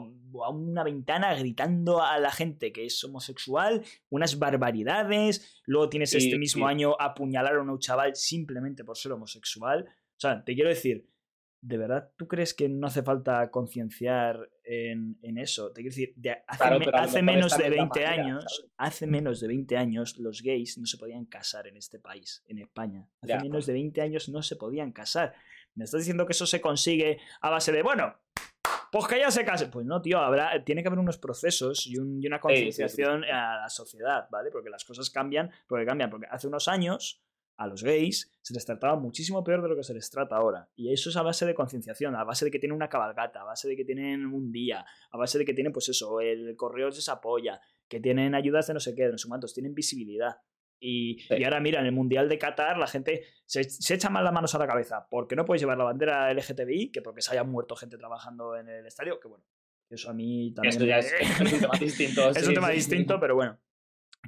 una 0.49 0.83
ventana, 0.83 1.35
gritando 1.35 2.01
a 2.01 2.17
la 2.19 2.31
gente 2.31 2.71
que 2.71 2.85
es 2.85 3.03
homosexual, 3.03 3.83
unas 4.09 4.39
barbaridades. 4.39 5.61
Luego 5.65 5.89
tienes 5.89 6.13
este 6.13 6.37
mismo 6.37 6.67
año 6.67 6.95
apuñalar 6.99 7.55
a 7.55 7.61
un 7.61 7.79
chaval 7.79 8.15
simplemente 8.15 8.83
por 8.83 8.97
ser 8.97 9.11
homosexual. 9.11 9.85
O 9.87 10.19
sea, 10.19 10.43
te 10.43 10.55
quiero 10.55 10.69
decir, 10.69 11.07
¿de 11.61 11.77
verdad 11.77 12.11
tú 12.17 12.27
crees 12.27 12.53
que 12.53 12.69
no 12.69 12.87
hace 12.87 13.03
falta 13.03 13.49
concienciar 13.51 14.49
en, 14.63 15.17
en 15.21 15.37
eso. 15.37 15.71
Te 15.71 15.81
quiero 15.81 15.95
decir, 15.95 16.13
de 16.17 16.31
hace, 16.47 16.57
Claro, 16.57 16.79
me- 16.79 16.85
a 16.87 17.21
menos 17.21 17.55
de 17.57 17.63
no 17.63 17.65
es 17.65 17.69
la 17.69 17.69
20 17.69 17.99
manera, 18.01 18.11
años, 18.11 18.43
¿sabes? 18.43 18.71
hace 18.77 19.07
menos 19.07 19.39
de 19.39 19.47
20 19.47 19.77
años, 19.77 20.17
los 20.17 20.41
gays 20.41 20.77
no 20.77 20.85
se 20.85 20.97
podían 20.97 21.25
casar 21.25 21.67
en 21.67 21.77
este 21.77 21.99
país, 21.99 22.43
en 22.47 22.57
España. 22.59 23.07
Hace 23.21 23.33
Ya. 23.33 23.39
menos 23.39 23.65
de 23.65 23.73
20 23.73 24.01
años 24.01 24.27
no 24.29 24.41
se 24.41 24.55
podían 24.55 24.91
casar. 24.91 25.33
¿Me 25.77 25.85
estás 25.85 26.01
diciendo 26.01 26.25
que 26.25 26.33
eso 26.33 26.45
se 26.47 26.59
consigue 26.59 27.19
a 27.41 27.49
base 27.51 27.71
de, 27.71 27.83
bueno, 27.83 28.15
pues 28.91 29.05
que 29.07 29.19
ya 29.19 29.29
se 29.29 29.45
case? 29.45 29.67
Pues 29.67 29.85
no, 29.85 30.01
tío, 30.01 30.17
habrá, 30.19 30.63
tiene 30.63 30.81
que 30.81 30.87
haber 30.87 30.99
unos 30.99 31.17
procesos 31.19 31.85
y, 31.85 31.97
un- 31.97 32.21
y 32.21 32.25
una 32.27 32.37
sí, 32.37 32.41
sí. 32.41 32.41
concienciación 32.41 33.23
a 33.25 33.61
la 33.61 33.69
sociedad, 33.69 34.27
¿vale? 34.31 34.49
Porque 34.51 34.69
las 34.69 34.83
cosas 34.83 35.09
cambian, 35.09 35.51
porque 35.67 35.85
cambian, 35.85 36.09
porque 36.09 36.25
hace 36.31 36.47
unos 36.47 36.67
años 36.67 37.21
a 37.57 37.67
los 37.67 37.83
gays 37.83 38.31
se 38.41 38.53
les 38.53 38.65
trataba 38.65 38.95
muchísimo 38.95 39.43
peor 39.43 39.61
de 39.61 39.69
lo 39.69 39.75
que 39.75 39.83
se 39.83 39.93
les 39.93 40.09
trata 40.09 40.35
ahora. 40.35 40.69
Y 40.75 40.91
eso 40.93 41.09
es 41.09 41.17
a 41.17 41.21
base 41.21 41.45
de 41.45 41.53
concienciación, 41.53 42.15
a 42.15 42.23
base 42.23 42.45
de 42.45 42.51
que 42.51 42.59
tienen 42.59 42.75
una 42.75 42.89
cabalgata, 42.89 43.41
a 43.41 43.45
base 43.45 43.67
de 43.67 43.75
que 43.75 43.83
tienen 43.85 44.25
un 44.25 44.51
día, 44.51 44.85
a 45.11 45.17
base 45.17 45.37
de 45.37 45.45
que 45.45 45.53
tienen, 45.53 45.73
pues 45.73 45.89
eso, 45.89 46.21
el 46.21 46.55
correo 46.55 46.87
les 46.89 47.09
apoya, 47.09 47.59
que 47.87 47.99
tienen 47.99 48.35
ayudas 48.35 48.67
de 48.67 48.73
no 48.73 48.79
sé 48.79 48.95
qué, 48.95 49.03
de 49.05 49.11
no 49.13 49.17
sé 49.17 49.27
cuántos, 49.27 49.53
tienen 49.53 49.73
visibilidad. 49.75 50.37
Y, 50.79 51.19
Sí. 51.27 51.35
y 51.39 51.43
ahora, 51.43 51.59
mira, 51.59 51.79
en 51.79 51.87
el 51.87 51.91
Mundial 51.91 52.29
de 52.29 52.37
Qatar 52.37 52.77
la 52.77 52.87
gente 52.87 53.23
se, 53.45 53.63
se 53.63 53.95
echa 53.95 54.09
más 54.09 54.23
las 54.23 54.33
manos 54.33 54.53
a 54.53 54.59
la 54.59 54.67
cabeza 54.67 55.07
porque 55.09 55.35
no 55.35 55.45
puedes 55.45 55.61
llevar 55.61 55.77
la 55.77 55.85
bandera 55.85 56.31
LGTBI 56.33 56.91
que 56.91 57.01
porque 57.01 57.21
se 57.21 57.31
haya 57.31 57.43
muerto 57.43 57.75
gente 57.75 57.97
trabajando 57.97 58.55
en 58.55 58.69
el 58.69 58.85
estadio, 58.85 59.19
que 59.19 59.27
bueno, 59.27 59.43
eso 59.89 60.09
a 60.09 60.13
mí 60.13 60.53
también... 60.53 60.77
Ya 60.79 60.99
es, 60.99 61.13
un 61.53 61.59
tema 61.59 61.77
distinto. 61.79 62.29
es 62.29 62.37
sí, 62.37 62.47
un 62.47 62.53
tema 62.53 62.67
sí, 62.69 62.75
distinto, 62.75 63.19
pero 63.19 63.35
bueno. 63.35 63.57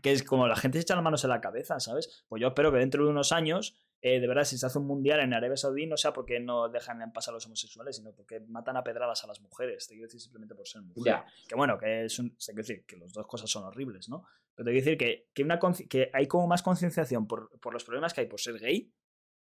Que 0.02 0.12
es 0.12 0.24
como 0.24 0.48
la 0.48 0.56
gente 0.56 0.78
se 0.78 0.84
echa 0.84 0.96
las 0.96 1.04
manos 1.04 1.24
en 1.24 1.32
la 1.32 1.42
cabeza, 1.42 1.80
¿sabes? 1.80 2.24
Pues 2.30 2.42
yo 2.42 2.48
espero 2.48 2.72
que 2.72 2.78
dentro 2.78 3.04
de 3.04 3.10
unos 3.10 3.32
años, 3.32 3.78
eh, 4.02 4.20
de 4.20 4.28
verdad, 4.28 4.46
si 4.46 4.58
se 4.58 4.66
hace 4.66 4.80
un 4.80 4.88
mundial 4.88 5.20
en 5.20 5.34
Arabia 5.34 5.58
Saudí, 5.58 5.86
no 5.86 5.98
sea 5.98 6.14
porque 6.14 6.40
no 6.40 6.70
dejan 6.70 7.02
en 7.02 7.12
pasar 7.12 7.34
a 7.34 7.36
los 7.36 7.46
homosexuales, 7.46 7.98
sino 7.98 8.14
porque 8.14 8.40
matan 8.40 8.78
a 8.78 8.84
pedradas 8.84 9.24
a 9.26 9.28
las 9.28 9.42
mujeres. 9.42 9.88
Te 9.88 9.96
quiero 9.96 10.08
decir 10.08 10.22
simplemente 10.22 10.56
por 10.56 10.68
ser 10.68 10.82
mujer. 10.84 11.24
Que 11.48 11.56
bueno, 11.56 11.78
que 11.78 12.06
es 12.06 12.18
un. 12.20 12.30
Te 12.32 12.46
quiero 12.46 12.62
decir 12.62 12.86
que 12.86 12.98
las 12.98 13.12
dos 13.12 13.28
cosas 13.28 13.50
son 13.50 13.66
horribles, 13.66 14.08
¿no? 14.08 14.24
Pero 14.56 14.66
te 14.66 14.72
quiero 14.72 14.86
decir 14.86 14.98
que, 14.98 15.30
que, 15.34 15.44
una 15.44 15.60
que 15.90 16.10
hay 16.14 16.28
como 16.28 16.48
más 16.48 16.64
concienciación 16.64 17.28
por, 17.28 17.60
por 17.60 17.74
los 17.74 17.84
problemas 17.84 18.14
que 18.14 18.22
hay 18.22 18.28
por 18.28 18.40
ser 18.40 18.58
gay 18.58 18.94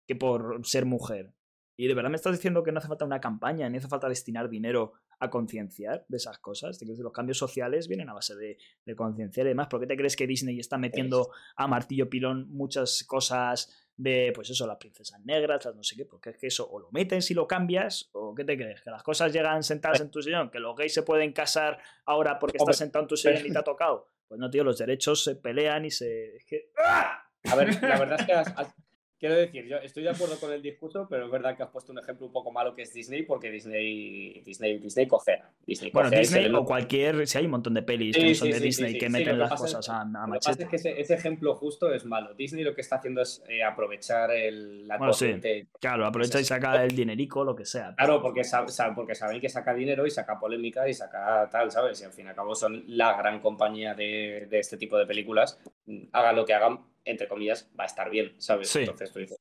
que 0.05 0.15
por 0.15 0.65
ser 0.65 0.85
mujer. 0.85 1.33
Y 1.77 1.87
de 1.87 1.93
verdad 1.93 2.09
me 2.09 2.17
estás 2.17 2.33
diciendo 2.33 2.61
que 2.61 2.73
no 2.73 2.79
hace 2.79 2.89
falta 2.89 3.05
una 3.05 3.21
campaña, 3.21 3.69
ni 3.69 3.77
hace 3.77 3.87
falta 3.87 4.09
destinar 4.09 4.49
dinero 4.49 4.93
a 5.19 5.29
concienciar 5.29 6.03
de 6.09 6.17
esas 6.17 6.39
cosas. 6.39 6.77
Te 6.77 6.83
quiero 6.83 6.93
decir, 6.93 7.03
los 7.03 7.13
cambios 7.13 7.37
sociales 7.37 7.87
vienen 7.87 8.09
a 8.09 8.13
base 8.13 8.35
de, 8.35 8.57
de 8.85 8.95
concienciar 8.95 9.45
y 9.45 9.49
demás. 9.49 9.67
¿Por 9.67 9.79
qué 9.79 9.87
te 9.87 9.95
crees 9.95 10.17
que 10.17 10.27
Disney 10.27 10.59
está 10.59 10.77
metiendo 10.77 11.29
a 11.55 11.67
martillo 11.67 12.09
pilón 12.09 12.49
muchas 12.49 13.05
cosas 13.05 13.88
de, 14.01 14.31
pues 14.33 14.49
eso, 14.49 14.65
las 14.65 14.77
princesas 14.77 15.19
negras, 15.25 15.65
las 15.65 15.75
no 15.75 15.83
sé 15.83 15.95
qué? 15.97 16.05
Porque 16.05 16.29
es 16.29 16.37
que 16.37 16.47
eso 16.47 16.65
o 16.69 16.79
lo 16.79 16.89
metes 16.91 17.29
y 17.31 17.33
lo 17.33 17.45
cambias, 17.47 18.09
o 18.13 18.33
¿qué 18.33 18.45
te 18.45 18.55
crees? 18.55 18.81
Que 18.81 18.89
las 18.91 19.03
cosas 19.03 19.33
llegan 19.33 19.61
sentadas 19.61 19.99
en 19.99 20.09
tu 20.09 20.21
sillón, 20.21 20.49
que 20.49 20.59
los 20.59 20.73
gays 20.75 20.93
se 20.93 21.03
pueden 21.03 21.33
casar 21.33 21.79
ahora 22.05 22.39
porque 22.39 22.57
estás 22.57 22.77
sentado 22.77 23.03
en 23.03 23.09
tu 23.09 23.17
sillón 23.17 23.45
y 23.45 23.51
te 23.51 23.59
ha 23.59 23.63
tocado. 23.63 24.07
Pues 24.27 24.39
no, 24.39 24.49
tío, 24.49 24.63
los 24.63 24.77
derechos 24.77 25.21
se 25.23 25.35
pelean 25.35 25.83
y 25.85 25.91
se. 25.91 26.37
es 26.37 26.45
que- 26.45 26.71
A 26.77 27.55
ver, 27.55 27.73
la 27.83 27.99
verdad 27.99 28.19
es 28.21 28.25
que 28.25 28.31
has- 28.33 28.53
has- 28.57 28.73
quiero 29.19 29.35
decir, 29.35 29.65
yo 29.67 29.77
estoy 29.77 30.03
de 30.03 30.09
acuerdo 30.09 30.39
con 30.39 30.51
el 30.53 30.61
discurso, 30.61 31.07
pero 31.09 31.25
es 31.25 31.31
verdad 31.31 31.55
que 31.57 31.63
has 31.63 31.69
puesto 31.69 31.91
un 31.91 31.99
ejemplo 31.99 32.25
un 32.27 32.31
poco 32.31 32.51
malo 32.51 32.73
que 32.73 32.83
es 32.83 32.93
Disney, 32.93 33.23
porque 33.23 33.51
Disney, 33.51 34.41
Disney, 34.45 34.79
Disney 34.79 35.07
cojea. 35.07 35.51
Disney 35.65 35.91
Bueno, 35.91 36.09
Disney 36.09 36.51
o 36.53 36.65
cualquier. 36.65 37.27
Si 37.27 37.37
hay 37.37 37.45
un 37.45 37.51
montón 37.51 37.73
de 37.73 37.81
pelis 37.83 38.15
Sí, 38.15 38.21
que 38.21 38.29
no 38.29 38.35
son 38.35 38.47
sí, 38.47 38.53
de 38.53 38.59
sí, 38.59 38.63
Disney 38.65 38.97
que 38.97 39.09
meten 39.09 39.33
que 39.33 39.37
las 39.37 39.49
pasa 39.49 39.63
cosas 39.63 39.89
a, 39.89 40.01
a 40.01 40.05
Lo 40.05 40.11
que 40.11 40.27
machete. 40.29 40.51
pasa 40.51 40.63
es 40.63 40.69
que 40.69 40.75
ese, 40.77 41.01
ese 41.01 41.13
ejemplo 41.13 41.53
justo 41.55 41.93
es 41.93 42.05
malo. 42.05 42.33
Disney 42.33 42.63
lo 42.63 42.73
que 42.73 42.81
está 42.81 42.95
haciendo 42.97 43.21
es 43.21 43.43
eh, 43.49 43.63
aprovechar 43.63 44.31
el, 44.31 44.87
la 44.87 44.97
Bueno, 44.97 45.13
corriente. 45.13 45.67
Claro, 45.79 46.05
aprovecha 46.05 46.39
y 46.39 46.45
saca 46.45 46.83
el 46.83 46.95
dinerico, 46.95 47.43
lo 47.43 47.55
que 47.55 47.65
sea. 47.65 47.93
Claro, 47.95 48.21
porque 48.21 48.43
saben 48.43 49.41
que 49.41 49.49
saca 49.49 49.73
dinero 49.73 50.05
y 50.07 50.11
saca 50.11 50.39
polémica 50.39 50.87
y 50.87 50.93
saca 50.93 51.47
tal, 51.51 51.71
¿sabes? 51.71 52.01
Y 52.01 52.05
al 52.05 52.11
fin 52.13 52.25
y 52.25 52.29
al 52.29 52.35
cabo 52.35 52.55
son 52.55 52.83
la 52.87 53.17
gran 53.17 53.39
compañía 53.41 53.93
de, 53.93 54.47
de 54.49 54.59
este 54.59 54.77
tipo 54.77 54.97
de 54.97 55.05
películas. 55.05 55.59
Hagan 56.13 56.35
lo 56.35 56.45
que 56.45 56.53
hagan, 56.53 56.79
entre 57.05 57.27
comillas, 57.27 57.69
va 57.77 57.83
a 57.83 57.87
estar 57.87 58.09
bien, 58.09 58.33
¿sabes? 58.37 58.69
Sí. 58.69 58.79
Entonces 58.79 59.11
tú 59.11 59.19
dices. 59.19 59.37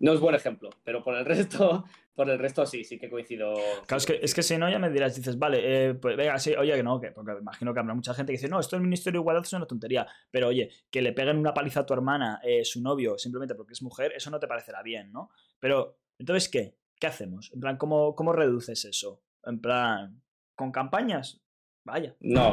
No 0.00 0.12
es 0.12 0.20
buen 0.20 0.34
ejemplo, 0.34 0.70
pero 0.82 1.02
por 1.02 1.14
el 1.14 1.24
resto, 1.24 1.84
por 2.14 2.28
el 2.28 2.38
resto 2.38 2.66
sí, 2.66 2.84
sí 2.84 2.98
que 2.98 3.08
coincido. 3.08 3.54
Claro, 3.86 3.96
es 3.96 4.06
que, 4.06 4.18
es 4.22 4.34
que 4.34 4.42
si 4.42 4.58
no, 4.58 4.68
ya 4.68 4.78
me 4.78 4.90
dirás, 4.90 5.14
dices, 5.14 5.38
vale, 5.38 5.60
eh, 5.62 5.94
pues 5.94 6.16
venga, 6.16 6.38
sí, 6.38 6.54
oye, 6.54 6.74
que 6.74 6.82
no, 6.82 7.00
que, 7.00 7.12
porque 7.12 7.32
imagino 7.40 7.72
que 7.72 7.80
habrá 7.80 7.94
mucha 7.94 8.12
gente 8.12 8.32
que 8.32 8.38
dice, 8.38 8.48
no, 8.48 8.60
esto 8.60 8.76
del 8.76 8.82
Ministerio 8.82 9.20
de 9.20 9.22
Igualdad 9.22 9.44
es 9.44 9.52
una 9.52 9.66
tontería, 9.66 10.06
pero 10.30 10.48
oye, 10.48 10.70
que 10.90 11.00
le 11.00 11.12
peguen 11.12 11.38
una 11.38 11.54
paliza 11.54 11.80
a 11.80 11.86
tu 11.86 11.94
hermana, 11.94 12.40
eh, 12.42 12.64
su 12.64 12.82
novio, 12.82 13.16
simplemente 13.18 13.54
porque 13.54 13.72
es 13.72 13.82
mujer, 13.82 14.12
eso 14.16 14.30
no 14.30 14.40
te 14.40 14.48
parecerá 14.48 14.82
bien, 14.82 15.12
¿no? 15.12 15.30
Pero, 15.58 15.98
entonces, 16.18 16.48
¿qué? 16.48 16.76
¿Qué 16.98 17.06
hacemos? 17.06 17.50
En 17.52 17.60
plan, 17.60 17.76
¿cómo, 17.76 18.14
cómo 18.14 18.32
reduces 18.32 18.84
eso? 18.84 19.22
En 19.44 19.60
plan, 19.60 20.22
¿con 20.54 20.72
campañas? 20.72 21.40
Vaya. 21.84 22.16
No, 22.20 22.52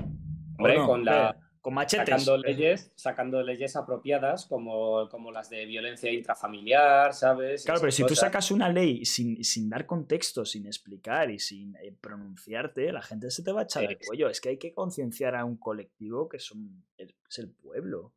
hombre, 0.58 0.78
no? 0.78 0.88
con 0.88 1.06
la. 1.06 1.38
Con 1.62 1.76
machetes. 1.76 2.08
Sacando 2.08 2.38
leyes, 2.38 2.92
sacando 2.96 3.44
leyes 3.44 3.76
apropiadas 3.76 4.48
como, 4.48 5.08
como 5.10 5.32
las 5.32 5.50
de 5.50 5.66
violencia 5.66 6.12
intrafamiliar, 6.12 7.14
¿sabes? 7.14 7.64
Claro, 7.64 7.78
Esas 7.78 7.82
pero 7.82 7.92
si 7.92 8.06
tú 8.06 8.16
sacas 8.16 8.50
una 8.50 8.68
ley 8.68 9.06
sin, 9.06 9.44
sin 9.44 9.70
dar 9.70 9.86
contexto, 9.86 10.44
sin 10.44 10.66
explicar 10.66 11.30
y 11.30 11.38
sin 11.38 11.76
eh, 11.76 11.96
pronunciarte, 12.02 12.92
la 12.92 13.04
gente 13.04 13.30
se 13.30 13.44
te 13.44 13.52
va 13.52 13.62
a 13.62 13.64
echar 13.66 13.84
Exacto. 13.84 14.08
cuello. 14.08 14.30
Es 14.30 14.42
que 14.42 14.50
hay 14.50 14.58
que 14.58 14.74
concienciar 14.74 15.36
a 15.36 15.46
un 15.46 15.58
colectivo 15.58 16.28
que 16.28 16.40
son, 16.40 16.84
es 16.98 17.38
el 17.38 17.52
pueblo. 17.52 18.14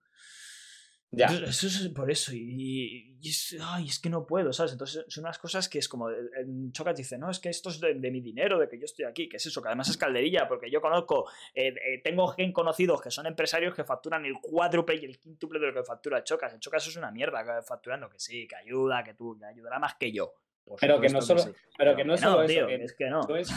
Ya. 1.16 1.26
Eso 1.26 1.66
es 1.66 1.88
por 1.94 2.10
eso. 2.10 2.32
Y, 2.34 3.16
y 3.20 3.28
es, 3.28 3.56
ay, 3.60 3.86
es 3.86 3.98
que 3.98 4.10
no 4.10 4.26
puedo, 4.26 4.52
¿sabes? 4.52 4.72
Entonces 4.72 5.04
son 5.08 5.24
unas 5.24 5.38
cosas 5.38 5.68
que 5.68 5.78
es 5.78 5.88
como. 5.88 6.10
eh, 6.10 6.16
Chocas 6.72 6.96
dice, 6.96 7.18
no, 7.18 7.30
es 7.30 7.38
que 7.38 7.48
esto 7.48 7.70
es 7.70 7.80
de, 7.80 7.94
de 7.94 8.10
mi 8.10 8.20
dinero, 8.20 8.58
de 8.58 8.68
que 8.68 8.78
yo 8.78 8.84
estoy 8.84 9.04
aquí. 9.04 9.28
que 9.28 9.36
es 9.36 9.46
eso? 9.46 9.62
Que 9.62 9.68
además 9.68 9.88
es 9.88 9.96
calderilla, 9.96 10.46
porque 10.48 10.70
yo 10.70 10.80
conozco, 10.80 11.28
eh, 11.54 11.68
eh, 11.68 12.00
tengo 12.02 12.28
gente 12.28 12.52
conocidos 12.52 13.00
que 13.00 13.10
son 13.10 13.26
empresarios 13.26 13.74
que 13.74 13.84
facturan 13.84 14.24
el 14.24 14.34
cuádruple 14.40 14.96
y 14.96 15.04
el 15.04 15.18
quíntuple 15.18 15.58
de 15.58 15.68
lo 15.68 15.74
que 15.74 15.84
factura 15.84 16.22
Chocas. 16.24 16.52
El 16.52 16.60
Chocas 16.60 16.86
es 16.86 16.96
una 16.96 17.10
mierda 17.10 17.62
facturando, 17.62 18.08
que 18.08 18.18
sí, 18.18 18.46
que 18.46 18.56
ayuda, 18.56 19.02
que 19.04 19.14
tú, 19.14 19.36
que 19.38 19.46
ayudará 19.46 19.78
más 19.78 19.94
que 19.94 20.12
yo. 20.12 20.34
Por 20.64 20.80
Pero 20.80 20.98
que 20.98 21.10
no 21.10 21.20
solo, 21.20 21.40
sí. 21.40 21.50
pero 21.76 21.94
que 21.94 22.04
no 22.04 22.16
solo 22.16 22.42
eso, 22.42 22.54
tío, 22.54 22.66
que 22.66 22.76
es 22.76 22.94
que 22.94 23.10
no. 23.10 23.20
no 23.28 23.36
es, 23.36 23.52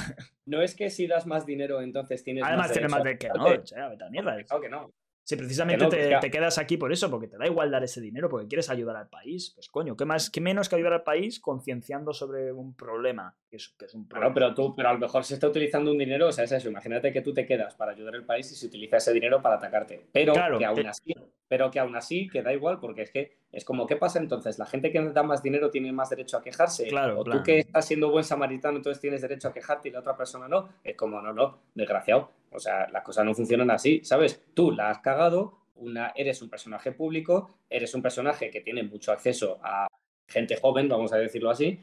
no 0.45 0.61
es 0.61 0.75
que 0.75 0.89
si 0.89 1.07
das 1.07 1.25
más 1.25 1.45
dinero 1.45 1.81
entonces 1.81 2.21
tienes 2.21 2.43
Además 2.43 2.67
más 2.67 2.71
tiene 2.73 2.89
más 2.89 3.03
de 3.03 3.09
derecho 3.11 3.29
que 3.31 3.39
no, 3.39 3.45
o 3.45 3.65
sea, 3.65 4.09
mierda. 4.09 4.43
Claro 4.43 4.61
que 4.61 4.69
no. 4.69 4.93
Si 5.27 5.35
precisamente 5.35 5.83
no, 5.83 5.89
te, 6.21 6.31
quedas 6.31 6.57
aquí 6.57 6.77
por 6.77 6.93
eso, 6.93 7.11
porque 7.11 7.27
te 7.27 7.37
da 7.37 7.45
igual 7.45 7.69
dar 7.69 7.83
ese 7.83 7.99
dinero, 7.99 8.29
porque 8.29 8.47
quieres 8.47 8.69
ayudar 8.69 8.95
al 8.95 9.09
país, 9.09 9.51
pues 9.53 9.67
coño, 9.67 9.97
¿qué, 9.97 10.05
más, 10.05 10.29
qué 10.29 10.39
menos 10.39 10.69
que 10.69 10.77
ayudar 10.77 10.93
al 10.93 11.03
país 11.03 11.41
concienciando 11.41 12.13
sobre 12.13 12.53
un 12.53 12.73
problema? 12.73 13.35
Que 13.49 13.57
es, 13.57 13.75
que 13.77 13.87
es 13.87 13.93
un 13.93 14.05
Claro, 14.05 14.33
pero 14.33 14.53
tú, 14.53 14.73
pero 14.73 14.87
a 14.87 14.93
lo 14.93 14.99
mejor 14.99 15.25
se 15.25 15.33
está 15.33 15.49
utilizando 15.49 15.91
un 15.91 15.97
dinero, 15.97 16.29
o 16.29 16.31
sea, 16.31 16.45
es 16.45 16.53
eso. 16.53 16.69
Imagínate 16.69 17.11
que 17.11 17.19
tú 17.19 17.33
te 17.33 17.45
quedas 17.45 17.75
para 17.75 17.91
ayudar 17.91 18.15
al 18.15 18.23
país 18.23 18.49
y 18.53 18.55
se 18.55 18.67
utiliza 18.67 18.95
ese 18.95 19.11
dinero 19.11 19.41
para 19.41 19.55
atacarte. 19.55 20.07
Pero 20.13 20.31
Claro, 20.31 20.59
que 20.59 20.65
aún 20.65 20.75
te- 20.75 20.87
así, 20.87 21.13
pero 21.47 21.71
que 21.71 21.79
aún 21.79 21.95
así 21.95 22.27
que 22.27 22.41
da 22.41 22.53
igual, 22.53 22.79
porque 22.79 23.03
es 23.03 23.11
que 23.11 23.37
es 23.51 23.63
como, 23.63 23.87
¿qué 23.87 23.95
pasa 23.95 24.19
entonces? 24.19 24.59
¿La 24.59 24.65
gente 24.65 24.91
que 24.91 25.01
da 25.01 25.23
más 25.23 25.41
dinero 25.41 25.69
tiene 25.71 25.91
más 25.91 26.09
derecho 26.09 26.37
a 26.37 26.41
quejarse? 26.41 26.87
Claro, 26.87 27.21
o 27.21 27.23
plan. 27.23 27.37
tú 27.37 27.43
que 27.43 27.59
estás 27.59 27.85
siendo 27.85 28.11
buen 28.11 28.23
samaritano, 28.23 28.77
entonces 28.77 29.01
tienes 29.01 29.21
derecho 29.21 29.47
a 29.47 29.53
quejarte 29.53 29.89
y 29.89 29.91
la 29.91 29.99
otra 29.99 30.17
persona 30.17 30.47
no. 30.47 30.69
Es 30.83 30.95
como, 30.95 31.21
no, 31.21 31.33
no, 31.33 31.59
desgraciado. 31.73 32.31
O 32.51 32.59
sea, 32.59 32.89
las 32.89 33.03
cosas 33.03 33.25
no 33.25 33.33
funcionan 33.33 33.71
así, 33.71 34.01
¿sabes? 34.03 34.43
Tú 34.53 34.71
la 34.71 34.89
has 34.89 34.99
cagado, 34.99 35.59
una, 35.75 36.11
eres 36.15 36.41
un 36.41 36.49
personaje 36.49 36.91
público, 36.91 37.59
eres 37.69 37.93
un 37.95 38.01
personaje 38.01 38.49
que 38.49 38.61
tiene 38.61 38.83
mucho 38.83 39.11
acceso 39.11 39.59
a 39.63 39.87
gente 40.27 40.57
joven, 40.57 40.89
vamos 40.89 41.13
a 41.13 41.17
decirlo 41.17 41.49
así, 41.49 41.79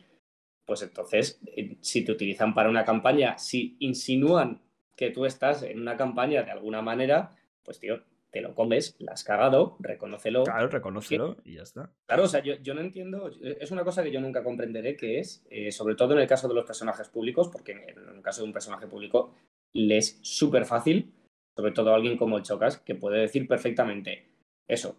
pues 0.64 0.82
entonces, 0.82 1.40
eh, 1.46 1.76
si 1.80 2.04
te 2.04 2.12
utilizan 2.12 2.54
para 2.54 2.68
una 2.68 2.84
campaña, 2.84 3.38
si 3.38 3.76
insinúan 3.80 4.62
que 4.96 5.10
tú 5.10 5.26
estás 5.26 5.62
en 5.62 5.80
una 5.80 5.96
campaña 5.96 6.42
de 6.42 6.50
alguna 6.50 6.82
manera, 6.82 7.30
pues 7.62 7.78
tío, 7.78 8.02
te 8.34 8.40
lo 8.40 8.52
comes, 8.52 8.96
la 8.98 9.12
has 9.12 9.22
cagado, 9.22 9.76
reconócelo. 9.78 10.42
Claro, 10.42 10.66
reconócelo 10.66 11.36
y 11.44 11.54
ya 11.54 11.62
está. 11.62 11.92
Claro, 12.04 12.24
o 12.24 12.26
sea, 12.26 12.42
yo, 12.42 12.56
yo 12.56 12.74
no 12.74 12.80
entiendo, 12.80 13.30
es 13.40 13.70
una 13.70 13.84
cosa 13.84 14.02
que 14.02 14.10
yo 14.10 14.20
nunca 14.20 14.42
comprenderé, 14.42 14.96
que 14.96 15.20
es, 15.20 15.46
eh, 15.50 15.70
sobre 15.70 15.94
todo 15.94 16.14
en 16.14 16.18
el 16.18 16.26
caso 16.26 16.48
de 16.48 16.54
los 16.54 16.64
personajes 16.64 17.08
públicos, 17.08 17.48
porque 17.48 17.72
en 17.72 18.16
el 18.16 18.22
caso 18.22 18.42
de 18.42 18.48
un 18.48 18.52
personaje 18.52 18.88
público 18.88 19.36
le 19.72 19.98
es 19.98 20.18
súper 20.22 20.64
fácil, 20.64 21.14
sobre 21.56 21.70
todo 21.70 21.92
a 21.92 21.94
alguien 21.94 22.16
como 22.16 22.36
el 22.36 22.42
Chocas, 22.42 22.78
que 22.78 22.96
puede 22.96 23.20
decir 23.20 23.46
perfectamente 23.46 24.26
eso. 24.66 24.96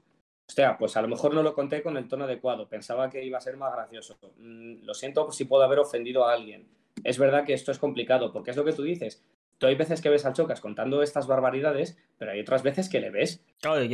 Hostia, 0.47 0.77
pues 0.77 0.95
a 0.95 1.01
lo 1.01 1.09
mejor 1.09 1.33
no 1.33 1.43
lo 1.43 1.53
conté 1.53 1.83
con 1.83 1.97
el 1.97 2.07
tono 2.07 2.23
adecuado, 2.23 2.69
pensaba 2.69 3.09
que 3.09 3.25
iba 3.25 3.37
a 3.37 3.41
ser 3.41 3.57
más 3.57 3.73
gracioso. 3.73 4.17
Mm, 4.37 4.85
lo 4.85 4.93
siento 4.93 5.29
si 5.33 5.43
puedo 5.43 5.63
haber 5.63 5.79
ofendido 5.79 6.25
a 6.25 6.31
alguien. 6.31 6.69
Es 7.03 7.19
verdad 7.19 7.43
que 7.43 7.53
esto 7.53 7.73
es 7.73 7.79
complicado, 7.79 8.31
porque 8.31 8.51
es 8.51 8.57
lo 8.57 8.63
que 8.63 8.71
tú 8.71 8.83
dices. 8.83 9.25
Tú 9.57 9.67
hay 9.67 9.75
veces 9.75 10.01
que 10.01 10.09
ves 10.09 10.25
al 10.25 10.33
Chocas 10.33 10.59
contando 10.59 11.01
estas 11.01 11.27
barbaridades, 11.27 11.97
pero 12.17 12.31
hay 12.31 12.41
otras 12.41 12.61
veces 12.61 12.89
que 12.89 12.99
le 12.99 13.09
ves 13.09 13.41
Claro, 13.61 13.81
que, 13.81 13.87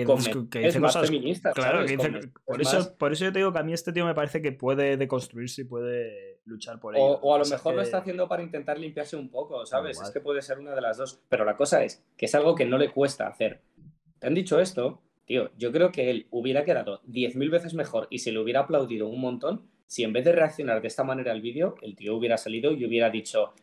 que 0.49 0.59
dice 0.59 0.79
más 0.79 0.93
cosas. 0.93 1.07
feministas, 1.09 1.53
Claro, 1.53 1.85
que 1.85 1.91
dice- 1.97 2.09
mensajes 2.09 2.31
por, 2.45 2.61
eso, 2.61 2.77
más- 2.77 2.87
por 2.89 3.11
eso 3.13 3.25
yo 3.25 3.31
te 3.31 3.39
digo 3.39 3.53
que 3.53 3.59
a 3.59 3.63
mí 3.63 3.71
este 3.73 3.93
tío 3.93 4.05
me 4.05 4.15
parece 4.15 4.41
que 4.41 4.51
puede 4.51 4.97
deconstruirse 4.97 5.61
y 5.61 5.65
puede 5.65 6.39
luchar 6.45 6.79
por 6.79 6.95
ello. 6.95 7.19
o 7.21 7.35
a 7.35 7.37
lo 7.37 7.45
mejor 7.45 7.75
lo 7.75 7.81
está 7.83 7.99
haciendo 7.99 8.27
para 8.27 8.41
intentar 8.41 8.79
limpiarse 8.79 9.15
un 9.15 9.29
poco, 9.29 9.63
¿sabes? 9.67 9.97
igual. 9.97 10.07
Es 10.07 10.13
que 10.13 10.19
puede 10.21 10.41
ser 10.41 10.57
una 10.59 10.73
de 10.73 10.81
las 10.81 10.97
dos. 10.97 11.19
Pero 11.29 11.45
la 11.45 11.55
cosa 11.55 11.83
es 11.83 12.03
que 12.17 12.25
es 12.25 12.33
algo 12.35 12.55
que 12.55 12.65
no 12.65 12.77
le 12.79 12.89
cuesta 12.91 13.27
hacer. 13.27 13.61
Te 14.17 14.25
han 14.27 14.33
dicho 14.33 14.59
esto, 14.59 15.01
tío, 15.25 15.51
yo 15.57 15.71
creo 15.71 15.91
que 15.91 16.09
él 16.09 16.27
hubiera 16.31 16.63
quedado 16.65 17.01
10.000 17.03 17.51
veces 17.51 17.75
mejor 17.75 18.07
y 18.09 18.19
se 18.19 18.31
le 18.31 18.39
hubiera 18.39 18.61
aplaudido 18.61 19.07
un 19.07 19.21
montón 19.21 19.67
si 19.85 20.03
en 20.03 20.13
vez 20.13 20.25
de 20.25 20.31
reaccionar 20.31 20.81
de 20.81 20.87
esta 20.87 21.03
manera 21.03 21.31
al 21.31 21.41
vídeo, 21.41 21.75
el 21.81 21.95
tío 21.95 22.15
hubiera 22.15 22.37
salido 22.37 22.71
y 22.71 22.83
hubiera 22.85 23.09
dicho, 23.09 23.53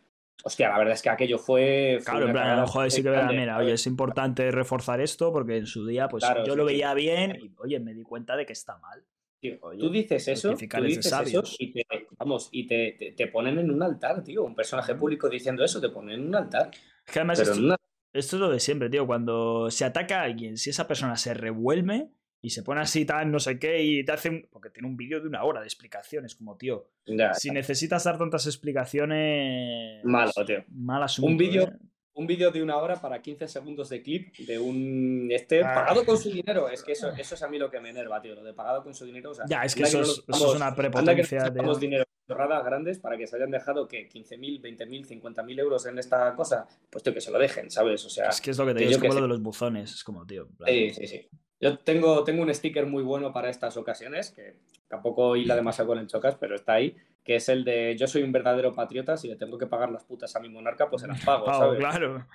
hostia, 0.44 0.68
la 0.68 0.78
verdad 0.78 0.94
es 0.94 1.02
que 1.02 1.10
aquello 1.10 1.38
fue. 1.38 1.98
fue 2.00 2.12
Claro, 2.12 2.26
en 2.26 2.32
plan, 2.32 2.66
joder, 2.66 2.90
sí 2.90 3.02
que 3.02 3.10
grande, 3.10 3.34
mira, 3.34 3.58
oye, 3.58 3.72
es 3.72 3.86
importante 3.86 4.50
reforzar 4.50 5.00
esto 5.00 5.32
porque 5.32 5.56
en 5.56 5.66
su 5.66 5.86
día, 5.86 6.08
pues 6.08 6.24
Claro, 6.24 6.44
yo 6.44 6.52
sí, 6.52 6.58
lo 6.58 6.66
sí. 6.66 6.72
veía 6.72 6.94
bien 6.94 7.36
y, 7.40 7.52
oye, 7.58 7.80
me 7.80 7.94
di 7.94 8.02
cuenta 8.02 8.36
de 8.36 8.46
que 8.46 8.52
está 8.52 8.78
mal. 8.78 9.04
Tío, 9.40 9.56
Oye, 9.62 9.78
tú 9.78 9.88
dices 9.90 10.26
eso, 10.26 10.48
tú 10.56 10.82
dices 10.82 11.06
eso 11.06 11.42
y 11.60 11.72
te, 11.72 11.86
vamos, 12.18 12.48
y 12.50 12.66
te, 12.66 12.96
te, 12.98 13.12
te 13.12 13.26
ponen 13.28 13.56
en 13.60 13.70
un 13.70 13.82
altar, 13.82 14.24
tío. 14.24 14.42
Un 14.42 14.56
personaje 14.56 14.96
público 14.96 15.28
diciendo 15.28 15.64
eso, 15.64 15.80
te 15.80 15.90
ponen 15.90 16.20
en 16.20 16.26
un 16.26 16.34
altar. 16.34 16.70
Es 17.06 17.12
que 17.12 17.20
además 17.20 17.38
esto, 17.38 17.60
una- 17.60 17.76
esto 18.12 18.34
es 18.36 18.40
lo 18.40 18.50
de 18.50 18.58
siempre, 18.58 18.90
tío. 18.90 19.06
Cuando 19.06 19.70
se 19.70 19.84
ataca 19.84 20.20
a 20.20 20.24
alguien, 20.24 20.56
si 20.56 20.70
esa 20.70 20.88
persona 20.88 21.16
se 21.16 21.34
revuelve 21.34 22.10
y 22.40 22.50
se 22.50 22.62
pone 22.62 22.80
así 22.80 23.04
tan 23.04 23.30
no 23.32 23.38
sé 23.40 23.58
qué 23.58 23.82
y 23.82 24.04
te 24.04 24.12
hace 24.12 24.28
un... 24.30 24.46
Porque 24.50 24.70
tiene 24.70 24.88
un 24.88 24.96
vídeo 24.96 25.20
de 25.20 25.26
una 25.28 25.42
hora 25.44 25.60
de 25.60 25.66
explicaciones, 25.66 26.34
como, 26.36 26.56
tío, 26.56 26.88
Ya, 27.06 27.34
si 27.34 27.50
necesitas 27.50 28.04
dar 28.04 28.16
tantas 28.18 28.46
explicaciones... 28.46 30.04
Malo, 30.04 30.32
tío. 30.46 30.64
Mal 30.68 31.02
asunto, 31.02 31.30
Un 31.30 31.36
vídeo 31.36 31.64
¿eh? 31.64 31.72
un 32.14 32.26
vídeo 32.26 32.50
de 32.50 32.60
una 32.60 32.76
hora 32.78 33.00
para 33.00 33.22
15 33.22 33.46
segundos 33.46 33.88
de 33.90 34.02
clip 34.02 34.36
de 34.38 34.58
un 34.58 35.28
este 35.30 35.62
Ah. 35.62 35.72
pagado 35.72 36.04
con 36.04 36.18
su 36.18 36.30
dinero. 36.32 36.68
Es 36.68 36.82
que 36.82 36.90
eso, 36.92 37.10
eso 37.16 37.34
es 37.36 37.42
a 37.44 37.48
mí 37.48 37.58
lo 37.60 37.70
que 37.70 37.78
me 37.80 37.90
enerva, 37.90 38.20
tío. 38.20 38.34
Lo 38.34 38.42
de 38.42 38.54
pagado 38.54 38.82
con 38.82 38.92
su 38.92 39.04
dinero. 39.06 39.30
O 39.30 39.34
sea, 39.34 39.44
Ya, 39.48 39.62
es 39.62 39.72
que 39.76 39.84
eso 39.84 39.98
no 39.98 40.02
es- 40.02 40.08
nos 40.08 40.18
eso 40.18 40.26
es 40.32 40.40
damos- 40.40 40.56
una 40.56 40.70
que 40.70 40.76
prepotencia, 40.76 41.38
damos 41.50 41.78
tío. 41.78 41.88
dinero 41.88 42.04
chorradas 42.26 42.64
grandes 42.64 42.98
para 42.98 43.16
que 43.16 43.26
se 43.28 43.36
hayan 43.36 43.52
dejado 43.52 43.86
que 43.86 44.08
15.000, 44.08 44.60
20.000, 44.60 45.06
50.000 45.06 45.60
euros 45.60 45.86
en 45.86 45.96
esta 46.00 46.34
cosa. 46.34 46.66
Pues 46.90 47.04
tío, 47.04 47.14
que 47.14 47.20
se 47.20 47.30
lo 47.30 47.38
dejen, 47.38 47.70
¿sabes? 47.70 48.04
O 48.04 48.10
sea, 48.10 48.30
Es 48.30 48.40
que 48.40 48.50
es 48.50 48.58
lo 48.58 48.66
que 48.66 48.72
te 48.74 48.80
que 48.80 48.86
digo, 48.86 48.90
yo 48.90 48.96
es 48.96 49.00
como 49.00 49.12
lo 49.14 49.18
sé. 49.18 49.22
de 49.22 49.28
los 49.28 49.40
buzones. 49.40 49.92
Es 49.94 50.02
como, 50.02 50.26
tío. 50.26 50.48
plan, 50.58 50.68
Sí, 50.70 50.90
sí, 50.94 51.06
sí. 51.06 51.28
Yo 51.60 51.78
tengo, 51.78 52.24
tengo 52.24 52.42
un 52.42 52.54
sticker 52.54 52.86
muy 52.86 53.02
bueno 53.02 53.32
para 53.32 53.50
estas 53.50 53.76
ocasiones, 53.76 54.30
que 54.30 54.54
tampoco 54.88 55.36
hila 55.36 55.56
demasiado 55.56 55.88
con 55.88 55.98
el 55.98 56.06
chocas, 56.06 56.36
pero 56.36 56.54
está 56.54 56.74
ahí, 56.74 56.96
que 57.24 57.36
es 57.36 57.48
el 57.48 57.64
de 57.64 57.96
yo 57.96 58.06
soy 58.06 58.22
un 58.22 58.32
verdadero 58.32 58.74
patriota, 58.74 59.16
si 59.16 59.28
le 59.28 59.36
tengo 59.36 59.58
que 59.58 59.66
pagar 59.66 59.90
las 59.90 60.04
putas 60.04 60.34
a 60.36 60.40
mi 60.40 60.48
monarca, 60.48 60.88
pues 60.88 61.02
se 61.02 61.08
las 61.08 61.24
pago, 61.24 61.46
¿sabes? 61.52 61.78
claro. 61.78 62.26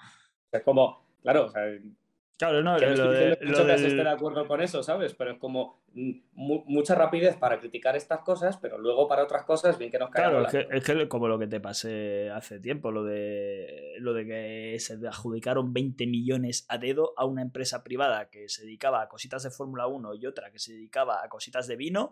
Es 0.51 0.61
como, 0.61 1.05
claro, 1.21 1.45
o 1.45 1.49
sea, 1.49 1.63
Claro, 2.37 2.63
no, 2.63 2.77
que 2.77 2.87
lo, 2.87 3.11
de- 3.11 3.37
lo 3.41 3.63
del- 3.65 3.85
esté 3.85 4.03
de 4.03 4.09
acuerdo 4.09 4.47
con 4.47 4.59
eso, 4.59 4.81
¿sabes? 4.81 5.13
Pero 5.13 5.31
es 5.31 5.37
como 5.37 5.83
mm, 5.93 6.11
mu- 6.33 6.63
mucha 6.65 6.95
rapidez 6.95 7.37
para 7.37 7.59
criticar 7.59 7.95
estas 7.95 8.21
cosas, 8.21 8.57
pero 8.57 8.77
luego 8.79 9.07
para 9.07 9.23
otras 9.23 9.45
cosas, 9.45 9.77
bien 9.77 9.91
que 9.91 9.99
nos 9.99 10.09
Claro, 10.09 10.41
es 10.45 10.51
que, 10.51 10.67
es 10.75 10.83
que 10.83 11.07
como 11.07 11.27
lo 11.27 11.37
que 11.37 11.47
te 11.47 11.59
pasé 11.59 12.31
hace 12.31 12.59
tiempo, 12.59 12.91
lo 12.91 13.03
de 13.03 13.93
lo 13.99 14.13
de 14.13 14.25
que 14.25 14.79
se 14.79 14.93
adjudicaron 15.07 15.73
20 15.73 16.07
millones 16.07 16.65
a 16.69 16.77
dedo 16.79 17.13
a 17.17 17.25
una 17.25 17.43
empresa 17.43 17.83
privada 17.83 18.29
que 18.29 18.49
se 18.49 18.63
dedicaba 18.63 19.01
a 19.03 19.09
cositas 19.09 19.43
de 19.43 19.51
Fórmula 19.51 19.85
1 19.87 20.15
y 20.15 20.25
otra 20.25 20.51
que 20.51 20.59
se 20.59 20.73
dedicaba 20.73 21.23
a 21.23 21.29
cositas 21.29 21.67
de 21.67 21.75
vino 21.75 22.11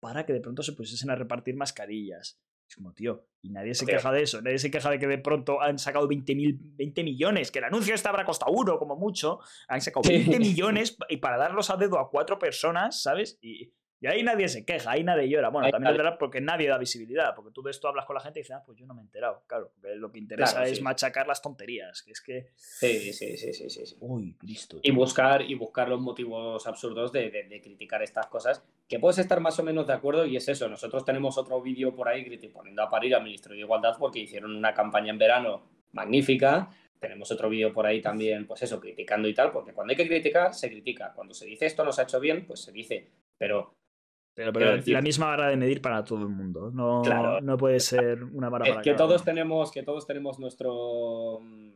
para 0.00 0.26
que 0.26 0.32
de 0.32 0.40
pronto 0.40 0.62
se 0.62 0.72
pusiesen 0.72 1.10
a 1.10 1.14
repartir 1.14 1.54
mascarillas. 1.56 2.40
Es 2.70 2.76
como, 2.76 2.92
tío, 2.92 3.26
y 3.42 3.50
nadie 3.50 3.74
se 3.74 3.84
queja 3.84 4.12
de 4.12 4.22
eso, 4.22 4.40
nadie 4.42 4.60
se 4.60 4.70
queja 4.70 4.90
de 4.90 5.00
que 5.00 5.08
de 5.08 5.18
pronto 5.18 5.60
han 5.60 5.76
sacado 5.76 6.06
20, 6.06 6.36
mil, 6.36 6.56
20 6.62 7.02
millones, 7.02 7.50
que 7.50 7.58
el 7.58 7.64
anuncio 7.64 7.92
este 7.96 8.08
habrá 8.08 8.24
costado 8.24 8.52
uno 8.52 8.78
como 8.78 8.94
mucho, 8.94 9.40
han 9.66 9.80
sacado 9.80 10.04
Sí. 10.04 10.12
20 10.12 10.38
millones 10.38 10.96
y 11.08 11.16
para 11.16 11.36
darlos 11.36 11.68
a 11.70 11.76
dedo 11.76 11.98
a 11.98 12.08
cuatro 12.08 12.38
personas, 12.38 13.02
¿sabes? 13.02 13.40
Y, 13.42 13.72
y 14.00 14.06
ahí 14.06 14.22
nadie 14.22 14.48
se 14.48 14.64
queja, 14.64 14.92
ahí 14.92 15.04
nadie 15.04 15.28
llora. 15.28 15.50
Bueno, 15.50 15.66
Ahí 15.66 15.72
también 15.72 15.92
es 15.92 15.96
verdad 15.98 16.16
porque 16.18 16.40
nadie 16.40 16.68
da 16.68 16.78
visibilidad, 16.78 17.34
porque 17.34 17.50
tú 17.52 17.62
ves, 17.62 17.78
tú 17.78 17.86
hablas 17.88 18.06
con 18.06 18.14
la 18.14 18.20
gente 18.20 18.38
y 18.38 18.42
dices, 18.42 18.56
ah, 18.56 18.62
pues 18.64 18.78
yo 18.78 18.86
no 18.86 18.94
me 18.94 19.00
he 19.02 19.04
enterado. 19.04 19.42
Claro, 19.46 19.70
porque 19.74 19.94
lo 19.96 20.10
que 20.10 20.18
interesa 20.18 20.52
Claro, 20.54 20.66
es 20.66 20.78
sí. 20.78 20.82
machacar 20.82 21.26
las 21.26 21.42
tonterías, 21.42 22.02
que 22.02 22.12
es 22.12 22.20
que... 22.20 22.48
Sí, 22.56 23.12
sí, 23.12 23.36
sí, 23.36 23.52
sí, 23.52 23.68
sí, 23.70 23.86
sí. 23.86 23.96
Uy, 24.00 24.34
Cristo. 24.38 24.78
Y 24.82 24.90
buscar, 24.90 25.42
y 25.42 25.54
buscar 25.54 25.88
los 25.88 26.00
motivos 26.00 26.66
absurdos 26.66 27.12
de, 27.12 27.30
de- 27.30 27.44
de 27.44 27.60
criticar 27.60 28.02
estas 28.02 28.26
cosas, 28.28 28.64
que 28.88 28.98
puedes 28.98 29.18
estar 29.18 29.38
más 29.40 29.58
o 29.58 29.62
menos 29.62 29.86
de 29.86 29.92
acuerdo 29.92 30.24
y 30.26 30.36
es 30.36 30.48
eso. 30.48 30.68
Nosotros 30.68 31.04
tenemos 31.04 31.36
otro 31.38 31.60
vídeo 31.60 31.94
por 31.94 32.08
ahí 32.08 32.24
poniendo 32.52 32.82
a 32.82 32.88
parir 32.90 33.14
al 33.14 33.22
ministro 33.22 33.52
de 33.54 33.60
Igualdad 33.60 33.96
porque 33.98 34.18
hicieron 34.20 34.56
una 34.56 34.72
campaña 34.74 35.10
en 35.10 35.18
verano 35.18 35.62
magnífica. 35.92 36.70
Tenemos 36.98 37.30
otro 37.30 37.48
vídeo 37.48 37.72
por 37.72 37.86
ahí 37.86 38.00
también, 38.02 38.46
pues 38.46 38.62
eso, 38.62 38.80
criticando 38.80 39.26
y 39.28 39.34
tal, 39.34 39.52
porque 39.52 39.72
cuando 39.72 39.92
hay 39.92 39.96
que 39.96 40.06
criticar, 40.08 40.52
se 40.54 40.68
critica. 40.68 41.12
Cuando 41.14 41.32
se 41.34 41.46
dice 41.46 41.66
esto 41.66 41.84
no 41.84 41.92
se 41.92 42.00
ha 42.02 42.04
hecho 42.04 42.20
bien, 42.20 42.46
pues 42.46 42.60
se 42.60 42.72
dice. 42.72 43.08
Pero 43.38 43.74
Pero, 44.40 44.52
Quiero 44.52 44.68
pero 44.70 44.76
decir- 44.76 44.94
la 44.94 45.02
misma 45.02 45.26
vara 45.26 45.48
de 45.48 45.56
medir 45.58 45.82
para 45.82 46.02
todo 46.02 46.20
el 46.22 46.28
mundo. 46.30 46.70
No, 46.72 47.02
Claro. 47.02 47.40
no 47.42 47.56
puede 47.58 47.78
ser 47.78 48.24
una 48.24 48.48
vara 48.48 48.64
Es 48.64 48.70
para 48.70 48.82
que 48.82 48.90
cada 48.92 48.98
todos 49.06 49.20
uno. 49.20 49.24
tenemos, 49.26 49.70
que 49.70 49.82
todos 49.82 50.06
tenemos 50.06 50.38
nuestro, 50.38 51.40
mm, 51.42 51.70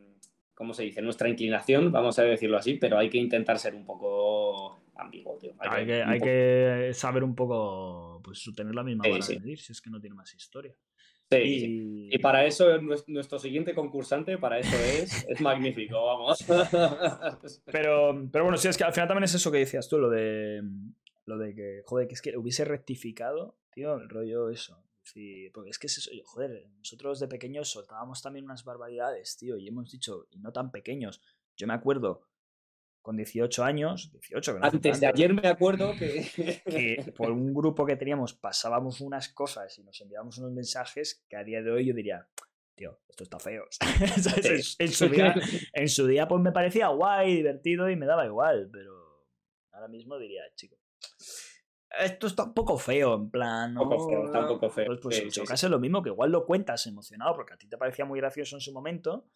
¿cómo 0.55 0.73
se 0.73 0.85
dice? 0.85 1.03
Nuestra 1.03 1.29
inclinación, 1.29 1.93
vamos 1.93 2.19
a 2.19 2.23
decirlo 2.23 2.57
así, 2.57 2.75
pero 2.75 2.97
hay 2.97 3.11
que 3.11 3.19
intentar 3.19 3.59
ser 3.59 3.75
un 3.75 3.85
poco 3.85 4.81
ambiguo, 4.97 5.37
tío. 5.39 5.53
Hay 5.59 5.85
que, 5.85 6.03
hay 6.03 6.19
poco- 6.19 6.25
que 6.25 6.91
saber 6.95 7.23
un 7.25 7.35
poco, 7.35 8.21
pues 8.25 8.49
tener 8.57 8.75
la 8.75 8.83
misma 8.83 9.05
Sí, 9.05 9.11
vara 9.11 9.23
sí. 9.23 9.35
de 9.35 9.41
medir, 9.41 9.59
si 9.59 9.73
es 9.73 9.81
que 9.83 9.91
no 9.91 10.01
tiene 10.01 10.17
más 10.17 10.33
historia. 10.35 10.75
Sí, 11.31 11.37
y, 11.39 11.61
sí. 11.61 12.09
Y 12.12 12.19
para 12.19 12.45
eso, 12.47 12.79
nues- 12.81 13.05
nuestro 13.09 13.39
siguiente 13.39 13.75
concursante, 13.75 14.39
para 14.39 14.59
eso 14.59 14.77
es, 14.77 15.27
es 15.29 15.41
magnífico, 15.41 16.03
vamos. 16.05 16.45
Pero, 17.67 18.29
pero 18.31 18.45
bueno, 18.45 18.57
sí, 18.57 18.69
es 18.69 18.77
que 18.79 18.85
al 18.85 18.93
final 18.93 19.09
también 19.09 19.25
es 19.25 19.35
eso 19.35 19.51
que 19.51 19.59
decías 19.59 19.89
tú, 19.89 19.99
lo 19.99 20.09
de, 20.11 20.62
lo 21.27 21.39
de 21.39 21.55
que, 21.55 21.83
joder, 21.87 22.09
que 22.09 22.14
es 22.14 22.22
que 22.22 22.37
hubiese 22.37 22.64
rectificado, 22.64 23.59
tío, 23.72 23.95
el 23.97 24.09
rollo 24.09 24.51
eso. 24.51 24.83
Sí, 25.03 25.51
porque 25.53 25.70
es 25.70 25.79
que 25.79 25.87
es 25.87 25.99
eso, 25.99 26.11
joder, 26.25 26.66
nosotros 26.79 27.20
de 27.20 27.29
pequeños 27.29 27.70
soltábamos 27.70 28.22
también 28.22 28.47
unas 28.47 28.64
barbaridades, 28.64 29.37
tío, 29.37 29.59
y 29.59 29.68
hemos 29.68 29.91
dicho, 29.91 30.27
y 30.31 30.39
no 30.39 30.51
tan 30.53 30.70
pequeños. 30.70 31.20
Yo 31.57 31.66
me 31.66 31.75
acuerdo 31.75 32.22
con 33.03 33.16
18 33.18 33.64
años, 33.64 34.11
18, 34.12 34.55
que 34.55 34.61
no 34.61 34.66
Antes 34.66 35.01
de 35.01 35.07
ayer 35.07 35.35
me 35.35 35.47
acuerdo 35.47 35.93
que... 35.99 36.27
que 36.64 37.12
por 37.16 37.31
un 37.31 37.53
grupo 37.53 37.85
que 37.85 37.97
teníamos 37.97 38.33
pasábamos 38.33 39.03
unas 39.03 39.29
cosas 39.29 39.79
y 39.79 39.83
nos 39.83 40.01
enviábamos 40.01 40.39
unos 40.39 40.53
mensajes 40.53 41.22
que 41.29 41.37
a 41.37 41.45
día 41.45 41.62
de 41.62 41.70
hoy 41.70 41.85
yo 41.85 41.93
diría, 41.93 42.27
tío, 42.75 42.99
esto 43.07 43.25
está 43.25 43.39
feo. 43.39 43.64
En, 44.43 44.87
en 44.87 44.93
su 44.93 45.09
día, 45.11 45.35
en 45.75 45.89
su 45.91 46.07
día 46.07 46.27
pues 46.27 46.41
me 46.41 46.53
parecía 46.53 46.89
guay, 46.89 47.37
divertido 47.37 47.91
y 47.91 47.97
me 47.97 48.07
daba 48.07 48.25
igual, 48.25 48.70
pero 48.72 49.27
ahora 49.72 49.89
mismo 49.89 50.18
diría, 50.18 50.43
chico, 50.55 50.77
esto 52.01 52.27
está 52.27 52.45
un 52.45 52.55
poco 52.55 52.79
feo, 52.79 53.15
en 53.15 53.31
plan. 53.31 53.77
Un 53.79 53.89
poco 53.89 54.05
¿no? 54.05 54.09
feo, 54.11 54.25
está 54.27 54.41
un 54.41 54.49
poco 54.49 54.71
feo. 54.71 54.87
Pues, 54.87 55.01
pues 55.01 55.17
Sí, 55.17 55.41
en 55.49 55.57
sí, 55.57 55.69
lo 55.69 55.79
mismo, 55.79 56.03
que 56.03 56.11
igual 56.11 56.31
lo 56.33 56.45
cuentas 56.45 56.87
emocionado 56.87 57.35
porque 57.35 57.55
a 57.55 57.57
ti 57.57 57.67
te 57.69 57.77
parecía 57.79 58.05
muy 58.05 58.19
gracioso 58.21 58.57
en 58.57 58.61
su 58.61 58.73
momento. 58.73 59.27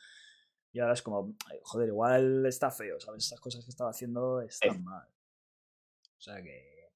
Y 0.72 0.80
ahora 0.80 0.92
es 0.92 1.02
como, 1.02 1.34
"Ay, 1.50 1.58
joder, 1.62 1.88
igual 1.88 2.44
está 2.46 2.70
feo, 2.70 3.00
¿sabes? 3.00 3.24
Estas 3.24 3.40
cosas 3.40 3.64
que 3.64 3.70
estaba 3.70 3.90
haciendo 3.90 4.40
están 4.42 4.82
mal. 4.84 5.06
O 6.16 6.20
sea 6.20 6.42
que. 6.42 6.90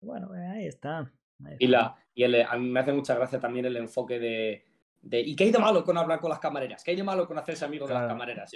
Bueno, 0.00 0.34
eh, 0.34 0.46
ahí 0.46 0.66
está. 0.66 1.10
ahí 1.44 1.56
Y, 1.58 1.66
la, 1.68 1.96
y 2.14 2.24
el- 2.24 2.42
a 2.42 2.56
mí 2.56 2.68
me 2.68 2.80
hace 2.80 2.92
mucha 2.92 3.14
gracia 3.14 3.40
también 3.40 3.64
el 3.66 3.76
enfoque 3.76 4.18
de, 4.18 4.64
de 5.00 5.20
¿y 5.20 5.34
qué 5.34 5.44
hay 5.44 5.50
de 5.52 5.58
malo 5.58 5.84
con 5.84 5.96
hablar 5.96 6.20
con 6.20 6.30
las 6.30 6.38
camareras? 6.38 6.84
¿Qué 6.84 6.92
hay 6.92 6.96
de 6.96 7.02
malo 7.02 7.26
con 7.26 7.38
hacerse 7.38 7.64
amigo 7.64 7.86
de 7.86 7.94
las 7.94 8.06
camareras? 8.08 8.52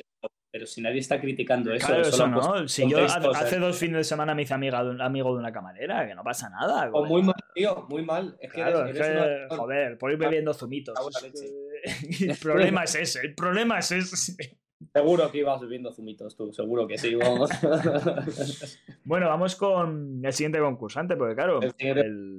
Pero 0.57 0.66
si 0.66 0.80
nadie 0.80 1.00
está 1.00 1.20
criticando 1.20 1.70
eso, 1.74 1.86
Claro, 1.86 2.02
eso 2.09 2.26
no. 2.28 2.66
Si 2.66 2.88
yo 2.88 3.04
hace, 3.04 3.59
dos 3.59 3.76
fines 3.76 3.98
de 3.98 4.04
semana 4.04 4.34
me 4.34 4.40
hice 4.40 4.54
amiga 4.54 4.82
de 4.82 4.88
un, 4.88 5.02
amigo 5.02 5.30
de 5.34 5.38
una 5.40 5.52
camarera, 5.52 6.09
que 6.09 6.14
no 6.14 6.24
pasa 6.24 6.48
nada. 6.48 6.88
o 6.94 7.04
muy 7.04 7.22
mal, 7.22 7.34
tío, 7.54 7.84
muy 7.90 8.02
mal. 8.02 8.38
Es 8.40 8.50
que 8.50 8.54
Claro, 8.62 8.86
eres, 8.86 8.96
es 8.98 9.07
eres 9.07 9.18
que, 9.48 9.54
una- 9.54 9.57
joder, 9.61 9.98
por 9.98 10.12
ir 10.12 10.16
bebiendo 10.16 10.54
zumitos. 10.54 10.98
El 12.20 12.36
problema 12.38 12.84
es 12.84 12.94
ese, 12.94 13.20
el 13.20 13.34
problema 13.34 13.80
es 13.80 13.92
ese. 13.92 14.57
Seguro 14.94 15.30
que 15.30 15.38
ibas 15.38 15.61
bebiendo 15.61 15.92
zumitos 15.92 16.34
tú, 16.34 16.50
seguro 16.54 16.86
que 16.86 16.96
sí, 16.96 17.14
vamos. 17.14 17.50
Bueno, 19.04 19.28
vamos 19.28 19.57
con 19.57 20.24
el 20.24 20.32
siguiente 20.32 20.59
concursante, 20.59 21.16
porque 21.16 21.34
claro, 21.34 21.61
El 21.61 21.74
el, 21.78 22.38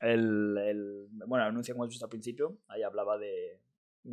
el, 0.00 0.58
el- 0.58 1.06
bueno, 1.26 1.44
el 1.44 1.50
anuncio 1.50 1.74
que 1.74 1.76
hemos 1.76 1.88
visto 1.88 2.06
al 2.06 2.10
principio, 2.10 2.56
ahí 2.68 2.82
hablaba 2.82 3.18
de 3.18 3.60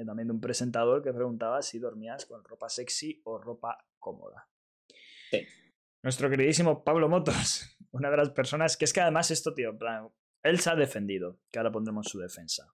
también 0.06 0.28
de 0.28 0.34
un 0.34 0.42
presentador 0.42 1.04
que 1.04 1.14
preguntaba 1.14 1.62
si 1.62 1.80
dormías 1.80 2.26
con 2.26 2.44
ropa 2.44 2.70
sexy 2.70 3.22
o 3.26 3.38
ropa 3.38 3.86
cómoda. 3.98 4.48
Sí. 5.32 5.46
Nuestro 6.02 6.30
queridísimo 6.30 6.84
Pablo 6.84 7.10
Motos, 7.10 7.78
una 7.92 8.10
de 8.10 8.18
las 8.18 8.30
personas 8.30 8.78
que 8.78 8.86
es 8.86 8.94
que 8.94 9.02
además 9.02 9.32
esto, 9.32 9.54
tío, 9.54 9.78
plan, 9.78 10.10
él 10.44 10.60
se 10.60 10.70
ha 10.70 10.76
defendido, 10.76 11.40
que 11.52 11.60
ahora 11.60 11.72
pondremos 11.72 12.08
su 12.08 12.20
defensa. 12.20 12.74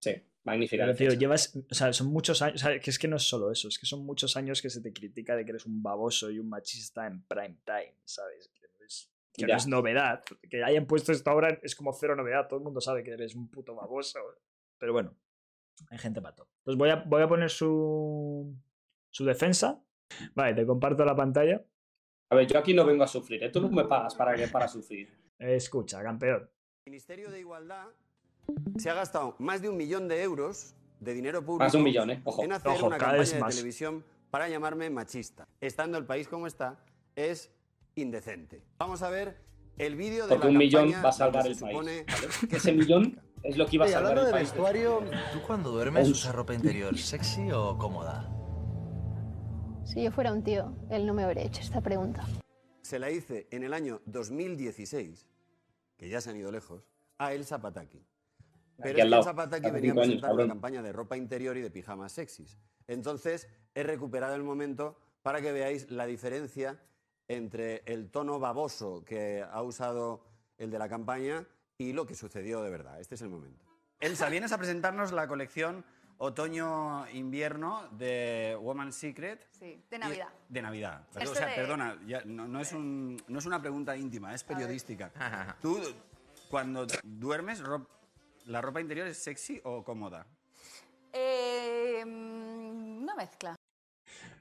Sí, 0.00 0.12
magnífica. 0.42 0.84
Pero, 0.84 0.96
tío, 0.96 1.12
llevas, 1.12 1.56
o 1.70 1.74
sea, 1.74 1.92
son 1.92 2.08
muchos 2.08 2.42
años, 2.42 2.56
o 2.56 2.66
sea, 2.66 2.80
que 2.80 2.90
es 2.90 2.98
que 2.98 3.06
no 3.06 3.16
es 3.16 3.22
solo 3.22 3.52
eso, 3.52 3.68
es 3.68 3.78
que 3.78 3.86
son 3.86 4.04
muchos 4.04 4.36
años 4.36 4.62
que 4.62 4.70
se 4.70 4.80
te 4.80 4.92
critica 4.92 5.36
de 5.36 5.44
que 5.44 5.50
eres 5.50 5.66
un 5.66 5.82
baboso 5.82 6.30
y 6.30 6.38
un 6.38 6.48
machista 6.48 7.06
en 7.06 7.22
prime 7.24 7.58
time, 7.64 7.96
¿sabes? 8.04 8.48
Que 8.48 8.66
es, 8.84 9.12
que 9.32 9.46
no 9.46 9.56
es 9.56 9.66
novedad. 9.66 10.24
Que 10.48 10.64
hayan 10.64 10.86
puesto 10.86 11.12
esto 11.12 11.30
ahora 11.30 11.58
es 11.62 11.76
como 11.76 11.92
cero 11.92 12.16
novedad, 12.16 12.48
todo 12.48 12.58
el 12.58 12.64
mundo 12.64 12.80
sabe 12.80 13.04
que 13.04 13.12
eres 13.12 13.34
un 13.34 13.48
puto 13.48 13.74
baboso. 13.74 14.18
Pero 14.78 14.92
bueno, 14.92 15.14
hay 15.90 15.98
gente 15.98 16.20
pato. 16.20 16.48
Pues 16.62 16.76
voy 16.76 16.90
a, 16.90 16.96
voy 16.96 17.22
a 17.22 17.28
poner 17.28 17.50
su, 17.50 18.54
su 19.10 19.24
defensa. 19.24 19.82
Vale, 20.34 20.54
te 20.54 20.66
comparto 20.66 21.04
la 21.04 21.14
pantalla. 21.16 21.64
A 22.30 22.34
ver, 22.36 22.46
yo 22.46 22.58
aquí 22.58 22.74
no 22.74 22.84
vengo 22.84 23.02
a 23.04 23.08
sufrir, 23.08 23.42
¿eh? 23.42 23.50
Tú 23.50 23.60
no 23.60 23.68
me 23.70 23.84
pagas 23.84 24.14
para, 24.14 24.34
que, 24.34 24.46
para 24.48 24.68
sufrir. 24.68 25.08
Escucha, 25.38 26.02
campeón. 26.02 26.48
El 26.84 26.92
Ministerio 26.92 27.30
de 27.30 27.40
Igualdad 27.40 27.86
se 28.76 28.90
ha 28.90 28.94
gastado 28.94 29.36
más 29.38 29.62
de 29.62 29.68
un 29.68 29.76
millón 29.76 30.08
de 30.08 30.22
euros 30.22 30.74
de 31.00 31.14
dinero 31.14 31.40
público 31.44 31.64
Más 31.64 31.72
de 31.72 31.78
un 31.78 31.84
millón, 31.84 32.10
¿eh? 32.10 32.20
Ojo. 32.24 32.42
en 32.44 32.52
hacer 32.52 32.72
Ojo, 32.72 32.86
una 32.86 32.98
cada 32.98 33.12
vez 33.12 33.30
campaña 33.30 33.36
de 33.36 33.40
más. 33.40 33.54
televisión 33.56 34.04
para 34.30 34.48
llamarme 34.48 34.90
machista. 34.90 35.48
Estando 35.60 35.98
el 35.98 36.04
país 36.04 36.28
como 36.28 36.46
está, 36.46 36.78
es 37.16 37.52
indecente. 37.94 38.62
Vamos 38.78 39.02
a 39.02 39.10
ver 39.10 39.36
el 39.78 39.96
vídeo 39.96 40.24
de 40.24 40.28
Porque 40.30 40.46
la 40.46 40.50
un 40.52 40.58
millón 40.58 40.82
campaña 40.92 41.02
va 41.02 41.08
a 41.08 41.12
salvar 41.12 41.46
el 41.46 41.56
país. 41.56 41.76
¿vale? 41.76 42.06
Que 42.48 42.56
ese 42.56 42.72
millón 42.72 43.18
es 43.42 43.56
lo 43.56 43.66
que 43.66 43.76
iba 43.76 43.86
a 43.86 43.88
salvar 43.88 44.10
hablando 44.12 44.20
el 44.22 44.26
de 44.26 44.32
país. 44.32 44.48
vestuario, 44.50 45.02
¿Tú 45.32 45.40
cuando 45.46 45.70
duermes 45.70 46.06
Uy. 46.06 46.12
usas 46.12 46.34
ropa 46.34 46.54
interior 46.54 46.96
sexy 46.96 47.50
o 47.52 47.76
cómoda? 47.78 48.28
Si 49.84 50.02
yo 50.02 50.10
fuera 50.12 50.32
un 50.32 50.42
tío, 50.42 50.72
él 50.90 51.06
no 51.06 51.14
me 51.14 51.24
habría 51.24 51.44
hecho 51.44 51.62
esta 51.62 51.80
pregunta. 51.80 52.24
Se 52.82 52.98
la 52.98 53.10
hice 53.10 53.48
en 53.50 53.64
el 53.64 53.72
año 53.72 54.00
2016, 54.06 55.26
que 55.96 56.08
ya 56.08 56.20
se 56.20 56.30
han 56.30 56.36
ido 56.36 56.52
lejos, 56.52 56.86
a 57.18 57.32
El 57.32 57.44
Zapataki. 57.44 58.04
Pero 58.76 58.98
es 58.98 59.04
que. 59.04 59.14
El 59.16 59.24
Zapataki 59.24 59.70
venía 59.70 59.92
a 59.92 59.94
presentar 59.96 60.32
una 60.32 60.48
campaña 60.48 60.82
de 60.82 60.92
ropa 60.92 61.16
interior 61.16 61.56
y 61.56 61.60
de 61.60 61.70
pijamas 61.70 62.12
sexys. 62.12 62.58
Entonces, 62.86 63.48
he 63.74 63.82
recuperado 63.82 64.34
el 64.34 64.42
momento 64.42 64.96
para 65.22 65.40
que 65.40 65.52
veáis 65.52 65.90
la 65.90 66.06
diferencia 66.06 66.80
entre 67.28 67.82
el 67.86 68.10
tono 68.10 68.38
baboso 68.38 69.04
que 69.04 69.44
ha 69.48 69.62
usado 69.62 70.24
el 70.58 70.70
de 70.70 70.78
la 70.78 70.88
campaña 70.88 71.46
y 71.80 71.92
lo 71.94 72.06
que 72.06 72.14
sucedió 72.14 72.62
de 72.62 72.68
verdad. 72.70 73.00
Este 73.00 73.14
es 73.14 73.22
el 73.22 73.30
momento. 73.30 73.64
Elsa, 74.00 74.28
vienes 74.28 74.52
a 74.52 74.58
presentarnos 74.58 75.12
la 75.12 75.26
colección 75.26 75.82
otoño-invierno 76.18 77.88
de 77.92 78.54
Woman's 78.60 78.96
Secret. 78.96 79.46
Sí, 79.50 79.82
de 79.90 79.96
Y- 79.96 79.98
Navidad. 79.98 80.28
De 80.48 80.60
Navidad. 80.62 81.06
Esto 81.16 81.32
o 81.32 81.34
sea, 81.34 81.46
de- 81.46 81.54
perdona, 81.54 81.98
ya, 82.06 82.22
no, 82.26 82.46
no 82.46 82.60
es 82.60 82.72
un- 82.74 83.16
no 83.28 83.38
es 83.38 83.46
una 83.46 83.60
pregunta 83.62 83.96
íntima, 83.96 84.34
es 84.34 84.44
periodística. 84.44 85.10
¿Tú, 85.62 85.80
cuando 86.50 86.86
duermes, 87.02 87.60
ro- 87.60 87.88
la 88.44 88.60
ropa 88.60 88.82
interior 88.82 89.06
es 89.06 89.16
sexy 89.16 89.60
o 89.64 89.82
cómoda? 89.82 90.26
Eh, 91.14 92.04
mm, 92.06 93.02
una 93.02 93.14
mezcla. 93.14 93.56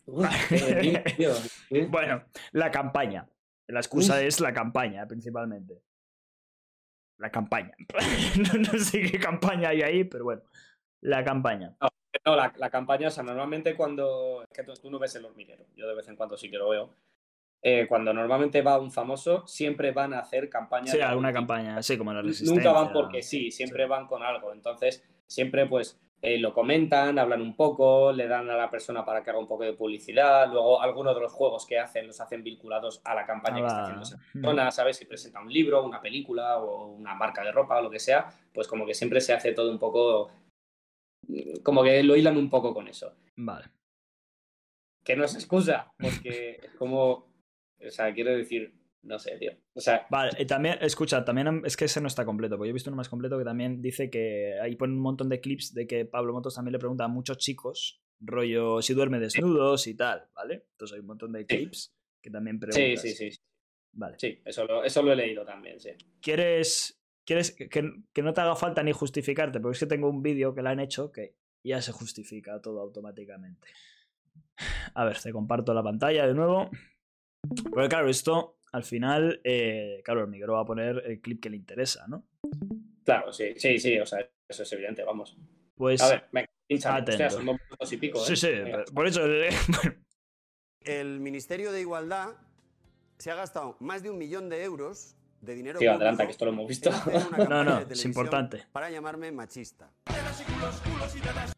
bueno, 1.90 2.24
la 2.52 2.72
campaña. 2.72 3.30
La 3.68 3.80
excusa 3.80 4.22
es 4.22 4.40
la 4.42 4.52
campaña, 4.54 5.06
principalmente. 5.08 5.82
La 7.20 7.30
campaña. 7.30 7.72
no, 8.38 8.60
no 8.60 8.80
sé 8.80 9.02
qué 9.02 9.20
campaña 9.20 9.70
hay 9.70 9.82
ahí, 9.82 10.04
pero 10.06 10.24
bueno. 10.24 10.42
La 11.02 11.24
campaña. 11.24 11.76
No, 12.26 12.36
la, 12.36 12.52
la 12.58 12.70
campaña, 12.70 13.08
o 13.10 13.12
sea, 13.12 13.24
normalmente 13.24 13.76
cuando. 13.76 14.44
Es 14.44 14.50
que 14.50 14.64
tú, 14.64 14.74
tú 14.82 14.90
no 14.90 15.00
ves 15.00 15.16
el 15.16 15.26
hormiguero, 15.26 15.66
yo 15.76 15.88
de 15.88 15.96
vez 15.96 16.08
en 16.08 16.16
cuando 16.16 16.38
sí 16.38 16.50
que 16.50 16.58
lo 16.58 16.70
veo. 16.70 16.90
Eh, 17.62 17.88
cuando 17.90 18.14
normalmente 18.14 18.62
va 18.62 18.80
un 18.80 18.92
famoso, 18.92 19.46
siempre 19.46 19.92
van 19.92 20.14
a 20.14 20.20
hacer 20.20 20.50
campaña. 20.50 20.88
Sí, 20.88 21.02
alguna 21.02 21.34
campaña, 21.34 21.78
así 21.78 21.98
como 21.98 22.14
la 22.14 22.22
resistencia. 22.22 22.56
Nunca 22.56 22.72
van 22.72 22.94
porque 22.94 23.22
sí, 23.22 23.52
siempre 23.52 23.86
van 23.86 24.08
con 24.08 24.24
algo. 24.24 24.54
Entonces, 24.54 25.04
siempre 25.28 25.66
pues 25.66 26.00
eh, 26.22 26.38
lo 26.38 26.54
comentan, 26.54 27.18
hablan 27.18 27.42
un 27.42 27.56
poco, 27.56 28.12
le 28.12 28.28
dan 28.28 28.50
a 28.50 28.58
la 28.58 28.70
persona 28.70 29.06
para 29.06 29.24
que 29.24 29.30
haga 29.30 29.40
un 29.40 29.48
poco 29.48 29.64
de 29.64 29.74
publicidad. 29.74 30.52
Luego, 30.52 30.82
algunos 30.82 31.16
de 31.16 31.22
los 31.22 31.32
juegos 31.32 31.66
que 31.66 31.80
hacen 31.80 32.08
los 32.08 32.20
hacen 32.20 32.44
vinculados 32.44 33.02
a 33.06 33.16
la 33.16 33.26
campaña 33.26 33.62
que 33.62 33.68
está 33.68 33.84
haciendo 33.84 34.04
esa 34.04 34.18
Hmm. 34.18 34.42
persona, 34.42 34.72
¿sabes? 34.72 34.98
Si 34.98 35.06
presenta 35.06 35.40
un 35.40 35.52
libro, 35.52 35.84
una 35.84 36.02
película 36.02 36.58
o 36.58 36.88
una 36.88 37.16
marca 37.16 37.44
de 37.44 37.52
ropa 37.54 37.80
o 37.80 37.84
lo 37.84 37.90
que 37.90 38.00
sea, 38.00 38.30
pues 38.54 38.68
como 38.68 38.86
que 38.86 38.94
siempre 38.94 39.22
se 39.22 39.34
hace 39.34 39.54
todo 39.54 39.72
un 39.72 39.80
poco. 39.80 40.30
Como 41.64 41.84
que 41.84 42.04
lo 42.04 42.16
hilan 42.16 42.38
un 42.38 42.50
poco 42.50 42.74
con 42.74 42.88
eso. 42.88 43.14
Vale. 43.38 43.68
Que 45.04 45.16
no 45.16 45.24
es 45.24 45.36
excusa, 45.36 45.92
porque 45.98 46.60
es 46.64 46.74
como. 46.76 47.30
O 47.82 47.90
sea, 47.90 48.14
quiero 48.14 48.32
decir, 48.32 48.74
no 49.02 49.18
sé, 49.18 49.38
tío. 49.38 49.52
O 49.74 49.80
sea, 49.80 50.06
Vale, 50.10 50.32
y 50.38 50.46
también, 50.46 50.78
escucha, 50.82 51.24
también 51.24 51.62
es 51.66 51.78
que 51.78 51.86
ese 51.86 52.02
no 52.02 52.08
está 52.08 52.26
completo, 52.26 52.58
porque 52.58 52.70
yo 52.70 52.72
he 52.72 52.74
visto 52.74 52.90
uno 52.90 52.98
más 52.98 53.10
completo 53.10 53.38
que 53.38 53.46
también 53.46 53.82
dice 53.82 54.10
que 54.10 54.60
ahí 54.62 54.76
pone 54.76 54.94
un 54.94 55.00
montón 55.00 55.30
de 55.30 55.40
clips 55.40 55.74
de 55.74 55.88
que 55.88 56.06
Pablo 56.06 56.34
Motos 56.34 56.56
también 56.56 56.74
le 56.74 56.80
pregunta 56.80 57.06
a 57.06 57.08
muchos 57.08 57.38
chicos, 57.38 58.02
rollo, 58.20 58.82
si 58.82 58.94
duerme 58.94 59.20
desnudos 59.20 59.88
y 59.88 59.96
tal, 59.96 60.30
¿vale? 60.34 60.66
Entonces 60.72 60.96
hay 60.96 61.02
un 61.02 61.08
montón 61.08 61.32
de 61.32 61.46
clips 61.46 61.96
que 62.22 62.30
también 62.30 62.58
sí, 62.58 62.68
preguntas. 62.68 63.02
sí, 63.02 63.32
sí. 63.32 63.40
Vale. 63.92 64.16
Sí, 64.20 64.42
eso 64.46 64.66
lo, 64.66 64.84
eso 64.84 65.02
lo 65.02 65.14
he 65.14 65.16
leído 65.16 65.46
también, 65.46 65.80
sí. 65.80 65.92
¿Quieres, 66.22 67.02
quieres 67.26 67.52
que, 67.52 67.70
que 67.70 68.22
no 68.22 68.34
te 68.34 68.42
haga 68.42 68.56
falta 68.56 68.84
ni 68.84 68.92
justificarte? 68.92 69.60
Porque 69.60 69.76
es 69.76 69.80
que 69.80 69.88
tengo 69.88 70.10
un 70.10 70.22
vídeo 70.22 70.54
que 70.54 70.62
le 70.62 70.70
han 70.70 70.80
hecho 70.80 71.12
que 71.12 71.36
ya 71.64 71.82
se 71.82 71.92
justifica 71.92 72.62
todo 72.62 72.82
automáticamente. 72.82 73.68
A 74.94 75.06
ver, 75.06 75.20
te 75.20 75.32
comparto 75.32 75.74
la 75.74 75.84
pantalla 75.84 76.28
de 76.28 76.34
nuevo. 76.34 76.70
Porque 77.72 77.90
claro, 77.90 78.10
esto 78.10 78.59
al 78.72 78.84
final, 78.84 79.42
eh, 79.44 80.02
claro, 80.04 80.22
el 80.22 80.28
micro 80.28 80.54
va 80.54 80.62
a 80.62 80.66
poner 80.66 81.04
el 81.06 81.20
clip 81.22 81.42
que 81.42 81.50
le 81.50 81.58
interesa, 81.58 82.06
¿no? 82.08 82.26
Claro, 83.04 83.34
sí, 83.34 83.54
sí, 83.58 83.80
sí, 83.80 84.00
o 84.00 84.06
sea, 84.06 84.20
eso 84.48 84.64
es 84.64 84.74
evidente, 84.74 85.04
vamos. 85.04 85.38
Pues. 85.76 86.02
A 86.02 86.10
ver, 86.10 86.26
venga, 86.32 86.50
pincha, 86.68 86.96
atento. 86.96 87.12
hostia, 87.12 87.30
son 87.30 87.46
dos 87.46 87.56
minutos 87.64 87.94
y 87.94 87.98
pico, 87.98 88.20
Sí, 88.20 88.34
¿eh? 88.34 88.36
sí, 88.36 88.48
Venga. 88.50 88.84
por 88.94 89.08
eso. 89.08 89.26
eh, 89.34 89.50
El 90.82 91.20
Ministerio 91.20 91.72
de 91.72 91.82
Igualdad 91.82 92.36
se 93.18 93.32
ha 93.32 93.36
gastado 93.36 93.78
más 93.80 94.04
de 94.04 94.10
un 94.10 94.18
millón 94.18 94.50
de 94.50 94.64
euros 94.64 95.16
de 95.42 95.56
dinero 95.56 95.80
Tío, 95.80 95.94
adelanta, 95.94 96.26
que 96.26 96.32
esto 96.32 96.46
lo 96.46 96.52
hemos 96.52 96.68
visto. 96.68 96.90
No, 97.50 97.64
no, 97.64 97.80
es 97.80 98.06
importante. 98.06 98.66
Para 98.72 98.90
llamarme 98.90 99.32
machista. 99.32 99.90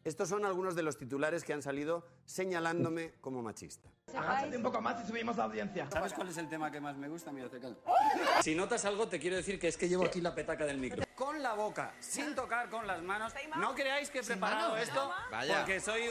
Estos 0.04 0.28
son 0.28 0.44
algunos 0.44 0.74
de 0.74 0.82
los 0.82 0.96
titulares 0.96 1.44
que 1.44 1.52
han 1.52 1.62
salido 1.62 2.06
señalándome 2.24 3.12
como 3.20 3.42
machista. 3.42 3.88
Agáchate 4.14 4.56
un 4.56 4.62
poco 4.62 4.80
más 4.80 5.02
y 5.02 5.06
subimos 5.06 5.36
la 5.36 5.44
audiencia. 5.44 5.88
¿Sabes 5.90 6.12
cuál 6.12 6.28
es 6.28 6.36
el 6.36 6.48
tema 6.48 6.70
que 6.70 6.80
más 6.80 6.96
me 6.96 7.08
gusta? 7.08 7.32
Mira, 7.32 7.48
te 7.48 7.58
calmo. 7.58 7.78
Si 8.42 8.54
notas 8.54 8.84
algo, 8.84 9.08
te 9.08 9.18
quiero 9.18 9.36
decir 9.36 9.58
que 9.58 9.68
es 9.68 9.76
que 9.76 9.88
llevo 9.88 10.04
aquí 10.04 10.20
la 10.20 10.34
petaca 10.34 10.64
del 10.64 10.78
micro. 10.78 11.04
Con 11.14 11.42
la 11.42 11.54
boca, 11.54 11.94
sin 12.00 12.34
tocar 12.34 12.68
con 12.68 12.86
las 12.86 13.02
manos. 13.02 13.32
No 13.58 13.74
creáis 13.74 14.10
que 14.10 14.20
he 14.20 14.22
preparado 14.22 14.76
esto 14.76 15.10
porque 15.30 15.80
soy... 15.80 16.02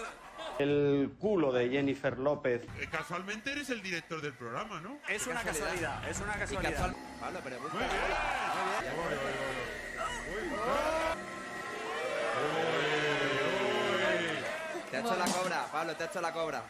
El 0.60 1.16
culo 1.20 1.52
de 1.52 1.70
Jennifer 1.70 2.18
López. 2.20 2.64
Eh, 2.80 2.88
Casualmente 2.92 3.52
eres 3.52 3.70
el 3.70 3.82
director 3.82 4.22
del 4.22 4.34
programa, 4.34 4.80
¿no? 4.82 5.00
Es 5.10 5.26
una 5.28 5.42
casualidad, 5.42 6.08
es 6.10 6.20
una 6.20 6.34
casualidad. 6.34 6.96
Pablo, 7.20 7.40
pero 7.44 7.60
busca. 7.60 7.74
Muy 7.76 7.84
bien. 7.84 8.02
Te 14.90 14.98
ha 14.98 15.00
hecho 15.00 15.16
la 15.16 15.26
cobra, 15.26 15.66
Pablo, 15.72 15.96
te 15.96 16.04
ha 16.04 16.08
hecho 16.08 16.22
la 16.22 16.34
cobra. 16.34 16.64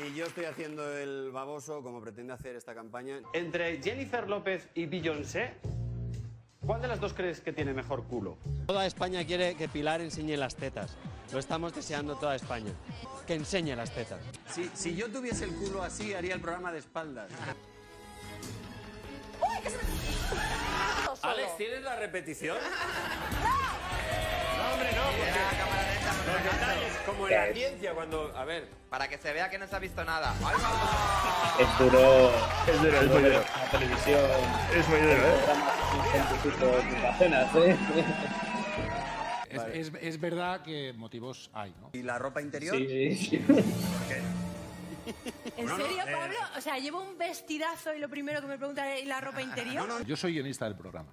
Ni 0.00 0.14
yo 0.14 0.26
estoy 0.26 0.44
haciendo 0.44 0.96
el 0.96 1.30
baboso 1.32 1.82
como 1.82 2.00
pretende 2.00 2.32
hacer 2.32 2.54
esta 2.56 2.74
campaña. 2.74 3.20
Entre 3.32 3.82
Jennifer 3.82 4.28
López 4.28 4.68
y 4.74 4.86
Beyoncé, 4.86 5.54
¿cuál 6.68 6.82
de 6.82 6.88
las 6.88 7.00
dos 7.00 7.14
crees 7.14 7.40
que 7.40 7.50
tiene 7.50 7.72
mejor 7.72 8.04
culo? 8.04 8.36
Toda 8.66 8.84
España 8.84 9.24
quiere 9.24 9.54
que 9.54 9.68
Pilar 9.68 10.02
enseñe 10.02 10.36
las 10.36 10.54
tetas. 10.54 10.96
Lo 11.32 11.38
estamos 11.38 11.74
deseando 11.74 12.16
toda 12.16 12.36
España. 12.36 12.72
Que 13.26 13.34
enseñe 13.34 13.74
las 13.74 13.90
tetas. 13.90 14.20
Si, 14.50 14.70
si 14.74 14.94
yo 14.94 15.10
tuviese 15.10 15.46
el 15.46 15.54
culo 15.54 15.82
así, 15.82 16.12
haría 16.12 16.34
el 16.34 16.40
programa 16.42 16.70
de 16.70 16.80
espaldas. 16.80 17.30
Alex, 21.22 21.56
¿tienes 21.56 21.82
la 21.82 21.96
repetición? 21.96 22.58
No, 24.58 24.74
hombre, 24.74 24.90
no, 24.92 25.02
porque 25.16 25.67
Los 26.32 26.42
detalles, 26.44 26.92
como 27.06 27.28
en 27.28 27.34
la 27.34 27.52
ciencia, 27.52 27.92
cuando... 27.94 28.32
A 28.36 28.44
ver... 28.44 28.68
Para 28.88 29.06
que 29.08 29.18
se 29.18 29.32
vea 29.34 29.50
que 29.50 29.58
no 29.58 29.66
se 29.66 29.76
ha 29.76 29.78
visto 29.80 30.02
nada. 30.04 30.32
Es 31.60 31.78
duro. 31.78 32.32
Es 32.66 32.80
duro, 32.82 33.00
es 33.00 33.06
muy 33.10 33.22
duro. 33.22 33.40
La 33.44 33.70
televisión. 33.70 34.20
Es 34.74 34.88
muy 34.88 35.00
duro, 35.00 35.12
¿eh? 35.12 37.00
Cacenas, 37.02 37.54
¿eh? 37.56 37.76
Es, 39.50 39.62
es- 39.88 39.92
es 40.00 40.20
verdad 40.20 40.62
que 40.62 40.92
motivos 40.94 41.50
hay, 41.52 41.74
¿no? 41.80 41.90
¿Y 41.92 42.02
la 42.02 42.18
ropa 42.18 42.40
interior? 42.40 42.76
Sí, 42.76 43.14
sí. 43.16 43.44
¿En 45.56 45.66
No, 45.66 45.76
no, 45.78 45.84
serio, 45.86 46.02
eh, 46.06 46.12
Pablo? 46.12 46.36
O 46.56 46.60
sea, 46.60 46.78
llevo 46.78 47.00
un 47.02 47.16
vestidazo 47.18 47.94
y 47.94 47.98
lo 47.98 48.08
primero 48.08 48.40
que 48.40 48.46
me 48.46 48.56
pregunta 48.58 48.94
es 48.94 49.02
¿y 49.02 49.06
la 49.06 49.20
ropa 49.20 49.40
interior. 49.42 49.86
Yo 50.06 50.16
soy 50.16 50.32
guionista 50.34 50.64
del 50.66 50.76
programa. 50.76 51.12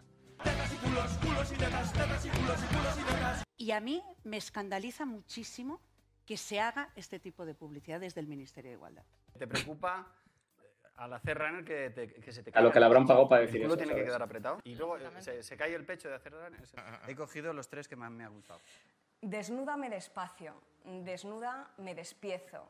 Y 3.42 3.45
a 3.72 3.80
mí 3.80 4.04
me 4.24 4.38
escandaliza 4.38 5.06
muchísimo 5.06 5.80
que 6.26 6.38
se 6.38 6.60
haga 6.60 6.90
este 6.96 7.20
tipo 7.20 7.46
de 7.46 7.54
publicidad 7.54 8.00
desde 8.00 8.20
el 8.22 8.28
Ministerio 8.28 8.72
de 8.72 8.76
Igualdad. 8.78 9.04
¿Te 9.38 9.48
preocupa 9.48 10.08
eh, 10.58 10.88
al 10.96 11.14
hacer 11.14 11.38
runner 11.38 11.64
que, 11.64 11.90
te- 11.92 12.14
que 12.14 12.32
se 12.32 12.42
te 12.44 12.52
A 12.58 12.62
lo 12.62 12.70
que 12.72 12.80
le 12.80 12.86
el 12.86 12.92
habrán 12.92 13.06
pagado 13.06 13.30
para 13.30 13.42
decir 13.42 13.58
El 13.58 13.64
culo 13.64 13.74
eso, 13.76 13.78
tiene 13.78 13.92
que 13.94 14.00
¿sabes? 14.00 14.10
quedar 14.10 14.24
apretado. 14.24 14.60
Y 14.64 14.76
luego 14.76 14.98
eh, 14.98 15.10
se, 15.20 15.44
se 15.44 15.56
cae 15.58 15.74
el 15.76 15.86
pecho 15.86 16.10
de 16.10 16.16
hacer 16.16 16.34
runner. 16.34 16.60
He 17.08 17.16
cogido 17.16 17.54
los 17.54 17.68
tres 17.70 17.88
que 17.88 17.96
más 17.96 18.12
me 18.12 18.24
ha 18.24 18.28
gustado. 18.30 18.60
Desnúdame 19.22 19.90
despacio, 19.90 20.54
desnuda 20.84 21.70
me 21.78 21.96
despiezo, 21.96 22.68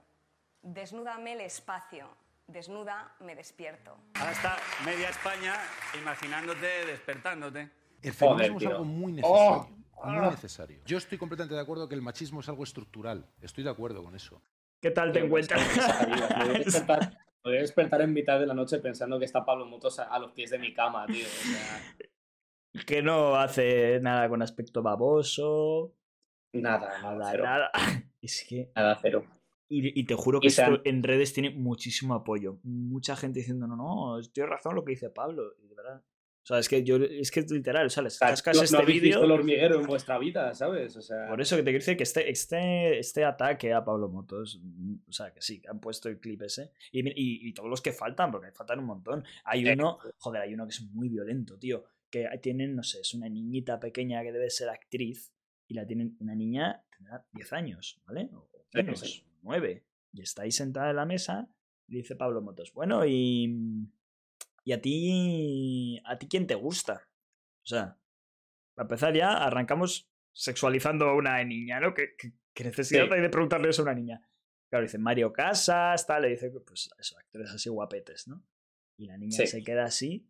desnúdame 0.62 1.34
el 1.34 1.42
espacio, 1.42 2.08
desnuda 2.48 3.14
me 3.20 3.36
despierto. 3.36 3.98
Ahora 4.16 4.32
está 4.32 4.58
media 4.86 5.10
España 5.10 5.56
imaginándote 6.00 6.86
despertándote. 6.86 7.70
El 8.02 8.14
Joder, 8.14 8.48
feminismo 8.48 8.58
es 8.58 8.60
tío. 8.60 8.70
algo 8.72 8.86
muy 8.86 9.12
Oh, 9.24 9.56
necesario. 9.60 9.85
Muy 10.04 10.18
ah. 10.18 10.30
necesario. 10.32 10.82
Yo 10.86 10.98
estoy 10.98 11.18
completamente 11.18 11.56
de 11.56 11.62
acuerdo 11.62 11.88
que 11.88 11.96
el 11.96 12.02
machismo 12.02 12.40
es 12.42 12.50
algo 12.50 12.64
estructural. 12.64 13.26
Estoy 13.42 13.64
de 13.64 13.70
acuerdo 13.70 14.04
con 14.04 14.16
eso. 14.16 14.42
¿Qué 14.82 14.92
tal 14.92 15.12
te 15.12 15.20
encuentras? 15.20 15.62
esa 15.78 16.06
vida, 16.06 16.30
Me 16.40 16.46
voy 16.46 16.56
a 16.56 16.60
despertar- 16.66 17.18
me 17.44 17.52
voy 17.52 17.58
a 17.58 17.62
despertar 17.62 18.02
en 18.02 18.12
mitad 18.14 18.40
de 18.40 18.48
la 18.48 18.54
noche 18.56 18.80
pensando 18.80 19.20
que 19.20 19.26
está 19.26 19.46
Pablo 19.46 19.66
Motos 19.68 20.00
a, 20.00 20.06
a 20.06 20.18
los 20.20 20.32
pies 20.32 20.50
de 20.50 20.58
mi 20.60 20.74
cama, 20.74 21.06
tío. 21.06 21.26
O 21.26 21.30
sea, 21.30 22.84
que 22.86 23.02
no 23.04 23.36
hace 23.36 24.00
nada 24.02 24.28
con 24.30 24.42
aspecto 24.42 24.82
baboso. 24.82 25.94
nada, 26.54 26.90
nada, 27.02 27.16
Nada, 27.16 27.32
cero. 27.32 27.44
nada. 27.44 27.72
Es 28.22 28.44
que. 28.50 28.72
Nada, 28.76 28.98
cero. 29.02 29.24
Y, 29.70 30.00
y 30.00 30.04
te 30.06 30.16
juro 30.16 30.40
que 30.40 30.48
esto 30.48 30.82
en 30.84 31.04
redes 31.04 31.34
tiene 31.34 31.52
muchísimo 31.52 32.16
apoyo. 32.16 32.58
Mucha 32.64 33.16
gente 33.16 33.40
diciendo, 33.40 33.68
no, 33.68 33.76
no, 33.76 34.20
tienes 34.34 34.50
razón 34.50 34.76
lo 34.76 34.84
que 34.84 34.92
dice 34.92 35.10
Pablo. 35.12 35.54
Y 35.64 35.68
de 35.68 35.76
verdad, 35.76 36.04
O 36.46 36.48
sea, 36.48 36.60
es 36.60 36.70
que 36.70 36.84
yo, 36.84 36.98
es 36.98 37.32
que 37.32 37.42
literal, 37.42 37.88
o 37.88 37.90
sea, 37.90 38.04
les 38.04 38.20
cascas 38.20 38.56
no- 38.56 38.62
no 38.62 38.66
este 38.66 38.86
visto 38.86 39.02
vídeo. 39.08 39.24
el 39.24 39.32
hormiguero 39.32 39.80
en 39.80 39.88
vuestra 39.88 40.20
vida, 40.20 40.54
¿sabes? 40.54 40.96
O 40.96 41.02
sea, 41.02 41.28
Por 41.28 41.42
eso 41.42 41.56
que 41.56 41.64
te 41.64 41.72
quiero 41.72 41.80
decir 41.80 41.98
que 41.98 42.04
este, 42.04 42.30
este, 42.30 43.00
este 43.00 43.26
ataque 43.26 43.74
a 43.74 43.84
Pablo 43.84 44.10
Motos, 44.10 44.62
o 45.08 45.12
sea, 45.12 45.34
que 45.34 45.42
sí, 45.42 45.60
que 45.60 45.70
han 45.70 45.80
puesto 45.80 46.08
el 46.08 46.20
clip 46.20 46.44
ese. 46.44 46.72
Y, 46.92 47.00
y- 47.10 47.50
y 47.50 47.54
todos 47.54 47.68
los 47.68 47.82
que 47.82 47.92
faltan, 47.92 48.30
porque 48.32 48.52
faltan 48.52 48.78
un 48.78 48.86
montón. 48.86 49.24
Hay 49.44 49.68
Eh, 49.68 49.74
uno, 49.74 49.98
joder, 50.20 50.44
hay 50.44 50.54
uno 50.54 50.66
que 50.68 50.72
es 50.76 50.82
muy 50.92 51.10
violento, 51.10 51.58
tío. 51.58 51.84
Que 52.12 52.28
tienen, 52.44 52.76
no 52.76 52.84
sé, 52.84 53.02
es 53.02 53.14
una 53.16 53.28
niñita 53.28 53.80
pequeña 53.80 54.22
que 54.22 54.32
debe 54.32 54.52
ser 54.52 54.70
actriz. 54.70 55.34
Y 55.68 55.74
la 55.74 55.88
tienen, 55.88 56.16
una 56.20 56.36
niña 56.36 56.86
tendrá 56.96 57.26
10 57.34 57.52
años, 57.54 58.00
¿vale? 58.06 58.30
O 58.34 58.48
Sí, 58.72 58.78
menos, 58.78 59.00
sí. 59.00 59.24
9. 59.42 59.84
Y 60.14 60.22
está 60.22 60.44
ahí 60.44 60.52
sentada 60.52 60.92
en 60.92 60.96
la 60.98 61.06
mesa. 61.08 61.50
Y 61.88 61.96
dice 61.96 62.16
Pablo 62.16 62.44
Motos, 62.44 62.72
bueno, 62.72 63.04
y. 63.04 63.88
¿Y 64.66 64.74
a 64.74 64.82
ti. 64.82 66.02
¿A 66.06 66.18
ti 66.18 66.28
quién 66.28 66.48
te 66.48 66.56
gusta? 66.56 67.08
O 67.64 67.68
sea, 67.68 67.98
para 68.76 68.86
empezar 68.86 69.14
ya, 69.14 69.34
arrancamos 69.34 70.10
sexualizando 70.36 71.06
a 71.06 71.16
una 71.16 71.42
niña, 71.44 71.80
¿no? 71.80 71.94
¿Qué, 71.94 72.16
qué- 72.18 72.34
qué 72.54 72.64
necesidad 72.64 73.06
Sí. 73.08 73.14
hay 73.14 73.22
de 73.22 73.30
preguntarle 73.30 73.70
eso 73.70 73.82
a 73.82 73.86
una 73.86 73.94
niña? 73.94 74.22
Claro, 74.70 74.84
dice 74.84 74.98
Mario 74.98 75.32
Casas, 75.32 76.06
tal, 76.08 76.24
le 76.24 76.30
dice, 76.30 76.52
pues 76.52 76.90
eso, 76.98 77.18
actores 77.18 77.52
así 77.52 77.70
guapetes, 77.70 78.28
¿no? 78.28 78.44
Y 79.00 79.06
la 79.06 79.18
niña 79.18 79.38
Sí. 79.38 79.48
se 79.48 79.64
queda 79.64 79.86
así 79.86 80.28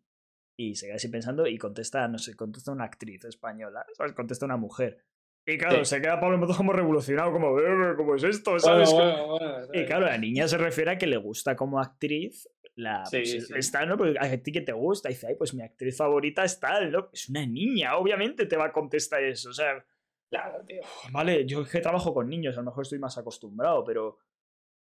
y 0.58 0.74
se 0.76 0.86
queda 0.86 0.96
así 0.96 1.08
pensando 1.08 1.46
y 1.46 1.56
contesta, 1.58 2.06
no 2.08 2.18
sé, 2.18 2.36
contesta 2.36 2.72
una 2.72 2.84
actriz 2.84 3.24
española, 3.24 3.84
¿sabes? 3.96 4.12
Contesta 4.12 4.44
una 4.44 4.56
mujer. 4.56 5.04
Y 5.48 5.58
claro, 5.58 5.84
Sí. 5.84 5.94
se 5.96 6.00
queda 6.02 6.20
Pablo 6.20 6.38
Motos 6.38 6.56
como 6.56 6.72
revolucionado, 6.72 7.30
como, 7.32 7.58
"Eh, 7.60 7.94
¿cómo 7.96 8.16
es 8.16 8.24
esto? 8.24 8.58
¿Sabes? 8.58 8.92
bueno, 8.92 9.26
bueno, 9.28 9.66
Y 9.72 9.84
claro, 9.86 10.06
la 10.06 10.18
niña 10.18 10.48
se 10.48 10.58
refiere 10.58 10.90
a 10.92 10.98
que 10.98 11.06
le 11.06 11.16
gusta 11.16 11.54
como 11.56 11.80
actriz. 11.80 12.48
La, 12.76 13.04
Sí, 13.06 13.18
pues, 13.18 13.46
sí. 13.48 13.54
Está, 13.56 13.84
¿no? 13.86 13.96
Porque 13.96 14.18
a 14.18 14.42
ti 14.42 14.52
que 14.52 14.60
te 14.60 14.72
gusta. 14.72 15.08
Y 15.10 15.14
dice, 15.14 15.28
ay, 15.28 15.34
pues 15.34 15.54
mi 15.54 15.62
actriz 15.62 15.96
favorita 15.96 16.44
es 16.44 16.60
tal, 16.60 16.92
¿no? 16.92 17.08
Es 17.12 17.28
una 17.28 17.44
niña, 17.46 17.96
obviamente 17.96 18.46
te 18.46 18.56
va 18.56 18.66
a 18.66 18.72
contestar 18.72 19.22
eso. 19.24 19.50
O 19.50 19.52
sea, 19.54 19.84
Claro, 20.28 20.62
tío. 20.66 20.80
vale, 21.12 21.46
yo 21.46 21.62
es 21.62 21.70
que 21.70 21.80
trabajo 21.80 22.12
con 22.12 22.28
niños, 22.28 22.54
a 22.56 22.60
lo 22.60 22.66
mejor 22.66 22.82
estoy 22.82 22.98
más 22.98 23.16
acostumbrado, 23.16 23.84
pero. 23.84 24.18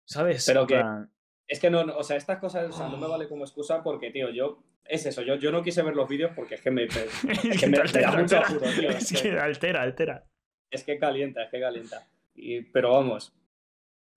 ¿Sabes? 0.04 0.46
Pero 0.46 0.68
que- 0.68 0.76
plan, 0.76 1.10
Es 1.48 1.60
que 1.60 1.70
no, 1.70 1.84
no, 1.86 1.98
o 1.98 2.04
sea, 2.04 2.18
estas 2.18 2.40
cosas 2.40 2.68
o 2.70 2.72
sea, 2.74 2.90
no 2.90 2.98
me 2.98 3.08
vale 3.08 3.28
como 3.30 3.44
excusa 3.46 3.82
porque, 3.84 4.12
tío, 4.12 4.30
yo. 4.30 4.62
Es 4.84 5.04
eso, 5.08 5.24
yo, 5.24 5.36
yo 5.36 5.52
no 5.52 5.64
quise 5.64 5.82
ver 5.82 5.96
los 5.96 6.08
vídeos 6.08 6.32
porque 6.36 6.56
es 6.56 6.62
que 6.62 6.70
me, 6.72 6.84
es 6.86 7.22
que 7.22 7.28
me, 7.28 7.56
te 7.58 7.68
me 7.68 7.78
da 7.78 7.82
altera, 7.84 8.12
mucho 8.12 8.38
altera. 8.38 8.48
apuro, 8.48 8.72
tío. 8.80 8.90
Es 8.90 9.12
Es 9.12 9.22
que, 9.22 9.30
que 9.32 9.40
altera, 9.40 9.82
altera. 9.82 10.26
es 10.70 10.84
que 10.84 11.00
calienta, 11.00 11.44
es 11.44 11.50
que 11.52 11.60
calienta. 11.60 12.08
Y, 12.36 12.62
pero 12.62 12.92
vamos, 12.92 13.34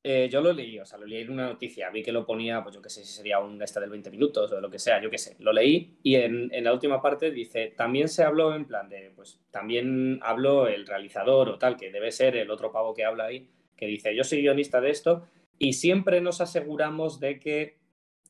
eh, 0.03 0.29
yo 0.31 0.41
lo 0.41 0.53
leí, 0.53 0.79
o 0.79 0.87
sea, 0.87 0.99
lo 0.99 1.07
leí 1.07 1.23
en 1.23 1.31
una 1.31 1.47
noticia, 1.49 1.91
vi 1.91 2.03
que 2.03 2.13
lo 2.13 2.25
ponía, 2.25 2.63
pues 2.63 2.75
yo 2.75 2.81
qué 2.81 2.89
sé 2.89 3.05
si 3.05 3.13
sería 3.13 3.41
un 3.41 3.61
este 3.63 3.81
del 3.81 3.91
20 3.91 4.11
minutos 4.11 4.51
o 4.51 4.55
de 4.55 4.61
lo 4.63 4.71
que 4.71 4.79
sea, 4.79 5.03
yo 5.03 5.11
qué 5.11 5.19
sé. 5.19 5.37
Lo 5.41 5.53
leí 5.53 5.99
y 6.03 6.15
en, 6.15 6.49
en 6.55 6.65
la 6.65 6.73
última 6.73 7.03
parte 7.03 7.31
dice, 7.31 7.75
también 7.77 8.09
se 8.09 8.23
habló 8.25 8.55
en 8.55 8.65
plan 8.67 8.89
de, 8.89 9.11
pues 9.15 9.41
también 9.51 10.19
habló 10.23 10.69
el 10.69 10.87
realizador 10.87 11.49
o 11.49 11.59
tal, 11.59 11.77
que 11.77 11.91
debe 11.91 12.11
ser 12.13 12.37
el 12.37 12.51
otro 12.51 12.71
pavo 12.73 12.95
que 12.95 13.05
habla 13.05 13.25
ahí, 13.27 13.49
que 13.77 13.87
dice, 13.87 14.15
yo 14.15 14.25
soy 14.25 14.41
guionista 14.41 14.81
de 14.81 14.91
esto 14.91 15.27
y 15.59 15.73
siempre 15.75 16.21
nos 16.21 16.41
aseguramos 16.41 17.19
de 17.21 17.39
que 17.41 17.79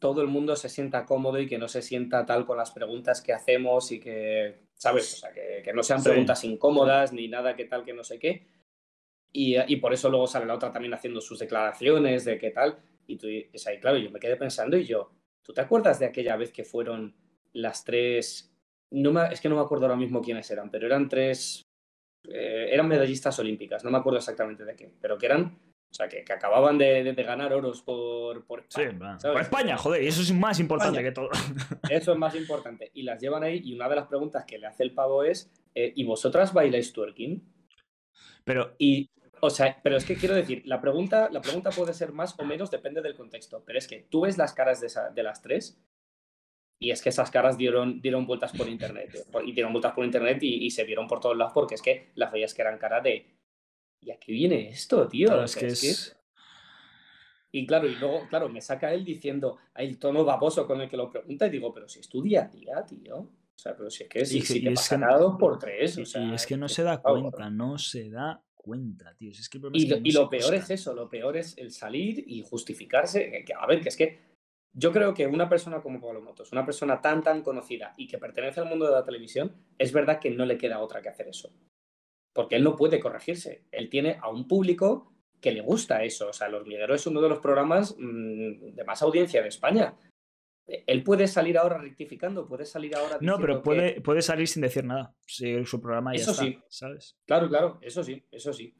todo 0.00 0.22
el 0.22 0.28
mundo 0.28 0.56
se 0.56 0.68
sienta 0.68 1.04
cómodo 1.04 1.40
y 1.40 1.46
que 1.46 1.58
no 1.58 1.68
se 1.68 1.82
sienta 1.82 2.24
tal 2.24 2.46
con 2.46 2.56
las 2.56 2.70
preguntas 2.70 3.20
que 3.20 3.32
hacemos 3.32 3.90
y 3.92 3.98
que, 4.00 4.54
¿sabes? 4.74 5.14
O 5.14 5.16
sea, 5.18 5.32
que, 5.32 5.60
que 5.64 5.72
no 5.72 5.82
sean 5.82 6.00
Sí. 6.00 6.08
preguntas 6.08 6.44
incómodas 6.44 7.12
ni 7.12 7.28
nada 7.28 7.56
que 7.56 7.64
tal 7.64 7.84
que 7.84 7.92
no 7.92 8.04
sé 8.04 8.18
qué. 8.18 8.46
Y, 9.32 9.56
y 9.72 9.76
por 9.76 9.92
eso 9.92 10.08
luego 10.08 10.26
sale 10.26 10.46
la 10.46 10.54
otra 10.54 10.72
también 10.72 10.94
haciendo 10.94 11.20
sus 11.20 11.38
declaraciones 11.38 12.24
de 12.24 12.38
qué 12.38 12.50
tal. 12.50 12.78
Y 13.06 13.16
tú, 13.16 13.26
es 13.28 13.66
ahí, 13.66 13.78
claro, 13.80 13.98
yo 13.98 14.10
me 14.10 14.20
quedé 14.20 14.36
pensando 14.36 14.76
y 14.76 14.84
yo, 14.84 15.10
¿tú 15.42 15.52
te 15.52 15.60
acuerdas 15.60 15.98
de 15.98 16.06
aquella 16.06 16.36
vez 16.36 16.52
que 16.52 16.64
fueron 16.64 17.14
las 17.52 17.84
tres... 17.84 18.52
No 18.90 19.12
me- 19.12 19.32
es 19.32 19.40
que 19.40 19.48
no 19.48 19.56
me 19.56 19.62
acuerdo 19.62 19.84
ahora 19.86 19.96
mismo 19.96 20.20
quiénes 20.22 20.50
eran, 20.50 20.70
pero 20.70 20.86
eran 20.86 21.08
tres... 21.08 21.62
eh, 22.28 22.68
eran 22.70 22.88
medallistas 22.88 23.38
olímpicas, 23.38 23.84
no 23.84 23.90
me 23.90 23.98
acuerdo 23.98 24.18
exactamente 24.18 24.64
de 24.64 24.74
qué, 24.76 24.92
pero 25.00 25.16
que 25.18 25.26
eran... 25.26 25.58
O 25.90 25.94
sea, 25.94 26.06
que, 26.06 26.22
que 26.22 26.32
acababan 26.34 26.76
de, 26.76 27.02
de- 27.02 27.12
de 27.14 27.22
ganar 27.22 27.50
oros 27.54 27.80
por, 27.80 28.44
por 28.44 28.64
Sí, 28.68 28.82
España, 28.82 29.18
¿sabes? 29.18 29.32
por 29.34 29.40
España, 29.42 29.76
joder, 29.78 30.02
y 30.02 30.06
eso 30.08 30.20
es 30.20 30.32
más 30.34 30.60
importante 30.60 30.98
España. 31.00 31.08
que 31.08 31.14
todo. 31.14 31.30
Eso 31.90 32.12
es 32.12 32.18
más 32.18 32.34
importante. 32.34 32.90
Y 32.92 33.02
las 33.04 33.18
llevan 33.22 33.42
ahí 33.42 33.62
y 33.64 33.72
una 33.74 33.88
de 33.88 33.96
las 33.96 34.06
preguntas 34.06 34.44
que 34.44 34.58
le 34.58 34.66
hace 34.66 34.82
el 34.82 34.92
pavo 34.92 35.22
es, 35.24 35.50
eh, 35.74 35.90
¿y 35.96 36.04
vosotras 36.04 36.52
bailáis 36.52 36.92
twerking? 36.92 37.42
Pero, 38.44 38.74
Y, 38.78 39.08
o 39.40 39.50
sea, 39.50 39.78
pero 39.82 39.96
es 39.96 40.04
que 40.04 40.16
quiero 40.16 40.34
decir, 40.34 40.62
la 40.66 40.80
pregunta, 40.80 41.28
la 41.30 41.40
pregunta 41.40 41.70
puede 41.70 41.92
ser 41.94 42.12
más 42.12 42.38
o 42.38 42.44
menos, 42.44 42.70
depende 42.70 43.00
del 43.02 43.14
contexto. 43.14 43.62
Pero 43.64 43.78
es 43.78 43.86
que 43.88 44.06
tú 44.10 44.22
ves 44.22 44.38
las 44.38 44.52
caras 44.52 44.80
de, 44.80 44.86
esa- 44.88 45.10
de 45.10 45.22
las 45.22 45.42
tres 45.42 45.80
y 46.80 46.90
es 46.90 47.02
que 47.02 47.08
esas 47.08 47.30
caras 47.30 47.56
dieron, 47.58 48.00
dieron 48.00 48.26
vueltas 48.26 48.52
por 48.56 48.68
internet. 48.68 49.10
eh, 49.14 49.24
Y 49.44 49.52
dieron 49.52 49.72
vueltas 49.72 49.92
por 49.94 50.04
internet 50.04 50.38
y, 50.42 50.64
y 50.66 50.70
se 50.70 50.84
vieron 50.84 51.06
por 51.08 51.20
todos 51.20 51.36
lados 51.36 51.52
porque 51.54 51.74
es 51.74 51.82
que 51.82 52.10
las 52.14 52.30
veías 52.32 52.54
que 52.54 52.62
eran 52.62 52.78
cara 52.78 53.00
de... 53.00 53.34
¿Y 54.00 54.10
a 54.12 54.18
qué 54.18 54.30
viene 54.32 54.68
esto, 54.68 55.08
tío? 55.08 55.26
claro, 55.26 55.42
O 55.42 55.44
es 55.44 55.56
que 55.56 55.66
es 55.66 55.80
que-. 55.80 56.18
Y 57.50 57.66
claro, 57.66 57.88
y 57.88 57.94
luego, 57.96 58.28
claro, 58.28 58.48
me 58.48 58.60
saca 58.60 58.92
él 58.92 59.04
diciendo 59.04 59.56
"Ay, 59.74 59.88
el 59.88 59.98
tono 59.98 60.24
baboso 60.24 60.66
con 60.66 60.80
el 60.80 60.88
que 60.88 60.96
lo 60.98 61.10
pregunta 61.10 61.46
y 61.46 61.50
digo, 61.50 61.72
pero 61.72 61.88
si 61.88 61.98
es 62.00 62.08
tu 62.08 62.22
día 62.22 62.42
a 62.44 62.48
día, 62.48 62.84
tío. 62.86 63.16
O 63.16 63.60
sea, 63.60 63.74
pero 63.76 63.90
si 63.90 64.04
es 64.04 64.08
que 64.08 64.24
sí, 64.24 64.38
Y- 64.38 64.62
que 64.62 64.68
es 64.68 64.74
pasa 64.76 64.96
que- 64.96 65.02
cada 65.02 65.18
dos 65.18 65.36
por 65.38 65.58
tres. 65.58 65.96
O 65.96 66.02
y- 66.02 66.06
sea, 66.06 66.22
y 66.22 66.34
es 66.34 66.46
que 66.46 66.56
no 66.56 66.68
se 66.68 66.82
da 66.84 67.00
cuenta, 67.02 67.50
no 67.50 67.76
se 67.78 68.08
da 68.10 68.40
cuenta, 68.68 69.14
tío. 69.14 69.32
Si 69.32 69.40
es 69.40 69.48
que 69.48 69.56
el 69.56 69.62
problema 69.62 69.82
Y 69.82 69.88
lo, 69.88 69.96
no 69.96 70.02
y 70.04 70.12
se 70.12 70.18
lo 70.18 70.28
peor 70.28 70.54
es 70.54 70.70
eso, 70.70 70.94
lo 70.94 71.08
peor 71.08 71.38
es 71.38 71.56
el 71.56 71.72
salir 71.72 72.22
y 72.26 72.42
justificarse. 72.42 73.44
a 73.58 73.66
ver, 73.66 73.80
que 73.80 73.88
es 73.88 73.96
que 73.96 74.18
yo 74.74 74.92
creo 74.92 75.14
que 75.14 75.26
una 75.26 75.48
persona 75.48 75.80
como 75.80 76.00
Pablo 76.00 76.20
Motos, 76.20 76.52
una 76.52 76.66
persona 76.66 77.00
tan, 77.00 77.22
tan 77.22 77.42
conocida 77.42 77.94
y 77.96 78.06
que 78.06 78.18
pertenece 78.18 78.60
al 78.60 78.68
mundo 78.68 78.86
de 78.86 78.92
la 78.92 79.04
televisión, 79.04 79.52
es 79.78 79.90
verdad 79.92 80.20
que 80.20 80.30
no 80.30 80.44
le 80.44 80.58
queda 80.58 80.80
otra 80.80 81.00
que 81.00 81.08
hacer 81.08 81.28
eso. 81.28 81.50
Porque 82.34 82.56
él 82.56 82.62
no 82.62 82.76
puede 82.76 83.00
corregirse. 83.00 83.64
Él 83.72 83.88
tiene 83.88 84.18
a 84.20 84.28
un 84.28 84.46
público 84.46 85.14
que 85.40 85.52
le 85.52 85.62
gusta 85.62 86.04
eso. 86.04 86.28
O 86.28 86.32
sea, 86.34 86.48
El 86.48 86.54
Hormiguero 86.54 86.94
es 86.94 87.06
uno 87.06 87.22
de 87.22 87.30
los 87.30 87.38
programas 87.38 87.96
mm, 87.98 88.74
de 88.74 88.84
más 88.84 89.00
audiencia 89.00 89.40
de 89.42 89.48
España. 89.48 89.94
Él 90.86 91.02
puede 91.02 91.26
salir 91.26 91.56
ahora 91.56 91.78
rectificando, 91.78 92.46
puede 92.46 92.66
salir 92.66 92.94
ahora 92.94 93.16
No, 93.22 93.38
pero 93.38 93.56
que- 93.56 93.62
puede, 93.62 94.00
puede 94.02 94.20
salir 94.22 94.46
sin 94.46 94.60
decir 94.62 94.84
nada. 94.84 95.14
Si 95.26 95.64
su 95.64 95.80
programa 95.80 96.14
ya 96.14 96.20
Eso 96.20 96.32
está, 96.32 96.44
sí. 96.44 96.58
¿sabes? 96.68 97.16
Claro, 97.26 97.48
claro, 97.48 97.78
eso 97.80 98.04
sí, 98.04 98.22
eso 98.30 98.52
sí. 98.52 98.74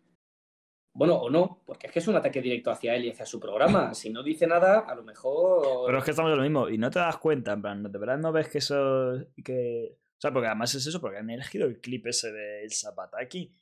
Bueno, 0.93 1.15
o 1.17 1.31
no, 1.31 1.63
porque 1.65 1.87
es 1.87 1.93
que 1.93 1.99
es 2.01 2.09
un 2.09 2.17
ataque 2.17 2.43
directo 2.43 2.71
hacia 2.71 2.95
él 2.95 3.05
y 3.07 3.11
hacia 3.11 3.25
su 3.25 3.39
programa. 3.41 3.93
Si 3.95 4.11
no 4.11 4.23
dice 4.23 4.47
nada, 4.47 4.81
a 4.81 4.95
lo 4.95 5.03
mejor. 5.03 5.87
Pero 5.87 5.99
es 5.99 6.05
que 6.05 6.11
estamos 6.11 6.31
en 6.33 6.37
lo 6.39 6.43
mismo. 6.43 6.69
Y 6.69 6.77
no 6.77 6.91
te 6.91 6.99
das 6.99 7.17
cuenta, 7.19 7.53
en 7.53 7.63
plan, 7.63 7.83
de 7.83 7.99
verdad 7.99 8.19
no 8.19 8.33
ves 8.33 8.49
que 8.49 8.59
eso. 8.59 9.15
que. 9.43 9.97
O 9.97 10.21
sea, 10.21 10.33
porque 10.33 10.49
además 10.49 10.75
es 10.75 10.85
eso, 10.87 11.01
porque 11.01 11.19
han 11.19 11.31
elegido 11.31 11.67
el 11.69 11.81
clip 11.81 12.07
ese 12.09 12.33
del 12.33 12.73
Zapataki. 12.73 13.55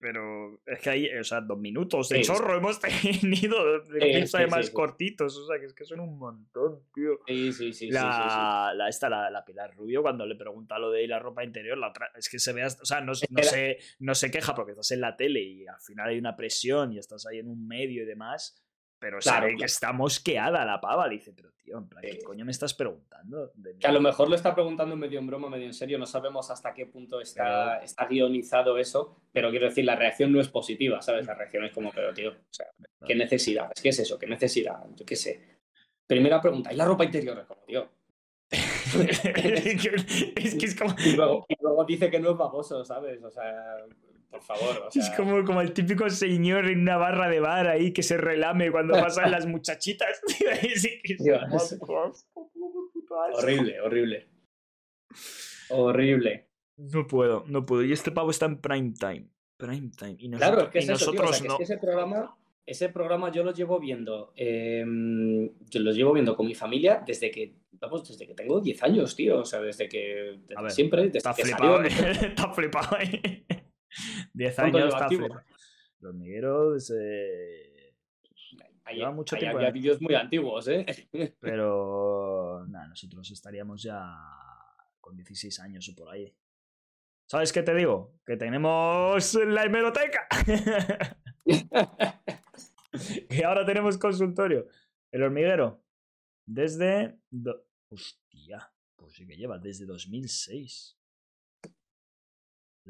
Pero 0.00 0.60
es 0.64 0.78
que 0.78 0.90
hay, 0.90 1.08
o 1.18 1.24
sea, 1.24 1.40
dos 1.40 1.58
minutos 1.58 2.08
de 2.08 2.18
Sí. 2.18 2.22
chorro 2.22 2.56
hemos 2.56 2.78
tenido 2.80 3.82
clips 3.88 4.30
sí, 4.30 4.62
sí. 4.62 4.72
cortitos. 4.72 5.36
O 5.36 5.46
sea, 5.48 5.58
que 5.58 5.66
es 5.66 5.72
que 5.74 5.84
son 5.84 6.00
un 6.00 6.16
montón, 6.18 6.82
tío. 6.94 7.18
Sí, 7.26 7.52
sí, 7.52 7.72
sí. 7.72 7.72
sí, 7.72 7.86
sí, 7.86 7.90
la, 7.90 8.72
la 8.76 8.88
esta, 8.88 9.08
la, 9.08 9.28
la 9.30 9.44
Pilar 9.44 9.74
Rubio, 9.74 10.02
cuando 10.02 10.24
le 10.24 10.36
pregunta 10.36 10.78
lo 10.78 10.90
de 10.92 11.06
la 11.08 11.18
ropa 11.18 11.42
interior, 11.42 11.76
la 11.76 11.88
otra, 11.88 12.10
es 12.16 12.28
que 12.28 12.38
se 12.38 12.52
ve, 12.52 12.62
hasta- 12.62 12.82
o 12.82 12.86
sea, 12.86 13.00
no, 13.00 13.12
no, 13.30 13.42
se, 13.42 13.78
no 13.98 14.14
se 14.14 14.30
queja 14.30 14.54
porque 14.54 14.72
estás 14.72 14.90
en 14.92 15.00
la 15.00 15.16
tele 15.16 15.40
y 15.40 15.66
al 15.66 15.80
final 15.80 16.10
hay 16.10 16.18
una 16.18 16.36
presión 16.36 16.92
y 16.92 16.98
estás 16.98 17.26
ahí 17.26 17.38
en 17.38 17.48
un 17.48 17.66
medio 17.66 18.04
y 18.04 18.06
demás, 18.06 18.62
pero 18.98 19.18
Claro, 19.18 19.46
se 19.46 19.52
ve 19.52 19.58
que 19.58 19.64
está 19.64 19.92
mosqueada 19.92 20.64
la 20.64 20.80
pava. 20.80 21.08
Dice, 21.08 21.32
pero 21.32 21.52
tío, 21.52 21.78
en 21.78 21.88
plan, 21.88 22.02
¿qué 22.02 22.18
coño 22.18 22.44
me 22.44 22.50
estás 22.50 22.74
preguntando? 22.74 23.52
De 23.54 23.74
mí?". 23.74 23.80
Que 23.80 23.86
a 23.86 23.92
lo 23.92 24.00
mejor 24.00 24.28
lo 24.28 24.34
está 24.34 24.54
preguntando 24.54 24.96
medio 24.96 25.18
en 25.18 25.26
broma, 25.26 25.48
medio 25.48 25.66
en 25.66 25.74
serio. 25.74 25.98
No 25.98 26.06
sabemos 26.06 26.50
hasta 26.50 26.74
qué 26.74 26.86
punto 26.86 27.20
está, 27.20 27.78
está 27.78 28.06
guionizado 28.06 28.78
eso. 28.78 29.22
Pero 29.32 29.50
quiero 29.50 29.66
decir, 29.66 29.84
la 29.84 29.96
reacción 29.96 30.32
no 30.32 30.40
es 30.40 30.48
positiva, 30.48 31.00
¿sabes? 31.02 31.26
La 31.26 31.34
reacción 31.34 31.64
es 31.64 31.72
como, 31.72 31.92
pero 31.92 32.12
tío, 32.12 32.30
o 32.30 32.52
sea, 32.52 32.66
¿qué 33.06 33.14
necesidad? 33.14 33.70
Es 33.74 33.82
que 33.82 33.90
es 33.90 33.98
eso, 33.98 34.18
¿qué 34.18 34.26
necesidad? 34.26 34.84
Yo 34.96 35.04
qué 35.04 35.16
sé. 35.16 35.58
Primera 36.06 36.40
pregunta, 36.40 36.72
¿y 36.72 36.76
la 36.76 36.86
ropa 36.86 37.04
interior? 37.04 37.44
Como, 37.46 37.62
tío. 37.64 37.88
es 38.50 40.54
que 40.54 40.66
es 40.66 40.74
como. 40.74 40.94
Y 41.04 41.12
luego, 41.12 41.44
y 41.48 41.54
luego 41.60 41.84
dice 41.84 42.10
que 42.10 42.18
no 42.18 42.30
es 42.30 42.36
baboso, 42.36 42.84
¿sabes? 42.84 43.22
O 43.22 43.30
sea, 43.30 43.76
por 44.30 44.42
favor. 44.42 44.84
O 44.86 44.90
sea, 44.90 45.02
Es 45.02 45.10
como, 45.10 45.44
como 45.44 45.60
el 45.60 45.72
típico 45.72 46.08
señor 46.10 46.66
en 46.70 46.80
una 46.80 46.96
barra 46.96 47.28
de 47.28 47.40
bar 47.40 47.68
ahí 47.68 47.92
que 47.92 48.02
se 48.02 48.16
relame 48.16 48.70
cuando 48.70 48.94
pasan 48.94 49.30
las 49.30 49.46
muchachitas. 49.46 50.20
horrible, 53.34 53.80
horrible. 53.80 54.28
Horrible. 55.70 56.48
No 56.76 57.06
puedo, 57.06 57.44
no 57.48 57.66
puedo. 57.66 57.82
Y 57.84 57.92
este 57.92 58.12
pavo 58.12 58.30
está 58.30 58.46
en 58.46 58.60
prime 58.60 58.92
time. 58.98 59.28
Prime 59.56 59.90
time. 59.96 60.16
Y 60.18 60.28
nosotros, 60.28 60.54
Claro, 60.54 60.66
es 60.66 60.72
que 60.72 60.78
y 60.78 60.82
es 60.82 60.88
eso, 60.90 61.10
tío, 61.10 61.22
o 61.22 61.32
sea, 61.32 61.40
que 61.40 61.46
es 61.46 61.52
no. 61.52 61.56
que 61.58 61.64
ese 61.64 61.78
programa, 61.78 62.38
ese 62.64 62.88
programa 62.90 63.32
yo 63.32 63.42
lo 63.42 63.52
llevo 63.52 63.80
viendo, 63.80 64.32
eh, 64.36 64.84
yo 65.68 65.80
lo 65.80 65.90
llevo 65.90 66.12
viendo 66.12 66.36
con 66.36 66.46
mi 66.46 66.54
familia 66.54 67.02
desde 67.04 67.32
que, 67.32 67.56
vamos, 67.72 68.06
desde 68.08 68.28
que 68.28 68.34
tengo 68.34 68.60
10 68.60 68.82
años, 68.84 69.16
tío, 69.16 69.40
o 69.40 69.44
sea, 69.44 69.60
desde 69.60 69.88
que, 69.88 70.36
desde 70.46 70.54
A 70.56 70.62
ver, 70.62 70.70
siempre, 70.70 71.02
desde 71.04 71.18
está 71.18 71.34
que 71.34 71.42
flipado, 71.42 71.78
salió. 71.78 72.06
¿eh? 72.06 72.18
está 72.28 72.52
flipado. 72.52 72.96
¿Eh? 73.90 74.28
10 74.34 74.54
¿Cuánto 74.54 74.78
años 74.78 74.94
está. 74.94 75.44
Los 76.00 76.14
Migueros. 76.14 76.90
Hay, 78.84 78.96
Lleva 78.96 79.10
mucho 79.10 79.36
hay- 79.36 79.40
tiempo 79.40 79.58
hay 79.58 79.64
ya. 79.64 79.70
vídeos 79.70 80.00
muy 80.00 80.14
antiguos, 80.14 80.66
¿eh? 80.68 80.86
Pero... 81.40 82.64
Nada, 82.68 82.88
nosotros 82.88 83.30
estaríamos 83.30 83.82
ya... 83.82 84.16
con 85.00 85.16
16 85.16 85.58
años 85.60 85.88
o 85.88 85.94
por 85.94 86.08
ahí. 86.10 86.34
¿Sabes 87.30 87.52
qué 87.52 87.62
te 87.62 87.74
digo? 87.74 88.18
Que 88.24 88.36
tenemos 88.38 89.34
la 89.34 89.64
hemeroteca. 89.64 90.26
y 93.30 93.42
ahora 93.42 93.66
tenemos 93.66 93.98
consultorio. 93.98 94.66
El 95.12 95.22
hormiguero. 95.22 95.84
Desde... 96.46 97.18
Hostia. 97.90 98.72
Pues 98.96 99.12
sí 99.14 99.26
que 99.26 99.36
lleva 99.36 99.58
desde 99.58 99.84
2006. 99.86 100.97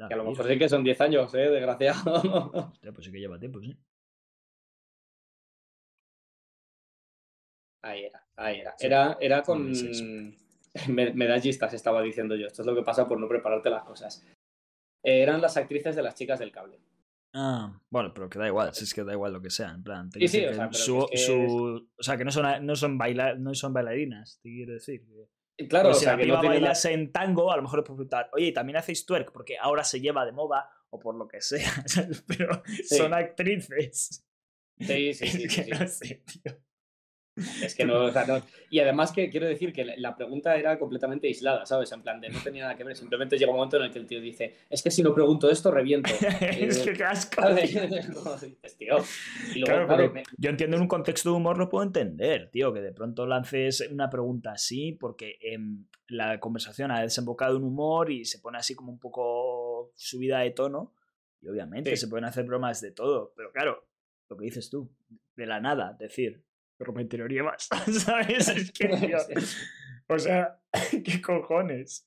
Que 0.06 0.14
a 0.14 0.16
lo 0.16 0.24
mejor 0.24 0.46
sí 0.46 0.58
que 0.58 0.68
son 0.68 0.84
10 0.84 1.00
años, 1.00 1.34
¿eh? 1.34 1.50
Desgraciado. 1.50 2.50
Hostia, 2.72 2.92
pues 2.92 3.06
sí 3.06 3.12
que 3.12 3.18
lleva 3.18 3.38
tiempo, 3.38 3.60
sí. 3.60 3.76
Ahí 7.82 8.04
era, 8.04 8.26
ahí 8.36 8.60
era. 8.60 8.74
Era, 8.78 9.16
era 9.20 9.42
con 9.42 9.72
medallistas, 10.88 11.72
estaba 11.74 12.02
diciendo 12.02 12.36
yo. 12.36 12.46
Esto 12.46 12.62
es 12.62 12.66
lo 12.66 12.74
que 12.74 12.82
pasa 12.82 13.06
por 13.06 13.18
no 13.18 13.28
prepararte 13.28 13.70
las 13.70 13.84
cosas. 13.84 14.24
Eh, 15.02 15.22
eran 15.22 15.40
las 15.40 15.56
actrices 15.56 15.96
de 15.96 16.02
las 16.02 16.14
chicas 16.14 16.38
del 16.38 16.52
cable. 16.52 16.80
Ah, 17.34 17.78
bueno, 17.90 18.12
pero 18.14 18.28
que 18.28 18.38
da 18.38 18.46
igual, 18.46 18.74
si 18.74 18.84
es 18.84 18.94
que 18.94 19.04
da 19.04 19.12
igual 19.12 19.32
lo 19.32 19.42
que 19.42 19.50
sea, 19.50 19.70
en 19.70 19.82
plan. 19.82 20.10
Sí, 20.10 20.26
sí, 20.28 20.44
o 20.46 20.54
sea, 20.54 20.72
su, 20.72 21.06
su, 21.14 21.88
o 21.96 22.02
sea, 22.02 22.16
que 22.16 22.24
no 22.24 22.32
son, 22.32 22.64
no 22.64 22.74
son, 22.74 22.96
baila, 22.96 23.34
no 23.34 23.54
son 23.54 23.72
bailarinas, 23.72 24.40
te 24.42 24.48
quiero 24.48 24.72
decir. 24.72 25.04
Claro, 25.68 25.88
pues 25.88 25.98
o 25.98 26.00
sea, 26.00 26.12
si 26.12 26.20
que 26.20 26.26
la 26.26 26.34
no 26.34 26.40
piba 26.40 26.52
tiene 26.52 26.66
bailas 26.66 26.84
en 26.84 27.10
tango, 27.10 27.50
a 27.50 27.56
lo 27.56 27.62
mejor 27.62 27.82
puedes 27.82 27.96
preguntar, 27.96 28.30
oye, 28.32 28.46
¿y 28.46 28.52
también 28.52 28.76
hacéis 28.76 29.04
twerk? 29.04 29.32
Porque 29.32 29.58
ahora 29.58 29.82
se 29.82 30.00
lleva 30.00 30.24
de 30.24 30.32
moda, 30.32 30.70
o 30.90 30.98
por 30.98 31.16
lo 31.16 31.26
que 31.26 31.40
sea, 31.40 31.84
pero 32.26 32.62
son 32.88 33.12
actrices. 33.12 34.24
Sí, 34.78 35.14
sí, 35.14 35.14
sí. 35.14 35.24
Es 35.24 35.32
sí, 35.32 35.42
que 35.42 35.64
sí. 35.64 35.70
no 35.70 35.86
sé, 35.88 36.22
tío. 36.24 36.58
Es 37.62 37.74
que 37.74 37.84
no, 37.84 38.04
o 38.04 38.10
sea, 38.12 38.24
no- 38.26 38.42
Y 38.70 38.80
además 38.80 39.12
que 39.12 39.30
quiero 39.30 39.46
decir 39.46 39.72
que 39.72 39.84
la- 39.96 40.16
pregunta 40.16 40.56
era 40.56 40.78
completamente 40.78 41.26
aislada, 41.28 41.64
¿sabes? 41.66 41.90
En 41.92 42.02
plan 42.02 42.20
de 42.20 42.28
no 42.28 42.38
tenía 42.42 42.64
nada 42.64 42.76
que 42.76 42.84
ver. 42.84 42.96
Simplemente 42.96 43.38
llega 43.38 43.50
un 43.50 43.56
momento 43.56 43.76
en 43.78 43.84
el 43.84 43.90
que 43.90 43.98
el 43.98 44.06
tío 44.06 44.20
dice, 44.20 44.56
es 44.68 44.82
que 44.82 44.90
si 44.90 45.02
no 45.02 45.14
pregunto 45.14 45.50
esto, 45.50 45.70
reviento. 45.70 46.10
es 46.40 46.78
Eh, 46.78 46.84
que 46.84 46.92
qué 46.94 47.04
tío. 48.78 48.96
Y 49.54 49.60
luego, 49.60 49.86
Claro, 49.86 50.12
claro, 50.12 50.12
yo 50.36 50.50
entiendo 50.50 50.76
en 50.76 50.82
un 50.82 50.88
contexto 50.88 51.30
de 51.30 51.36
humor 51.36 51.58
lo 51.58 51.68
puedo 51.68 51.84
entender, 51.84 52.50
tío, 52.50 52.72
que 52.72 52.80
de 52.80 52.92
pronto 52.92 53.26
lances 53.26 53.80
una 53.90 54.10
pregunta 54.10 54.52
así 54.52 54.92
porque 54.92 55.38
em, 55.40 55.86
la 56.08 56.40
conversación 56.40 56.90
ha 56.90 57.00
desembocado 57.02 57.56
en 57.56 57.64
humor 57.64 58.10
y 58.10 58.24
se 58.24 58.38
pone 58.38 58.58
así 58.58 58.74
como 58.74 58.92
un 58.92 58.98
poco 58.98 59.92
subida 59.94 60.40
de 60.40 60.50
tono 60.50 60.94
y 61.40 61.48
obviamente 61.48 61.90
Sí. 61.90 61.96
se 61.96 62.08
pueden 62.08 62.24
hacer 62.24 62.44
bromas 62.44 62.80
de 62.80 62.90
todo, 62.90 63.32
pero 63.36 63.52
claro, 63.52 63.86
lo 64.28 64.36
que 64.36 64.44
dices 64.44 64.68
tú, 64.70 64.90
de 65.36 65.46
la 65.46 65.60
nada, 65.60 65.96
decir, 65.98 66.42
ropa 66.84 67.00
interior 67.00 67.30
llevas, 67.30 67.68
¿sabes? 68.04 68.48
Es 68.48 68.72
que, 68.72 68.88
tío, 68.88 69.18
o 70.08 70.18
sea, 70.18 70.58
¿qué 71.04 71.20
cojones? 71.22 72.04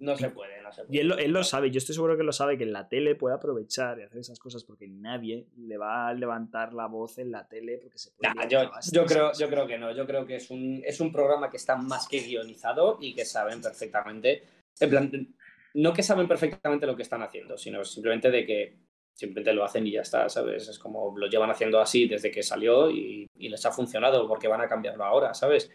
no 0.00 0.16
se 0.16 0.28
puede, 0.28 0.60
no 0.60 0.70
se 0.70 0.82
puede. 0.82 0.96
Y 0.96 1.00
él, 1.00 1.08
lo- 1.08 1.16
él 1.16 1.30
lo 1.30 1.42
sabe, 1.44 1.70
yo 1.70 1.78
estoy 1.78 1.94
seguro 1.94 2.16
que 2.16 2.24
lo 2.24 2.32
sabe, 2.32 2.58
que 2.58 2.64
en 2.64 2.72
la 2.74 2.88
tele 2.88 3.14
puede 3.14 3.36
aprovechar 3.36 3.98
y 3.98 4.02
hacer 4.02 4.18
esas 4.18 4.38
cosas 4.38 4.62
porque 4.64 4.86
nadie 4.86 5.46
le 5.56 5.78
va 5.78 6.08
a 6.08 6.12
levantar 6.14 6.74
la 6.74 6.86
voz 6.86 7.16
en 7.18 7.30
la 7.30 7.48
tele 7.48 7.78
porque 7.78 7.96
se 7.96 8.10
puede... 8.10 8.34
Nah, 8.34 8.46
yo, 8.46 9.06
creo, 9.06 9.32
yo 9.32 9.48
creo 9.48 9.66
que 9.66 9.78
no, 9.78 9.92
yo 9.96 10.06
creo 10.06 10.26
que 10.26 10.36
es 10.36 10.50
un, 10.50 10.82
es 10.84 11.00
un 11.00 11.10
programa 11.10 11.48
que 11.48 11.56
está 11.56 11.76
más 11.76 12.06
que 12.06 12.20
guionizado 12.20 12.98
y 13.00 13.14
que 13.14 13.24
saben 13.24 13.62
perfectamente, 13.62 14.42
en 14.80 14.90
plan, 14.90 15.34
no 15.74 15.92
que 15.94 16.02
saben 16.02 16.28
perfectamente 16.28 16.86
lo 16.86 16.96
que 16.96 17.02
están 17.02 17.22
haciendo, 17.22 17.56
sino 17.56 17.82
simplemente 17.84 18.30
de 18.30 18.44
que 18.44 18.76
simplemente 19.16 19.52
lo 19.52 19.64
hacen 19.64 19.86
y 19.86 19.92
ya 19.92 20.00
está, 20.02 20.28
¿sabes? 20.28 20.68
Es 20.68 20.78
como 20.78 21.16
lo 21.16 21.26
llevan 21.28 21.50
haciendo 21.50 21.80
así 21.80 22.06
desde 22.08 22.30
que 22.30 22.42
salió 22.42 22.90
y, 22.90 23.26
y 23.36 23.48
les 23.48 23.64
ha 23.64 23.70
funcionado 23.72 24.26
porque 24.26 24.48
van 24.48 24.60
a 24.60 24.68
cambiarlo 24.68 25.04
ahora, 25.04 25.34
¿sabes? 25.34 25.70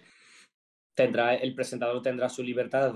Tendrá, 0.95 1.35
el 1.35 1.55
presentador 1.55 2.01
tendrá 2.01 2.27
su 2.27 2.43
libertad, 2.43 2.93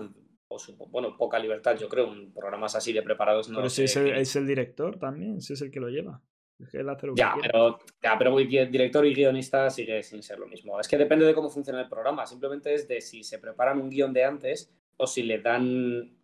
o 0.49 0.59
su, 0.59 0.75
bueno, 0.75 1.15
poca 1.15 1.39
libertad, 1.39 1.77
yo 1.77 1.87
creo, 1.87 2.11
en 2.11 2.33
programas 2.33 2.75
así 2.75 2.91
de 2.91 3.01
preparados 3.01 3.49
no 3.49 3.57
Pero 3.59 3.69
si 3.69 3.83
es 3.83 3.95
el, 3.95 4.11
qué- 4.13 4.19
es 4.19 4.35
el 4.35 4.45
director 4.45 4.99
también, 4.99 5.41
si 5.41 5.53
es 5.53 5.61
el 5.61 5.71
que 5.71 5.79
lo 5.79 5.87
lleva. 5.89 6.21
Es 6.59 6.69
que 6.69 6.77
él 6.77 6.89
hace 6.89 7.07
lo 7.07 7.15
que 7.15 7.19
Ya, 7.21 7.33
quiere. 7.33 7.47
pero, 7.49 7.79
ya, 8.01 8.17
pero 8.17 8.35
director 8.37 9.05
y 9.05 9.13
guionista 9.13 9.69
sigue 9.69 10.03
sin 10.03 10.21
ser 10.21 10.37
lo 10.39 10.47
mismo. 10.47 10.79
Es 10.79 10.87
que 10.87 10.97
depende 10.97 11.25
de 11.25 11.33
cómo 11.33 11.49
funciona 11.49 11.81
el 11.81 11.89
programa. 11.89 12.25
Simplemente 12.27 12.73
es 12.73 12.87
de 12.87 13.01
si 13.01 13.23
se 13.23 13.39
preparan 13.39 13.79
un 13.81 13.89
guion 13.89 14.13
de 14.13 14.23
antes 14.23 14.71
o 14.97 15.07
si 15.07 15.23
le 15.23 15.39
dan 15.39 16.15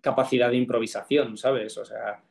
capacidad 0.00 0.50
de 0.50 0.56
improvisación, 0.56 1.36
¿sabes? 1.36 1.78
O 1.78 1.84
sea, 1.84 2.22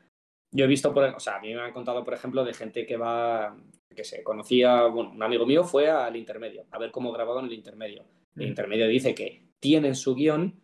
yo 0.53 0.65
he 0.65 0.67
visto, 0.67 0.93
por, 0.93 1.03
o 1.03 1.19
sea, 1.19 1.35
a 1.37 1.39
mí 1.41 1.53
me 1.53 1.61
han 1.61 1.73
contado, 1.73 2.03
por 2.03 2.13
ejemplo, 2.13 2.43
de 2.45 2.53
gente 2.53 2.85
que 2.85 2.95
va, 2.97 3.55
que 3.95 4.03
se 4.03 4.23
conocía, 4.23 4.85
bueno, 4.85 5.11
un 5.11 5.21
amigo 5.23 5.45
mío 5.45 5.63
fue 5.63 5.89
al 5.89 6.15
intermedio, 6.15 6.65
a 6.71 6.77
ver 6.79 6.91
cómo 6.91 7.11
grababan 7.11 7.45
el 7.45 7.53
intermedio. 7.53 8.03
El 8.35 8.45
Mm. 8.45 8.49
intermedio 8.49 8.87
dice 8.87 9.13
que 9.13 9.47
tienen 9.59 9.95
su 9.95 10.15
guion, 10.15 10.59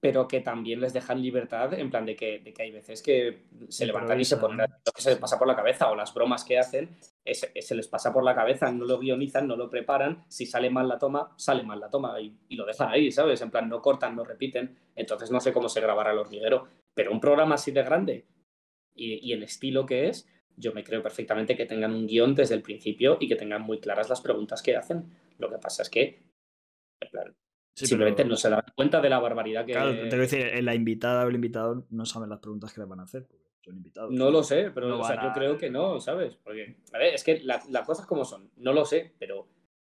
pero 0.00 0.28
que 0.28 0.42
también 0.42 0.82
les 0.82 0.92
dejan 0.92 1.22
libertad, 1.22 1.72
en 1.72 1.88
plan 1.88 2.04
de 2.04 2.14
que, 2.14 2.38
de 2.40 2.52
que 2.52 2.62
hay 2.62 2.70
veces 2.70 3.02
que 3.02 3.44
se 3.70 3.86
levantan 3.86 4.20
y 4.20 4.24
se 4.26 4.36
ponen 4.36 4.58
lo 4.58 4.92
que 4.92 5.00
se 5.00 5.08
les 5.08 5.18
pasa 5.18 5.38
por 5.38 5.48
la 5.48 5.56
cabeza, 5.56 5.90
o 5.90 5.96
las 5.96 6.12
bromas 6.12 6.44
que 6.44 6.58
hacen, 6.58 6.90
es- 7.24 7.50
es- 7.54 7.66
se 7.66 7.74
les 7.74 7.88
pasa 7.88 8.12
por 8.12 8.22
la 8.22 8.34
cabeza, 8.34 8.70
no 8.70 8.84
lo 8.84 8.98
guionizan, 8.98 9.48
no 9.48 9.56
lo 9.56 9.70
preparan, 9.70 10.22
si 10.28 10.44
sale 10.44 10.68
mal 10.68 10.88
la 10.88 10.98
toma, 10.98 11.32
sale 11.38 11.62
mal 11.62 11.80
la 11.80 11.88
toma 11.88 12.20
y, 12.20 12.36
y 12.50 12.54
lo 12.56 12.66
dejan 12.66 12.90
ahí, 12.90 13.10
¿sabes? 13.10 13.40
En 13.40 13.50
plan, 13.50 13.66
no 13.66 13.80
cortan, 13.80 14.14
no 14.14 14.24
repiten, 14.24 14.76
entonces 14.94 15.30
no 15.30 15.40
sé 15.40 15.54
cómo 15.54 15.70
se 15.70 15.80
grabará 15.80 16.12
el 16.12 16.18
hormiguero, 16.18 16.68
pero 16.92 17.10
un 17.10 17.20
programa 17.20 17.54
así 17.54 17.72
de 17.72 17.82
grande 17.82 18.26
y, 18.94 19.14
y 19.28 19.32
el 19.32 19.42
estilo 19.42 19.86
que 19.86 20.08
es, 20.08 20.28
yo 20.56 20.72
me 20.72 20.84
creo 20.84 21.02
perfectamente 21.02 21.56
que 21.56 21.66
tengan 21.66 21.92
un 21.92 22.06
guion 22.06 22.34
desde 22.34 22.54
el 22.54 22.62
principio 22.62 23.16
y 23.20 23.28
que 23.28 23.36
tengan 23.36 23.62
muy 23.62 23.80
claras 23.80 24.08
las 24.08 24.20
preguntas 24.20 24.62
que 24.62 24.76
hacen. 24.76 25.04
Lo 25.38 25.50
que 25.50 25.58
pasa 25.58 25.82
es 25.82 25.90
que, 25.90 26.22
en 27.00 27.10
plan, 27.10 27.34
Sí, 27.76 27.86
simplemente 27.86 28.22
pero- 28.22 28.30
no 28.30 28.36
se 28.36 28.48
dan 28.50 28.62
cuenta 28.76 29.00
de 29.00 29.10
la 29.10 29.18
barbaridad 29.18 29.66
que... 29.66 29.72
Claro, 29.72 29.90
te 29.92 30.02
quiero 30.08 30.18
decir, 30.18 30.40
eh, 30.46 30.62
la 30.62 30.76
invitada 30.76 31.24
o 31.24 31.28
el 31.28 31.34
invitado 31.34 31.86
no 31.90 32.06
saben 32.06 32.30
las 32.30 32.38
preguntas 32.38 32.72
que 32.72 32.80
le 32.80 32.86
van 32.86 33.00
a 33.00 33.02
hacer, 33.02 33.26
porque 33.26 33.44
son 33.64 33.76
invitados. 33.76 34.12
No 34.12 34.30
lo 34.30 34.44
sé, 34.44 34.70
pero 34.72 34.88
No 34.88 35.00
o 35.00 35.04
sea, 35.04 35.16
van 35.16 35.26
yo 35.26 35.32
creo 35.32 35.58
que 35.58 35.70
no, 35.70 36.00
¿sabes? 36.00 36.36
Porque, 36.36 36.76
a 36.92 36.98
ver, 36.98 37.14
es 37.14 37.24
que 37.24 37.40
la- 37.40 37.62
las 37.70 37.84
cosas 37.84 38.06
como 38.06 38.24
son, 38.24 38.48
no 38.58 38.72
lo 38.72 38.84
sé, 38.84 39.12
pero 39.18 39.48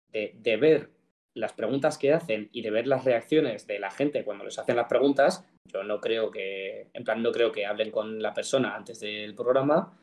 de, 0.09 0.35
de 0.41 0.57
ver 0.57 0.91
las 1.37 1.53
preguntas 1.53 1.99
que 1.99 2.12
hacen 2.12 2.49
y 2.53 2.62
de 2.62 2.70
ver 2.70 2.87
las 2.87 3.05
reacciones 3.05 3.66
de 3.66 3.78
la 3.78 3.91
gente 3.91 4.24
cuando 4.24 4.45
les 4.45 4.59
hacen 4.59 4.76
las 4.76 4.89
preguntas, 4.89 5.45
yo 5.70 5.82
no 5.82 6.01
creo 6.01 6.30
que, 6.30 6.89
en 6.93 7.05
plan, 7.05 7.22
no 7.22 7.32
creo 7.32 7.51
que 7.51 7.66
hablen 7.66 7.91
con 7.91 8.22
la 8.22 8.32
persona 8.35 8.76
antes 8.76 9.01
del 9.01 9.35
programa 9.35 9.99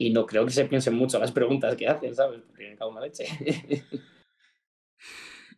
y 0.00 0.10
no 0.10 0.24
creo 0.26 0.44
que 0.46 0.52
se 0.52 0.64
piensen 0.64 0.94
mucho 0.94 1.18
las 1.18 1.32
preguntas 1.32 1.76
que 1.76 1.86
hacen, 1.88 2.14
¿sabes? 2.14 2.40
Porque 2.46 2.70
me 2.70 2.76
cago 2.76 2.90
en 2.90 2.94
la 2.96 3.00
leche. 3.02 3.26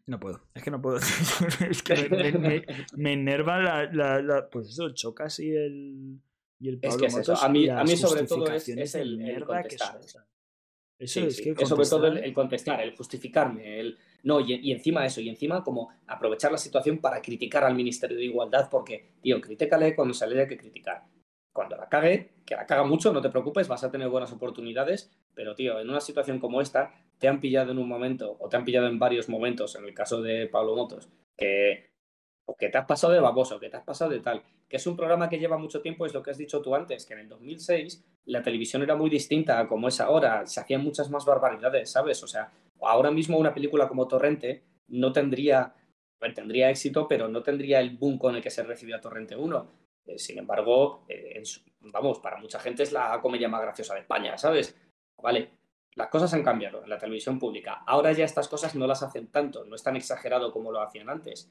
No 0.06 0.20
puedo, 0.20 0.42
es 0.54 0.62
que 0.62 0.70
no 0.70 0.82
puedo. 0.82 0.98
es 1.70 1.82
que 1.82 2.08
me, 2.10 2.30
me- 2.32 2.32
me- 2.38 2.66
me 2.94 3.12
enerva 3.14 3.58
la, 3.58 3.90
la, 3.90 4.20
la- 4.20 4.50
Pues 4.50 4.68
eso, 4.68 4.90
Chocas 4.90 5.40
y 5.40 5.50
el. 5.50 6.20
Y 6.60 6.68
el 6.68 6.78
Es 6.82 6.96
que 6.98 7.06
es 7.06 7.16
eso. 7.16 7.34
A 7.36 7.48
mí, 7.48 7.68
a 7.70 7.82
mí 7.84 7.96
sobre 7.96 8.24
todo 8.26 8.46
es, 8.52 8.68
es 8.68 8.94
el, 8.96 9.18
el 9.22 9.36
que 9.40 9.44
contestar. 9.46 10.02
sueltan. 10.02 10.24
Eso 10.98 11.20
Sí, 11.20 11.26
es 11.26 11.36
sí. 11.36 11.42
que 11.42 11.50
Eso 11.62 11.66
sobre 11.76 11.88
todo 11.88 12.06
el, 12.06 12.12
contestar- 12.14 12.24
el 12.24 12.34
contestar, 12.34 12.80
el 12.80 12.96
justificarme, 12.96 13.80
el 13.80 13.98
no, 14.22 14.40
y, 14.40 14.54
y 14.54 14.72
encima 14.72 15.04
eso, 15.04 15.20
y 15.20 15.28
encima 15.28 15.62
como 15.62 15.90
aprovechar 16.06 16.50
la 16.52 16.58
situación 16.58 16.98
para 16.98 17.20
criticar 17.20 17.64
al 17.64 17.74
Ministerio 17.74 18.16
de 18.16 18.24
Igualdad, 18.24 18.68
porque, 18.70 19.10
tío, 19.20 19.40
critícale 19.40 19.94
cuando 19.94 20.14
se 20.14 20.26
le 20.26 20.36
haya 20.36 20.48
que 20.48 20.56
criticar. 20.56 21.02
Cuando 21.52 21.76
la 21.76 21.88
cague, 21.88 22.30
que 22.46 22.56
la 22.56 22.66
caga 22.66 22.84
mucho, 22.84 23.12
no 23.12 23.20
te 23.20 23.28
preocupes, 23.30 23.68
vas 23.68 23.84
a 23.84 23.90
tener 23.90 24.08
buenas 24.08 24.32
oportunidades, 24.32 25.10
pero, 25.34 25.54
tío, 25.54 25.78
en 25.78 25.88
una 25.90 26.00
situación 26.00 26.38
como 26.40 26.60
esta, 26.60 26.92
te 27.18 27.28
han 27.28 27.40
pillado 27.40 27.72
en 27.72 27.78
un 27.78 27.88
momento, 27.88 28.36
o 28.40 28.48
te 28.48 28.56
han 28.56 28.64
pillado 28.64 28.86
en 28.88 28.98
varios 28.98 29.28
momentos, 29.28 29.76
en 29.76 29.84
el 29.84 29.94
caso 29.94 30.20
de 30.22 30.46
Pablo 30.48 30.74
Motos, 30.74 31.08
que, 31.36 31.90
o 32.46 32.56
que 32.56 32.68
te 32.68 32.78
has 32.78 32.86
pasado 32.86 33.12
de 33.12 33.20
baboso, 33.20 33.58
que 33.58 33.70
te 33.70 33.76
has 33.76 33.84
pasado 33.84 34.10
de 34.10 34.20
tal, 34.20 34.42
que 34.68 34.76
es 34.76 34.86
un 34.86 34.96
programa 34.96 35.28
que 35.28 35.38
lleva 35.38 35.56
mucho 35.58 35.80
tiempo, 35.80 36.06
es 36.06 36.14
lo 36.14 36.22
que 36.22 36.30
has 36.30 36.38
dicho 36.38 36.60
tú 36.60 36.74
antes, 36.74 37.06
que 37.06 37.14
en 37.14 37.20
el 37.20 37.28
2006 37.28 38.04
la 38.26 38.42
televisión 38.42 38.82
era 38.82 38.96
muy 38.96 39.10
distinta 39.10 39.58
a 39.58 39.68
como 39.68 39.88
es 39.88 40.00
ahora, 40.00 40.46
se 40.46 40.60
hacían 40.60 40.82
muchas 40.82 41.10
más 41.10 41.24
barbaridades, 41.24 41.90
¿sabes? 41.90 42.22
O 42.22 42.26
sea, 42.26 42.50
ahora 42.80 43.10
mismo 43.10 43.38
una 43.38 43.54
película 43.54 43.88
como 43.88 44.08
Torrente 44.08 44.62
no 44.88 45.12
tendría, 45.12 45.74
ver, 46.20 46.34
tendría 46.34 46.70
éxito, 46.70 47.08
pero 47.08 47.28
no 47.28 47.42
tendría 47.42 47.80
el 47.80 47.96
boom 47.96 48.18
con 48.18 48.36
el 48.36 48.42
que 48.42 48.50
se 48.50 48.62
recibió 48.62 48.96
a 48.96 49.00
Torrente 49.00 49.36
1. 49.36 49.66
Eh, 50.06 50.18
sin 50.18 50.38
embargo, 50.38 51.04
eh, 51.08 51.42
vamos, 51.80 52.18
para 52.18 52.36
mucha 52.36 52.58
gente 52.58 52.82
es 52.82 52.92
la 52.92 53.20
comedia 53.20 53.48
más 53.48 53.62
graciosa 53.62 53.94
de 53.94 54.00
España, 54.00 54.36
¿sabes? 54.36 54.76
Vale, 55.22 55.50
las 55.94 56.08
cosas 56.08 56.34
han 56.34 56.42
cambiado 56.42 56.82
en 56.82 56.90
la 56.90 56.98
televisión 56.98 57.38
pública. 57.38 57.82
Ahora 57.86 58.12
ya 58.12 58.24
estas 58.24 58.48
cosas 58.48 58.74
no 58.74 58.86
las 58.86 59.02
hacen 59.02 59.28
tanto, 59.28 59.64
no 59.64 59.74
es 59.74 59.82
tan 59.82 59.96
exagerado 59.96 60.52
como 60.52 60.72
lo 60.72 60.80
hacían 60.80 61.08
antes. 61.08 61.50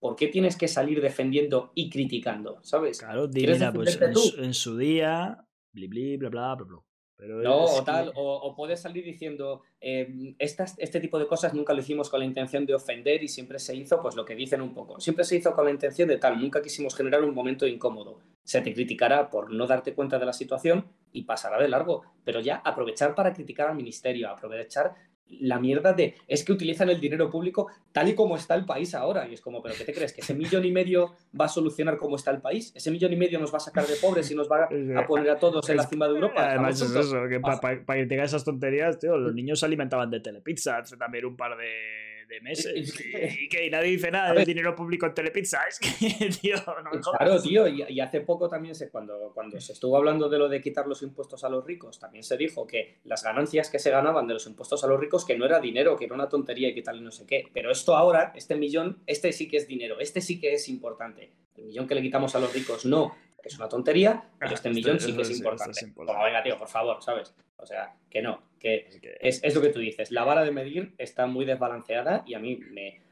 ¿Por 0.00 0.16
qué 0.16 0.26
tienes 0.28 0.56
que 0.56 0.66
salir 0.66 1.00
defendiendo 1.00 1.70
y 1.74 1.88
criticando, 1.90 2.58
¿sabes? 2.62 2.98
Claro, 2.98 3.28
di, 3.28 3.40
¿Quieres 3.40 3.58
mira, 3.58 3.72
pues 3.72 4.00
en 4.00 4.14
su, 4.16 4.42
en 4.42 4.54
su 4.54 4.76
día, 4.78 5.46
bli, 5.72 5.86
bli, 5.88 6.16
bla, 6.16 6.30
bla, 6.30 6.54
bla, 6.56 6.64
bla. 6.66 6.78
Pero 7.16 7.42
No, 7.42 7.64
es 7.66 7.70
o 7.72 7.78
que- 7.80 7.84
tal, 7.84 8.12
o, 8.16 8.34
o 8.36 8.54
puedes 8.56 8.80
salir 8.80 9.04
diciendo, 9.04 9.60
eh, 9.78 10.34
estas, 10.38 10.74
este 10.78 11.00
tipo 11.00 11.18
de 11.18 11.26
cosas 11.26 11.52
nunca 11.52 11.74
lo 11.74 11.80
hicimos 11.80 12.08
con 12.08 12.20
la 12.20 12.24
intención 12.24 12.64
de 12.64 12.74
ofender 12.74 13.22
y 13.22 13.28
siempre 13.28 13.58
se 13.58 13.76
hizo, 13.76 14.00
pues 14.00 14.16
lo 14.16 14.24
que 14.24 14.34
dicen 14.34 14.62
un 14.62 14.72
poco, 14.72 14.98
siempre 15.00 15.24
se 15.24 15.36
hizo 15.36 15.52
con 15.52 15.66
la 15.66 15.70
intención 15.70 16.08
de 16.08 16.16
tal, 16.16 16.40
nunca 16.40 16.62
quisimos 16.62 16.96
generar 16.96 17.22
un 17.22 17.34
momento 17.34 17.66
incómodo. 17.66 18.20
Se 18.42 18.62
te 18.62 18.72
criticará 18.72 19.28
por 19.28 19.52
no 19.52 19.66
darte 19.66 19.92
cuenta 19.92 20.18
de 20.18 20.24
la 20.24 20.32
situación 20.32 20.86
y 21.12 21.24
pasará 21.24 21.60
de 21.60 21.68
largo, 21.68 22.04
pero 22.24 22.40
ya 22.40 22.56
aprovechar 22.64 23.14
para 23.14 23.34
criticar 23.34 23.68
al 23.68 23.76
ministerio, 23.76 24.30
aprovechar 24.30 24.94
la 25.40 25.58
mierda 25.58 25.92
de 25.92 26.14
es 26.26 26.44
que 26.44 26.52
utilizan 26.52 26.90
el 26.90 27.00
dinero 27.00 27.30
público 27.30 27.68
tal 27.92 28.08
y 28.08 28.14
como 28.14 28.36
está 28.36 28.54
el 28.54 28.64
país 28.64 28.94
ahora. 28.94 29.28
Y 29.28 29.34
es 29.34 29.40
como, 29.40 29.62
¿pero 29.62 29.74
qué 29.76 29.84
te 29.84 29.92
crees? 29.92 30.12
¿Que 30.12 30.20
ese 30.20 30.34
millón 30.34 30.64
y 30.64 30.72
medio 30.72 31.14
va 31.38 31.46
a 31.46 31.48
solucionar 31.48 31.98
cómo 31.98 32.16
está 32.16 32.30
el 32.30 32.40
país? 32.40 32.72
¿Ese 32.74 32.90
millón 32.90 33.12
y 33.12 33.16
medio 33.16 33.38
nos 33.38 33.52
va 33.52 33.58
a 33.58 33.60
sacar 33.60 33.86
de 33.86 33.94
pobres 33.96 34.30
y 34.30 34.34
nos 34.34 34.50
va 34.50 34.64
a 34.64 35.06
poner 35.06 35.30
a 35.30 35.38
todos 35.38 35.68
en 35.68 35.76
la 35.76 35.86
cima 35.86 36.06
de 36.08 36.14
Europa? 36.14 36.50
Además 36.50 36.80
es 36.80 36.94
eso, 36.94 37.28
que 37.28 37.40
para 37.40 38.00
que 38.00 38.06
tenga 38.06 38.24
esas 38.24 38.44
tonterías, 38.44 38.98
tío, 38.98 39.16
los 39.16 39.34
niños 39.34 39.60
se 39.60 39.66
alimentaban 39.66 40.10
de 40.10 40.20
telepizza 40.20 40.78
hace 40.78 40.96
también 40.96 41.24
un 41.24 41.36
par 41.36 41.56
de 41.56 42.09
de 42.30 42.40
meses. 42.40 42.94
y, 43.04 43.48
que 43.48 43.68
nadie 43.68 43.90
dice 43.90 44.10
nada 44.10 44.32
del 44.32 44.46
dinero 44.46 44.74
público 44.74 45.06
en 45.06 45.14
Telepizza. 45.14 45.58
Es 45.68 45.78
que, 46.18 46.30
tío, 46.40 46.56
no 46.56 46.90
me 46.90 47.00
Claro, 47.00 47.42
tío, 47.42 47.66
y, 47.68 48.00
hace 48.00 48.20
poco 48.22 48.48
también, 48.48 48.74
se, 48.74 48.88
cuando, 48.90 49.32
cuando 49.34 49.60
se 49.60 49.72
estuvo 49.72 49.96
hablando 49.96 50.28
de 50.28 50.38
lo 50.38 50.48
de 50.48 50.60
quitar 50.60 50.86
los 50.86 51.02
impuestos 51.02 51.44
a 51.44 51.48
los 51.48 51.64
ricos, 51.64 51.98
también 51.98 52.24
se 52.24 52.36
dijo 52.36 52.66
que 52.66 53.00
las 53.04 53.22
ganancias 53.22 53.68
que 53.68 53.78
se 53.78 53.90
ganaban 53.90 54.26
de 54.26 54.34
los 54.34 54.46
impuestos 54.46 54.82
a 54.84 54.86
los 54.86 54.98
ricos, 54.98 55.24
que 55.24 55.36
no 55.36 55.44
era 55.44 55.60
dinero, 55.60 55.96
que 55.96 56.06
era 56.06 56.14
una 56.14 56.28
tontería 56.28 56.68
y 56.68 56.74
que 56.74 56.82
tal 56.82 56.98
y 56.98 57.02
no 57.02 57.10
sé 57.10 57.26
qué. 57.26 57.44
Pero 57.52 57.70
esto 57.70 57.96
ahora, 57.96 58.32
este 58.34 58.54
millón, 58.54 59.02
este 59.06 59.32
sí 59.32 59.48
que 59.48 59.58
es 59.58 59.66
dinero, 59.66 60.00
este 60.00 60.20
sí 60.20 60.40
que 60.40 60.54
es 60.54 60.68
importante. 60.68 61.32
El 61.56 61.64
millón 61.64 61.86
que 61.86 61.94
le 61.94 62.02
quitamos 62.02 62.34
a 62.34 62.40
los 62.40 62.54
ricos 62.54 62.86
no, 62.86 63.14
es 63.42 63.58
una 63.58 63.68
tontería, 63.68 64.30
pero 64.38 64.54
este 64.54 64.70
millón 64.70 65.00
sí 65.00 65.14
que 65.14 65.22
es 65.22 65.30
importante. 65.30 65.92
Como, 65.94 66.22
venga, 66.22 66.42
tío, 66.42 66.58
por 66.58 66.68
favor, 66.68 67.02
¿sabes? 67.02 67.34
O 67.56 67.66
sea, 67.66 67.94
que 68.08 68.22
no, 68.22 68.42
que 68.58 68.88
es, 69.20 69.42
es, 69.42 69.54
lo 69.54 69.60
que 69.60 69.70
tú 69.70 69.78
dices. 69.78 70.10
La 70.10 70.24
vara 70.24 70.42
de 70.42 70.50
medir 70.50 70.94
está 70.98 71.26
muy 71.26 71.44
desbalanceada 71.44 72.22
y 72.26 72.34
a 72.34 72.38
mí 72.38 72.56
me, 72.56 73.02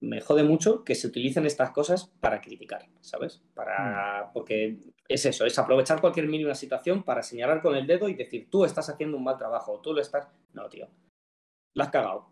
me 0.00 0.20
jode 0.20 0.42
mucho 0.42 0.84
que 0.84 0.94
se 0.94 1.06
utilicen 1.06 1.46
estas 1.46 1.70
cosas 1.70 2.06
para 2.20 2.40
criticar, 2.40 2.88
¿sabes? 3.00 3.42
Para, 3.54 4.26
hmm. 4.26 4.32
porque 4.32 4.78
es 5.08 5.26
eso, 5.26 5.44
es 5.44 5.58
aprovechar 5.58 6.00
cualquier 6.00 6.26
mínima 6.28 6.54
situación 6.54 7.02
para 7.02 7.22
señalar 7.22 7.60
con 7.60 7.76
el 7.76 7.86
dedo 7.86 8.08
y 8.08 8.14
decir, 8.14 8.48
tú 8.50 8.64
estás 8.64 8.88
haciendo 8.88 9.16
un 9.16 9.24
mal 9.24 9.36
trabajo, 9.36 9.80
tú 9.80 9.92
lo 9.92 10.00
estás... 10.00 10.28
No, 10.52 10.68
tío. 10.68 10.88
La 11.74 11.84
has 11.84 11.90
cagado. 11.90 12.30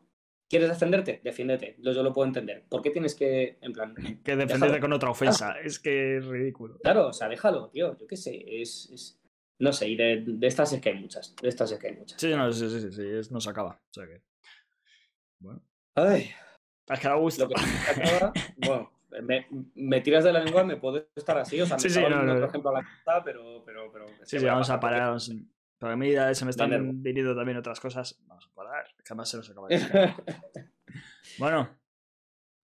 ¿Quieres 0.48 0.70
defenderte? 0.70 1.20
Defiéndete. 1.22 1.76
Yo, 1.78 1.92
yo 1.92 2.02
lo 2.02 2.12
puedo 2.12 2.26
entender. 2.26 2.64
¿Por 2.68 2.80
qué 2.80 2.90
tienes 2.90 3.14
que, 3.14 3.58
en 3.60 3.72
plan... 3.72 3.94
Que 4.24 4.36
defenderte 4.36 4.80
con 4.80 4.92
otra 4.92 5.10
ofensa. 5.10 5.56
Es 5.62 5.78
que 5.78 6.16
es 6.16 6.26
ridículo. 6.26 6.78
Claro, 6.78 7.08
o 7.08 7.12
sea, 7.12 7.28
déjalo, 7.28 7.68
tío. 7.68 7.96
Yo 7.98 8.06
qué 8.06 8.16
sé. 8.16 8.44
Es, 8.62 9.20
No 9.58 9.72
sé, 9.72 9.88
y 9.88 9.96
de, 9.96 10.24
estas 10.42 10.72
es 10.72 10.80
que 10.80 10.88
hay 10.90 10.98
muchas. 10.98 11.36
De 11.36 11.48
estas 11.48 11.70
es 11.72 11.78
que 11.78 11.88
hay 11.88 11.96
muchas. 11.96 12.20
Sí, 12.20 12.30
no, 12.34 12.50
sí, 12.50 12.68
sí, 12.70 12.90
sí, 12.90 13.30
no 13.30 13.40
se 13.40 13.50
acaba. 13.50 13.72
O 13.72 13.92
sea 13.92 14.06
que... 14.06 14.22
Bueno. 15.40 15.62
Ay. 15.94 16.30
Has 16.88 17.00
quedado 17.00 17.20
gusto. 17.20 17.44
Lo 17.44 17.50
que 17.50 17.60
acaba, 17.90 18.32
bueno, 18.56 18.90
me, 19.20 19.46
me, 19.74 20.00
tiras 20.00 20.24
de 20.24 20.32
la 20.32 20.40
lengua, 20.40 20.64
me 20.64 20.76
puedo 20.76 21.06
estar 21.14 21.36
así. 21.36 21.60
O 21.60 21.66
sea, 21.66 21.76
me 21.76 21.82
sí, 21.82 21.90
sí, 21.90 22.00
no, 22.00 22.22
no, 22.22 22.34
por 22.34 22.48
ejemplo, 22.48 22.70
a 22.70 22.74
la 22.74 22.82
casa, 22.82 23.22
pero, 23.22 23.62
pero, 23.66 23.92
pero... 23.92 24.06
Sí, 24.22 24.38
sí, 24.38 24.46
vamos 24.46 24.70
a 24.70 24.80
parar. 24.80 25.08
Vamos 25.08 25.30
Para 25.78 25.96
mí 25.96 26.10
ya 26.10 26.34
se 26.34 26.44
me 26.44 26.50
están 26.50 27.02
viniendo 27.02 27.36
también 27.36 27.58
otras 27.58 27.78
cosas. 27.78 28.20
Vamos 28.26 28.48
a 28.50 28.54
parar, 28.54 28.86
que 28.96 29.04
además 29.06 29.28
se 29.28 29.36
nos 29.36 29.48
acaba 29.48 29.68
de 29.68 29.78
Bueno, 31.38 31.68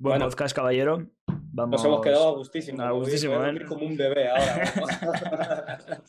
buen 0.01 0.19
bueno, 0.19 0.29
podcast, 0.29 0.55
caballero. 0.55 1.09
Vamos... 1.29 1.81
Nos 1.81 1.85
hemos 1.85 2.01
quedado 2.01 2.29
a 2.29 2.33
gustísimo. 2.33 2.83
A 2.83 2.91
gustísimo, 2.91 3.45
¿eh? 3.45 3.65
Como 3.67 3.87
un 3.87 3.97
bebé 3.97 4.29
ahora. 4.31 4.73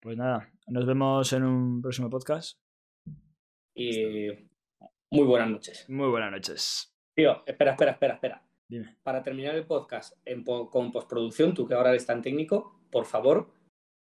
pues 0.00 0.16
nada, 0.18 0.52
nos 0.66 0.84
vemos 0.84 1.32
en 1.32 1.44
un 1.44 1.80
próximo 1.80 2.10
podcast. 2.10 2.60
Y 3.74 4.28
muy 5.10 5.24
buenas 5.24 5.48
noches. 5.48 5.88
Muy 5.88 6.10
buenas 6.10 6.32
noches. 6.32 6.94
Tío, 7.14 7.42
espera, 7.46 7.70
espera, 7.70 7.92
espera, 7.92 8.14
espera. 8.14 8.42
Dime. 8.68 8.98
Para 9.02 9.22
terminar 9.22 9.54
el 9.54 9.64
podcast 9.64 10.18
en 10.26 10.44
con 10.44 10.92
postproducción, 10.92 11.54
tú 11.54 11.66
que 11.66 11.72
ahora 11.72 11.90
eres 11.90 12.04
tan 12.04 12.20
técnico, 12.20 12.82
por 12.90 13.06
favor, 13.06 13.55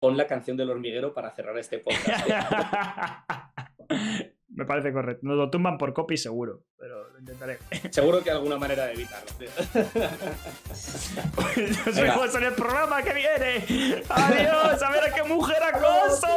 pon 0.04 0.18
la 0.18 0.28
canción 0.28 0.58
del 0.58 0.70
hormiguero 0.70 1.14
para 1.14 1.32
cerrar 1.32 1.58
este 1.58 1.80
podcast. 1.80 2.28
Me 4.49 4.66
parece 4.66 4.91
correcto. 4.91 5.26
Nos 5.26 5.38
lo 5.38 5.49
tumban 5.49 5.78
por 5.78 5.93
copy 5.93 6.18
seguro, 6.18 6.66
pero 6.78 7.10
lo 7.10 7.20
intentaré. 7.20 7.60
Seguro 7.89 8.22
que 8.22 8.30
hay 8.30 8.36
alguna 8.36 8.58
manera 8.58 8.88
de 8.88 8.95
evitarlo. 8.95 9.32
Nos 11.86 11.95
vemos 11.95 12.36
en 12.36 12.43
el 12.43 12.54
programa 12.54 13.01
que 13.01 13.14
viene. 13.14 13.64
Adiós, 14.10 14.84
a 14.84 14.91
ver 14.91 15.06
a 15.06 15.14
qué 15.14 15.24
mujer 15.24 15.64
acoso. 15.64 16.28